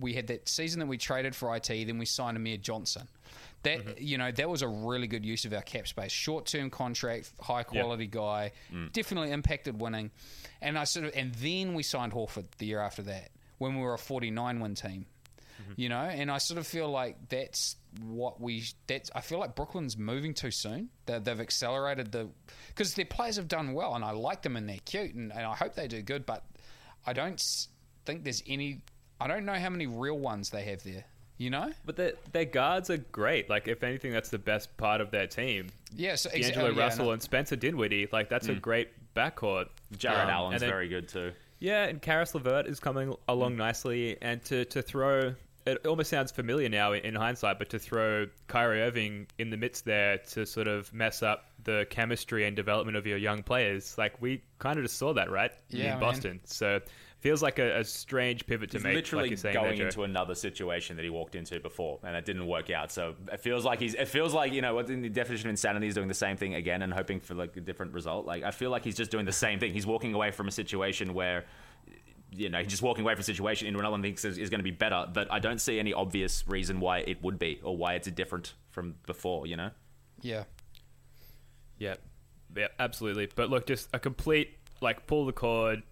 we 0.00 0.14
had 0.14 0.26
that 0.28 0.48
season 0.48 0.80
that 0.80 0.86
we 0.86 0.96
traded 0.98 1.34
for 1.36 1.54
IT, 1.54 1.68
then 1.68 1.98
we 1.98 2.06
signed 2.06 2.36
Amir 2.36 2.56
Johnson. 2.56 3.08
That 3.62 3.84
Mm-hmm. 3.84 3.92
you 3.98 4.16
know 4.18 4.30
that 4.32 4.48
was 4.48 4.62
a 4.62 4.68
really 4.68 5.06
good 5.06 5.24
use 5.24 5.44
of 5.44 5.52
our 5.52 5.60
cap 5.62 5.86
space. 5.86 6.10
Short 6.12 6.46
term 6.46 6.70
contract, 6.70 7.30
high 7.40 7.62
quality 7.62 8.06
guy, 8.06 8.52
Mm. 8.72 8.90
definitely 8.92 9.30
impacted 9.32 9.80
winning. 9.80 10.10
And 10.62 10.78
I 10.78 10.84
sort 10.84 11.06
of 11.06 11.12
and 11.14 11.34
then 11.34 11.74
we 11.74 11.82
signed 11.82 12.12
Horford 12.12 12.46
the 12.58 12.66
year 12.66 12.80
after 12.80 13.02
that 13.02 13.30
when 13.58 13.76
we 13.76 13.82
were 13.82 13.92
a 13.94 13.98
forty 13.98 14.30
nine 14.30 14.60
win 14.60 14.74
team. 14.74 15.06
Mm-hmm. 15.60 15.72
You 15.76 15.88
know, 15.90 16.00
and 16.00 16.30
I 16.30 16.38
sort 16.38 16.56
of 16.58 16.66
feel 16.66 16.88
like 16.90 17.28
that's 17.28 17.76
what 18.00 18.40
we. 18.40 18.64
That's 18.86 19.10
I 19.14 19.20
feel 19.20 19.38
like 19.38 19.54
Brooklyn's 19.54 19.98
moving 19.98 20.32
too 20.32 20.50
soon. 20.50 20.88
They, 21.04 21.18
they've 21.18 21.38
accelerated 21.38 22.12
the 22.12 22.30
because 22.68 22.94
their 22.94 23.04
players 23.04 23.36
have 23.36 23.46
done 23.48 23.74
well, 23.74 23.94
and 23.94 24.02
I 24.02 24.12
like 24.12 24.40
them 24.40 24.56
and 24.56 24.66
they're 24.66 24.78
cute, 24.86 25.14
and, 25.14 25.30
and 25.30 25.42
I 25.42 25.54
hope 25.54 25.74
they 25.74 25.86
do 25.86 26.00
good. 26.00 26.24
But 26.24 26.46
I 27.06 27.12
don't 27.12 27.38
think 28.06 28.24
there's 28.24 28.42
any. 28.46 28.80
I 29.20 29.26
don't 29.26 29.44
know 29.44 29.54
how 29.54 29.70
many 29.70 29.86
real 29.86 30.18
ones 30.18 30.50
they 30.50 30.62
have 30.64 30.82
there. 30.82 31.04
You 31.38 31.48
know? 31.48 31.72
But 31.86 31.96
their, 31.96 32.12
their 32.32 32.44
guards 32.44 32.90
are 32.90 32.98
great. 32.98 33.48
Like, 33.48 33.66
if 33.66 33.82
anything, 33.82 34.12
that's 34.12 34.28
the 34.28 34.38
best 34.38 34.76
part 34.76 35.00
of 35.00 35.10
their 35.10 35.26
team. 35.26 35.68
Yeah. 35.96 36.16
So 36.16 36.28
exa- 36.30 36.48
D'Angelo 36.48 36.68
oh, 36.68 36.72
yeah, 36.72 36.82
Russell 36.82 37.04
no. 37.06 37.10
and 37.12 37.22
Spencer 37.22 37.56
Dinwiddie, 37.56 38.08
like 38.12 38.28
that's 38.28 38.48
a 38.48 38.54
great 38.54 38.90
backcourt. 39.14 39.66
Jarrett 39.96 40.24
Um, 40.24 40.30
Allen's 40.30 40.60
then- 40.60 40.68
very 40.70 40.88
good 40.88 41.08
too. 41.08 41.32
Yeah, 41.58 41.84
and 41.84 42.00
Caris 42.00 42.34
LeVert 42.34 42.66
is 42.66 42.80
coming 42.80 43.14
along 43.28 43.56
nicely, 43.56 44.16
and 44.22 44.42
to, 44.46 44.64
to 44.66 44.80
throw 44.80 45.34
it 45.66 45.86
almost 45.86 46.08
sounds 46.08 46.32
familiar 46.32 46.68
now 46.68 46.92
in 46.92 47.14
hindsight, 47.14 47.58
but 47.58 47.68
to 47.70 47.78
throw 47.78 48.26
Kyrie 48.48 48.80
Irving 48.80 49.26
in 49.38 49.50
the 49.50 49.56
midst 49.58 49.84
there 49.84 50.16
to 50.30 50.46
sort 50.46 50.66
of 50.66 50.92
mess 50.92 51.22
up 51.22 51.50
the 51.64 51.86
chemistry 51.90 52.46
and 52.46 52.56
development 52.56 52.96
of 52.96 53.06
your 53.06 53.18
young 53.18 53.42
players, 53.42 53.96
like 53.98 54.20
we 54.22 54.42
kind 54.58 54.78
of 54.78 54.84
just 54.84 54.96
saw 54.96 55.12
that, 55.12 55.30
right? 55.30 55.52
Yeah, 55.68 55.84
in 55.84 55.90
man. 55.90 56.00
Boston. 56.00 56.40
So 56.44 56.80
feels 57.20 57.42
like 57.42 57.58
a, 57.58 57.78
a 57.80 57.84
strange 57.84 58.46
pivot 58.46 58.70
to 58.70 58.78
He's 58.78 58.84
make. 58.84 58.94
literally 58.94 59.24
like 59.24 59.30
you're 59.30 59.36
saying 59.36 59.54
going 59.54 59.78
there, 59.78 59.86
into 59.86 60.02
another 60.02 60.34
situation 60.34 60.96
that 60.96 61.02
he 61.02 61.10
walked 61.10 61.34
into 61.34 61.60
before, 61.60 61.98
and 62.02 62.16
it 62.16 62.24
didn't 62.24 62.46
work 62.46 62.70
out. 62.70 62.90
So 62.90 63.14
it 63.32 63.40
feels 63.40 63.64
like 63.64 63.78
he's. 63.80 63.94
It 63.94 64.08
feels 64.08 64.34
like 64.34 64.52
you 64.52 64.62
know 64.62 64.74
what 64.74 64.90
in 64.90 65.02
the 65.02 65.08
definition 65.08 65.48
of 65.48 65.50
insanity 65.50 65.86
is 65.86 65.94
doing 65.94 66.08
the 66.08 66.14
same 66.14 66.36
thing 66.36 66.54
again 66.54 66.82
and 66.82 66.92
hoping 66.92 67.20
for 67.20 67.34
like 67.34 67.56
a 67.56 67.60
different 67.60 67.92
result. 67.92 68.26
Like 68.26 68.42
I 68.42 68.50
feel 68.50 68.70
like 68.70 68.84
he's 68.84 68.96
just 68.96 69.10
doing 69.10 69.26
the 69.26 69.32
same 69.32 69.60
thing. 69.60 69.72
He's 69.72 69.86
walking 69.86 70.14
away 70.14 70.30
from 70.30 70.48
a 70.48 70.52
situation 70.52 71.14
where. 71.14 71.44
You 72.32 72.48
know, 72.48 72.58
he's 72.58 72.68
just 72.68 72.82
walking 72.82 73.02
away 73.02 73.14
from 73.14 73.22
a 73.22 73.24
situation 73.24 73.66
into 73.66 73.80
another 73.80 73.90
one 73.90 74.02
thinks 74.02 74.24
is, 74.24 74.38
is 74.38 74.50
going 74.50 74.60
to 74.60 74.64
be 74.64 74.70
better, 74.70 75.04
but 75.12 75.26
I 75.32 75.40
don't 75.40 75.60
see 75.60 75.80
any 75.80 75.92
obvious 75.92 76.44
reason 76.46 76.78
why 76.78 76.98
it 76.98 77.20
would 77.24 77.40
be 77.40 77.58
or 77.64 77.76
why 77.76 77.94
it's 77.94 78.08
different 78.12 78.54
from 78.70 78.94
before. 79.04 79.48
You 79.48 79.56
know, 79.56 79.70
Yeah. 80.22 80.44
Yeah, 81.76 81.96
yeah, 82.54 82.68
absolutely. 82.78 83.28
But 83.34 83.50
look, 83.50 83.66
just 83.66 83.88
a 83.92 83.98
complete 83.98 84.50
like 84.80 85.08
pull 85.08 85.26
the 85.26 85.32
cord, 85.32 85.82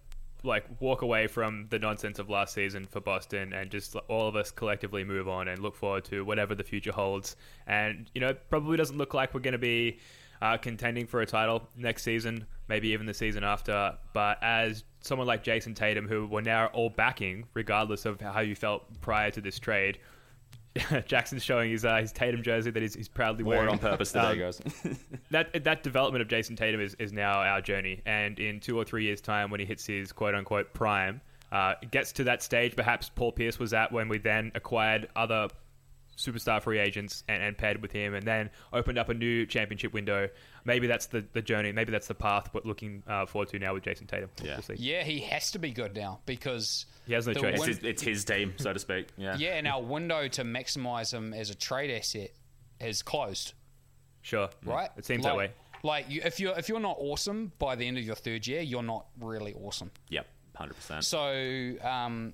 like 0.43 0.65
walk 0.79 1.01
away 1.01 1.27
from 1.27 1.67
the 1.69 1.79
nonsense 1.79 2.19
of 2.19 2.29
last 2.29 2.53
season 2.53 2.87
for 2.89 3.01
Boston, 3.01 3.53
and 3.53 3.69
just 3.69 3.95
all 4.07 4.27
of 4.27 4.35
us 4.35 4.51
collectively 4.51 5.03
move 5.03 5.27
on 5.27 5.47
and 5.47 5.61
look 5.61 5.75
forward 5.75 6.05
to 6.05 6.23
whatever 6.23 6.55
the 6.55 6.63
future 6.63 6.91
holds. 6.91 7.35
And 7.67 8.09
you 8.13 8.21
know, 8.21 8.33
probably 8.49 8.77
doesn't 8.77 8.97
look 8.97 9.13
like 9.13 9.33
we're 9.33 9.41
going 9.41 9.53
to 9.53 9.57
be 9.57 9.99
uh, 10.41 10.57
contending 10.57 11.05
for 11.05 11.21
a 11.21 11.25
title 11.25 11.67
next 11.75 12.03
season, 12.03 12.45
maybe 12.67 12.89
even 12.89 13.05
the 13.05 13.13
season 13.13 13.43
after. 13.43 13.97
But 14.13 14.37
as 14.41 14.83
someone 15.01 15.27
like 15.27 15.43
Jayson 15.43 15.75
Tatum, 15.75 16.07
who 16.07 16.27
we're 16.27 16.41
now 16.41 16.67
all 16.67 16.89
backing, 16.89 17.45
regardless 17.53 18.05
of 18.05 18.19
how 18.21 18.41
you 18.41 18.55
felt 18.55 19.01
prior 19.01 19.31
to 19.31 19.41
this 19.41 19.59
trade. 19.59 19.99
Jackson's 21.05 21.43
showing 21.43 21.71
his 21.71 21.83
uh, 21.85 21.97
his 21.97 22.11
Tatum 22.11 22.43
jersey 22.43 22.71
that 22.71 22.81
he's, 22.81 22.93
he's 22.95 23.07
proudly 23.07 23.43
wore 23.43 23.55
it 23.55 23.57
wearing 23.57 23.71
on 23.73 23.79
purpose 23.79 24.11
today, 24.11 24.31
Um, 24.31 24.39
guys. 24.39 24.61
that 25.31 25.63
that 25.63 25.83
development 25.83 26.21
of 26.21 26.27
Jayson 26.27 26.55
Tatum 26.55 26.79
is, 26.79 26.95
is 26.95 27.11
now 27.11 27.39
our 27.41 27.61
journey, 27.61 28.01
and 28.05 28.39
in 28.39 28.59
two 28.59 28.77
or 28.77 28.83
three 28.83 29.03
years' 29.03 29.21
time, 29.21 29.49
when 29.49 29.59
he 29.59 29.65
hits 29.65 29.85
his 29.85 30.11
quote 30.11 30.35
unquote 30.35 30.73
prime, 30.73 31.21
uh, 31.51 31.73
gets 31.91 32.11
to 32.13 32.23
that 32.25 32.43
stage 32.43 32.75
perhaps 32.75 33.09
Paul 33.09 33.31
Pierce 33.31 33.57
was 33.59 33.73
at 33.73 33.91
when 33.91 34.07
we 34.09 34.19
then 34.19 34.51
acquired 34.55 35.09
other 35.15 35.47
superstar 36.19 36.61
free 36.61 36.79
agents 36.79 37.23
and, 37.27 37.41
and 37.41 37.57
paired 37.57 37.81
with 37.81 37.91
him, 37.91 38.13
and 38.13 38.25
then 38.25 38.49
opened 38.73 38.97
up 38.97 39.09
a 39.09 39.13
new 39.13 39.45
championship 39.45 39.93
window. 39.93 40.29
Maybe 40.65 40.87
that's 40.87 41.07
the, 41.07 41.25
the 41.33 41.41
journey. 41.41 41.71
Maybe 41.71 41.91
that's 41.91 42.07
the 42.07 42.15
path 42.15 42.49
we're 42.53 42.61
looking 42.65 43.03
uh, 43.07 43.25
forward 43.25 43.49
to 43.49 43.59
now 43.59 43.73
with 43.73 43.83
Jayson 43.83 44.07
Tatum. 44.07 44.29
Yeah. 44.43 44.59
We'll. 44.67 44.77
Yeah, 44.77 45.03
he 45.03 45.19
has 45.21 45.51
to 45.51 45.59
be 45.59 45.71
good 45.71 45.95
now 45.95 46.19
because 46.25 46.85
He 47.07 47.13
has 47.13 47.25
no 47.27 47.33
the 47.33 47.39
choice. 47.39 47.55
it's, 47.55 47.65
his, 47.65 47.79
it's 47.79 48.01
his 48.01 48.25
team, 48.25 48.53
so 48.57 48.73
to 48.73 48.79
speak. 48.79 49.07
Yeah. 49.17 49.37
yeah, 49.37 49.55
and 49.55 49.67
our 49.67 49.81
window 49.81 50.27
to 50.27 50.43
maximize 50.43 51.13
him 51.13 51.33
as 51.33 51.49
a 51.49 51.55
trade 51.55 51.91
asset 51.91 52.31
has 52.81 53.01
closed. 53.01 53.53
Sure, 54.21 54.49
right? 54.65 54.89
It 54.97 55.05
seems 55.05 55.23
like, 55.23 55.33
that 55.33 55.37
way. 55.37 55.51
Like 55.81 56.09
you, 56.09 56.21
if 56.25 56.39
you're 56.39 56.57
if 56.57 56.67
you're 56.67 56.79
not 56.79 56.97
awesome 56.99 57.53
by 57.57 57.75
the 57.75 57.87
end 57.87 57.97
of 57.97 58.03
your 58.03 58.15
third 58.15 58.45
year, 58.45 58.61
you're 58.61 58.83
not 58.83 59.05
really 59.19 59.53
awesome. 59.53 59.91
Yep. 60.09 60.27
Hundred 60.55 60.73
percent. 60.73 61.05
So, 61.05 61.75
um, 61.81 62.33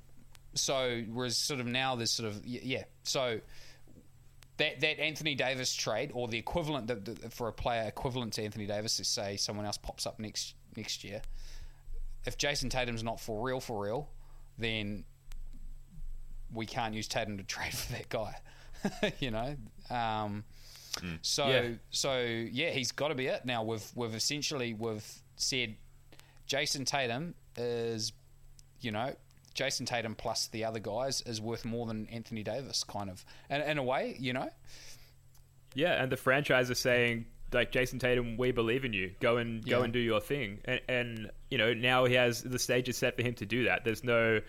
so 0.56 1.04
whereas 1.14 1.38
sort 1.38 1.60
of 1.60 1.68
now 1.68 1.96
there's 1.96 2.12
sort 2.12 2.28
of 2.28 2.44
yeah. 2.44 2.86
So 3.04 3.40
that 4.58 4.80
that 4.82 5.00
Anthony 5.00 5.36
Davis 5.36 5.74
trade 5.76 6.12
or 6.14 6.28
the 6.28 6.38
equivalent 6.38 6.88
that, 6.88 7.06
that- 7.06 7.34
for 7.34 7.48
a 7.48 7.54
player 7.54 7.84
equivalent 7.84 8.34
to 8.34 8.44
Anthony 8.44 8.66
Davis, 8.66 9.00
let's 9.00 9.10
say 9.10 9.38
someone 9.38 9.66
else 9.66 9.78
pops 9.78 10.06
up 10.06 10.20
next 10.20 10.56
next 10.76 11.04
year. 11.04 11.22
If 12.26 12.38
Jayson 12.38 12.70
Tatum's 12.70 13.04
not 13.04 13.20
for 13.20 13.46
real, 13.46 13.60
for 13.60 13.84
real, 13.84 14.10
then 14.58 15.04
we 16.54 16.66
can't 16.66 16.94
use 16.94 17.08
Tatum 17.08 17.38
to 17.38 17.44
trade 17.44 17.74
for 17.76 17.92
that 17.94 18.10
guy. 18.10 18.36
you 19.20 19.32
know. 19.32 19.56
Um, 19.90 20.44
so 21.22 21.48
Yeah. 21.50 21.70
so 21.90 22.20
yeah, 22.22 22.70
he's 22.72 22.92
got 22.92 23.10
to 23.10 23.16
be 23.16 23.28
it 23.28 23.46
now. 23.46 23.64
We've 23.64 23.86
we've 23.96 24.16
essentially 24.16 24.74
we've 24.74 25.06
said 25.36 25.76
Jayson 26.48 26.86
Tatum 26.86 27.36
is, 27.58 28.14
you 28.80 28.92
know, 28.92 29.14
Jayson 29.56 29.86
Tatum 29.86 30.16
plus 30.16 30.48
the 30.48 30.66
other 30.66 30.80
guys 30.80 31.22
is 31.22 31.42
worth 31.42 31.66
more 31.66 31.88
than 31.88 32.08
Anthony 32.08 32.44
Davis, 32.44 32.84
kind 32.84 33.10
of, 33.10 33.26
and 33.50 33.64
in 33.64 33.78
a 33.78 33.84
way, 33.84 34.16
you 34.20 34.34
know. 34.34 34.50
Yeah, 35.74 36.02
and 36.02 36.12
the 36.12 36.18
franchise 36.18 36.70
is 36.70 36.80
saying 36.80 37.26
like 37.54 37.72
Jayson 37.72 38.00
Tatum, 38.00 38.38
we 38.38 38.52
believe 38.52 38.86
in 38.86 38.94
you. 38.94 39.12
Go 39.20 39.38
and 39.38 39.66
go 39.66 39.82
and 39.82 39.92
do 39.94 40.00
your 40.00 40.20
thing. 40.20 40.60
And, 40.66 40.82
and 40.88 41.32
you 41.50 41.58
know 41.58 41.74
now 41.74 42.06
he 42.06 42.16
has 42.16 42.44
the 42.44 42.60
stage 42.60 42.90
is 42.90 42.98
set 42.98 43.16
for 43.16 43.24
him 43.24 43.34
to 43.36 43.46
do 43.46 43.66
that. 43.66 43.84
There's 43.84 44.04
no 44.04 44.42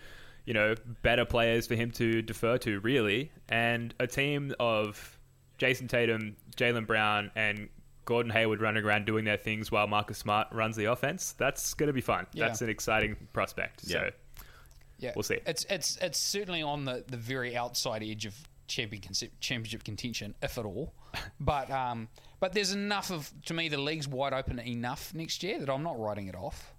you 0.45 0.53
know 0.53 0.75
better 1.01 1.25
players 1.25 1.67
for 1.67 1.75
him 1.75 1.91
to 1.91 2.21
defer 2.21 2.57
to 2.59 2.79
really, 2.81 3.31
and 3.49 3.93
a 3.99 4.07
team 4.07 4.53
of 4.59 5.17
Jayson 5.57 5.87
Tatum, 5.87 6.35
Jaylen 6.55 6.85
Brown, 6.85 7.31
and 7.35 7.69
Gordon 8.05 8.31
Hayward 8.31 8.61
running 8.61 8.83
around 8.83 9.05
doing 9.05 9.25
their 9.25 9.37
things 9.37 9.71
while 9.71 9.87
Marcus 9.87 10.17
Smart 10.17 10.47
runs 10.51 10.75
the 10.75 10.85
offense. 10.85 11.33
That's 11.33 11.73
going 11.73 11.87
to 11.87 11.93
be 11.93 12.01
fun. 12.01 12.27
Yeah. 12.33 12.47
That's 12.47 12.61
an 12.61 12.69
exciting 12.69 13.17
prospect. 13.33 13.81
Yeah. 13.83 13.93
So 13.93 14.09
Yeah, 14.99 15.13
We'll 15.15 15.23
see. 15.23 15.39
It's 15.45 15.65
it's 15.69 15.97
it's 15.97 16.17
certainly 16.19 16.61
on 16.61 16.85
the, 16.85 17.03
the 17.07 17.17
very 17.17 17.55
outside 17.55 18.03
edge 18.03 18.25
of 18.25 18.35
champion 18.67 19.01
championship 19.39 19.83
contention, 19.83 20.35
if 20.41 20.57
at 20.57 20.65
all. 20.65 20.93
But 21.39 21.71
um, 21.71 22.09
but 22.39 22.53
there's 22.53 22.73
enough 22.73 23.09
of 23.11 23.31
to 23.45 23.53
me 23.53 23.69
the 23.69 23.79
league's 23.79 24.07
wide 24.07 24.33
open 24.33 24.59
enough 24.59 25.13
next 25.15 25.41
year 25.41 25.59
that 25.59 25.69
I'm 25.69 25.81
not 25.81 25.99
writing 25.99 26.27
it 26.27 26.35
off. 26.35 26.73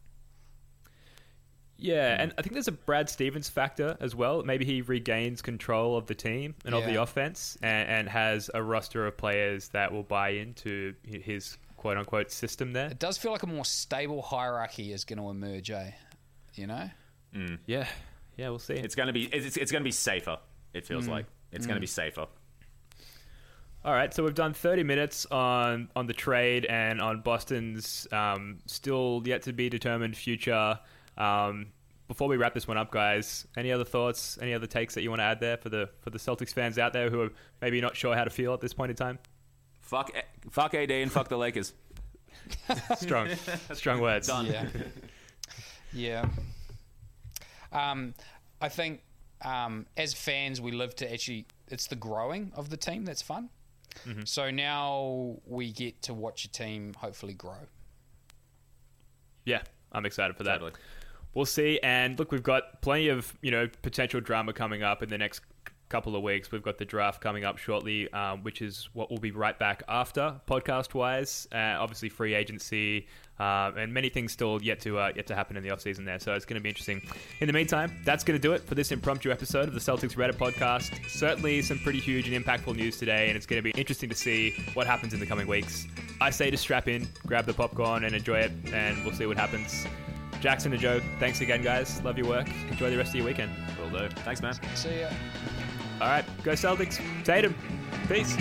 Yeah, 1.76 2.20
and 2.20 2.34
I 2.36 2.42
think 2.42 2.54
there's 2.54 2.68
a 2.68 2.72
Brad 2.72 3.08
Stevens 3.08 3.48
factor 3.48 3.96
as 4.00 4.14
well. 4.14 4.42
Maybe 4.42 4.64
he 4.64 4.82
regains 4.82 5.42
control 5.42 5.96
of 5.96 6.06
the 6.06 6.14
team 6.14 6.56
and 6.64 6.74
of 6.74 6.84
the 6.84 7.00
offense 7.00 7.56
and, 7.62 7.88
and 7.88 8.08
has 8.08 8.50
a 8.52 8.60
roster 8.60 9.06
of 9.06 9.16
players 9.16 9.68
that 9.68 9.92
will 9.92 10.02
buy 10.02 10.30
into 10.30 10.94
his 11.04 11.56
quote 11.76 11.96
unquote 11.96 12.32
system 12.32 12.72
there. 12.72 12.88
It 12.88 12.98
does 12.98 13.16
feel 13.16 13.30
like 13.30 13.44
a 13.44 13.46
more 13.46 13.64
stable 13.64 14.22
hierarchy 14.22 14.92
is 14.92 15.04
going 15.04 15.20
to 15.20 15.30
emerge, 15.30 15.70
eh? 15.70 15.92
You 16.54 16.66
know. 16.66 16.90
Yeah, 17.66 17.86
yeah, 18.36 18.48
we'll 18.48 18.58
see. 18.58 18.74
It's 18.74 18.94
gonna 18.94 19.12
be 19.12 19.24
it's, 19.24 19.56
it's 19.56 19.72
gonna 19.72 19.84
be 19.84 19.92
safer. 19.92 20.38
It 20.74 20.86
feels 20.86 21.06
Mm. 21.06 21.10
like 21.10 21.26
it's 21.52 21.66
gonna 21.66 21.80
be 21.80 21.86
safer. 21.86 22.26
All 23.84 23.92
right, 23.94 24.12
so 24.12 24.24
we've 24.24 24.34
done 24.34 24.52
30 24.54 24.82
minutes 24.82 25.24
on 25.26 25.88
on 25.94 26.06
the 26.06 26.12
trade 26.12 26.64
and 26.66 27.00
on 27.00 27.20
Boston's 27.22 28.08
um, 28.12 28.58
still 28.66 29.22
yet 29.24 29.42
to 29.42 29.52
be 29.52 29.68
determined 29.68 30.16
future. 30.16 30.78
Um, 31.16 31.66
before 32.08 32.26
we 32.28 32.36
wrap 32.36 32.54
this 32.54 32.66
one 32.66 32.76
up, 32.78 32.90
guys, 32.90 33.46
any 33.56 33.70
other 33.70 33.84
thoughts? 33.84 34.38
Any 34.40 34.52
other 34.54 34.66
takes 34.66 34.94
that 34.94 35.02
you 35.02 35.10
want 35.10 35.20
to 35.20 35.24
add 35.24 35.40
there 35.40 35.56
for 35.58 35.68
the 35.68 35.88
for 36.00 36.10
the 36.10 36.18
Celtics 36.18 36.52
fans 36.52 36.78
out 36.78 36.92
there 36.92 37.08
who 37.10 37.20
are 37.22 37.30
maybe 37.60 37.80
not 37.80 37.96
sure 37.96 38.16
how 38.16 38.24
to 38.24 38.30
feel 38.30 38.52
at 38.54 38.60
this 38.60 38.74
point 38.74 38.90
in 38.90 38.96
time? 38.96 39.18
Fuck 39.80 40.10
fuck 40.50 40.74
AD 40.74 40.90
and 40.90 41.10
fuck 41.12 41.28
the 41.28 41.38
Lakers. 41.38 41.72
Strong, 42.96 43.28
strong 43.74 44.00
words. 44.00 44.26
Done. 44.28 44.46
Yeah. 44.46 44.66
yeah. 45.92 46.28
Um, 47.72 48.14
I 48.60 48.68
think 48.68 49.02
um, 49.44 49.86
as 49.96 50.14
fans, 50.14 50.60
we 50.60 50.72
live 50.72 50.94
to 50.96 51.12
actually. 51.12 51.46
It's 51.68 51.86
the 51.86 51.96
growing 51.96 52.52
of 52.56 52.70
the 52.70 52.76
team 52.78 53.04
that's 53.04 53.22
fun. 53.22 53.50
So 54.24 54.50
now 54.50 55.36
we 55.46 55.72
get 55.72 56.02
to 56.02 56.14
watch 56.14 56.44
a 56.44 56.50
team 56.50 56.94
hopefully 56.94 57.34
grow. 57.34 57.66
Yeah, 59.44 59.62
I'm 59.92 60.06
excited 60.06 60.36
for 60.36 60.44
that. 60.44 60.54
Totally. 60.54 60.72
We'll 61.34 61.46
see. 61.46 61.78
And 61.82 62.18
look, 62.18 62.32
we've 62.32 62.42
got 62.42 62.80
plenty 62.80 63.08
of 63.08 63.36
you 63.42 63.50
know 63.50 63.68
potential 63.82 64.20
drama 64.20 64.52
coming 64.52 64.82
up 64.82 65.02
in 65.02 65.08
the 65.08 65.18
next 65.18 65.42
couple 65.88 66.16
of 66.16 66.22
weeks. 66.22 66.50
We've 66.52 66.62
got 66.62 66.78
the 66.78 66.84
draft 66.84 67.20
coming 67.20 67.44
up 67.44 67.58
shortly, 67.58 68.10
um, 68.12 68.42
which 68.42 68.62
is 68.62 68.88
what 68.92 69.10
we'll 69.10 69.18
be 69.20 69.30
right 69.30 69.58
back 69.58 69.82
after 69.88 70.40
podcast 70.48 70.94
wise. 70.94 71.48
Uh, 71.52 71.76
obviously, 71.78 72.08
free 72.08 72.34
agency. 72.34 73.06
Uh, 73.40 73.70
and 73.76 73.94
many 73.94 74.08
things 74.08 74.32
still 74.32 74.60
yet 74.62 74.80
to 74.80 74.98
uh, 74.98 75.12
yet 75.14 75.28
to 75.28 75.34
happen 75.34 75.56
in 75.56 75.62
the 75.62 75.68
offseason 75.68 76.04
there, 76.04 76.18
so 76.18 76.34
it's 76.34 76.44
going 76.44 76.58
to 76.58 76.62
be 76.62 76.68
interesting. 76.68 77.00
In 77.40 77.46
the 77.46 77.52
meantime, 77.52 77.92
that's 78.04 78.24
going 78.24 78.36
to 78.36 78.42
do 78.42 78.52
it 78.52 78.62
for 78.64 78.74
this 78.74 78.90
impromptu 78.90 79.30
episode 79.30 79.68
of 79.68 79.74
the 79.74 79.80
Celtics 79.80 80.16
Reddit 80.16 80.34
podcast. 80.34 81.08
Certainly, 81.08 81.62
some 81.62 81.78
pretty 81.78 82.00
huge 82.00 82.28
and 82.28 82.44
impactful 82.44 82.74
news 82.74 82.98
today, 82.98 83.28
and 83.28 83.36
it's 83.36 83.46
going 83.46 83.62
to 83.62 83.72
be 83.72 83.78
interesting 83.78 84.08
to 84.08 84.16
see 84.16 84.50
what 84.74 84.88
happens 84.88 85.14
in 85.14 85.20
the 85.20 85.26
coming 85.26 85.46
weeks. 85.46 85.86
I 86.20 86.30
say 86.30 86.50
to 86.50 86.56
strap 86.56 86.88
in, 86.88 87.08
grab 87.26 87.46
the 87.46 87.54
popcorn, 87.54 88.02
and 88.02 88.14
enjoy 88.14 88.40
it, 88.40 88.52
and 88.72 89.04
we'll 89.04 89.14
see 89.14 89.26
what 89.26 89.36
happens. 89.36 89.86
Jackson 90.40 90.72
and 90.72 90.80
Joe, 90.80 91.00
thanks 91.18 91.40
again, 91.40 91.62
guys. 91.62 92.02
Love 92.02 92.18
your 92.18 92.28
work. 92.28 92.48
Enjoy 92.70 92.90
the 92.90 92.96
rest 92.96 93.10
of 93.10 93.16
your 93.16 93.26
weekend. 93.26 93.52
Will 93.80 93.98
do. 93.98 94.08
Thanks, 94.24 94.42
man. 94.42 94.54
See 94.74 95.00
ya. 95.00 95.08
All 96.00 96.08
right, 96.08 96.24
go 96.44 96.52
Celtics. 96.52 97.00
Tatum. 97.24 97.54
Peace. 98.08 98.36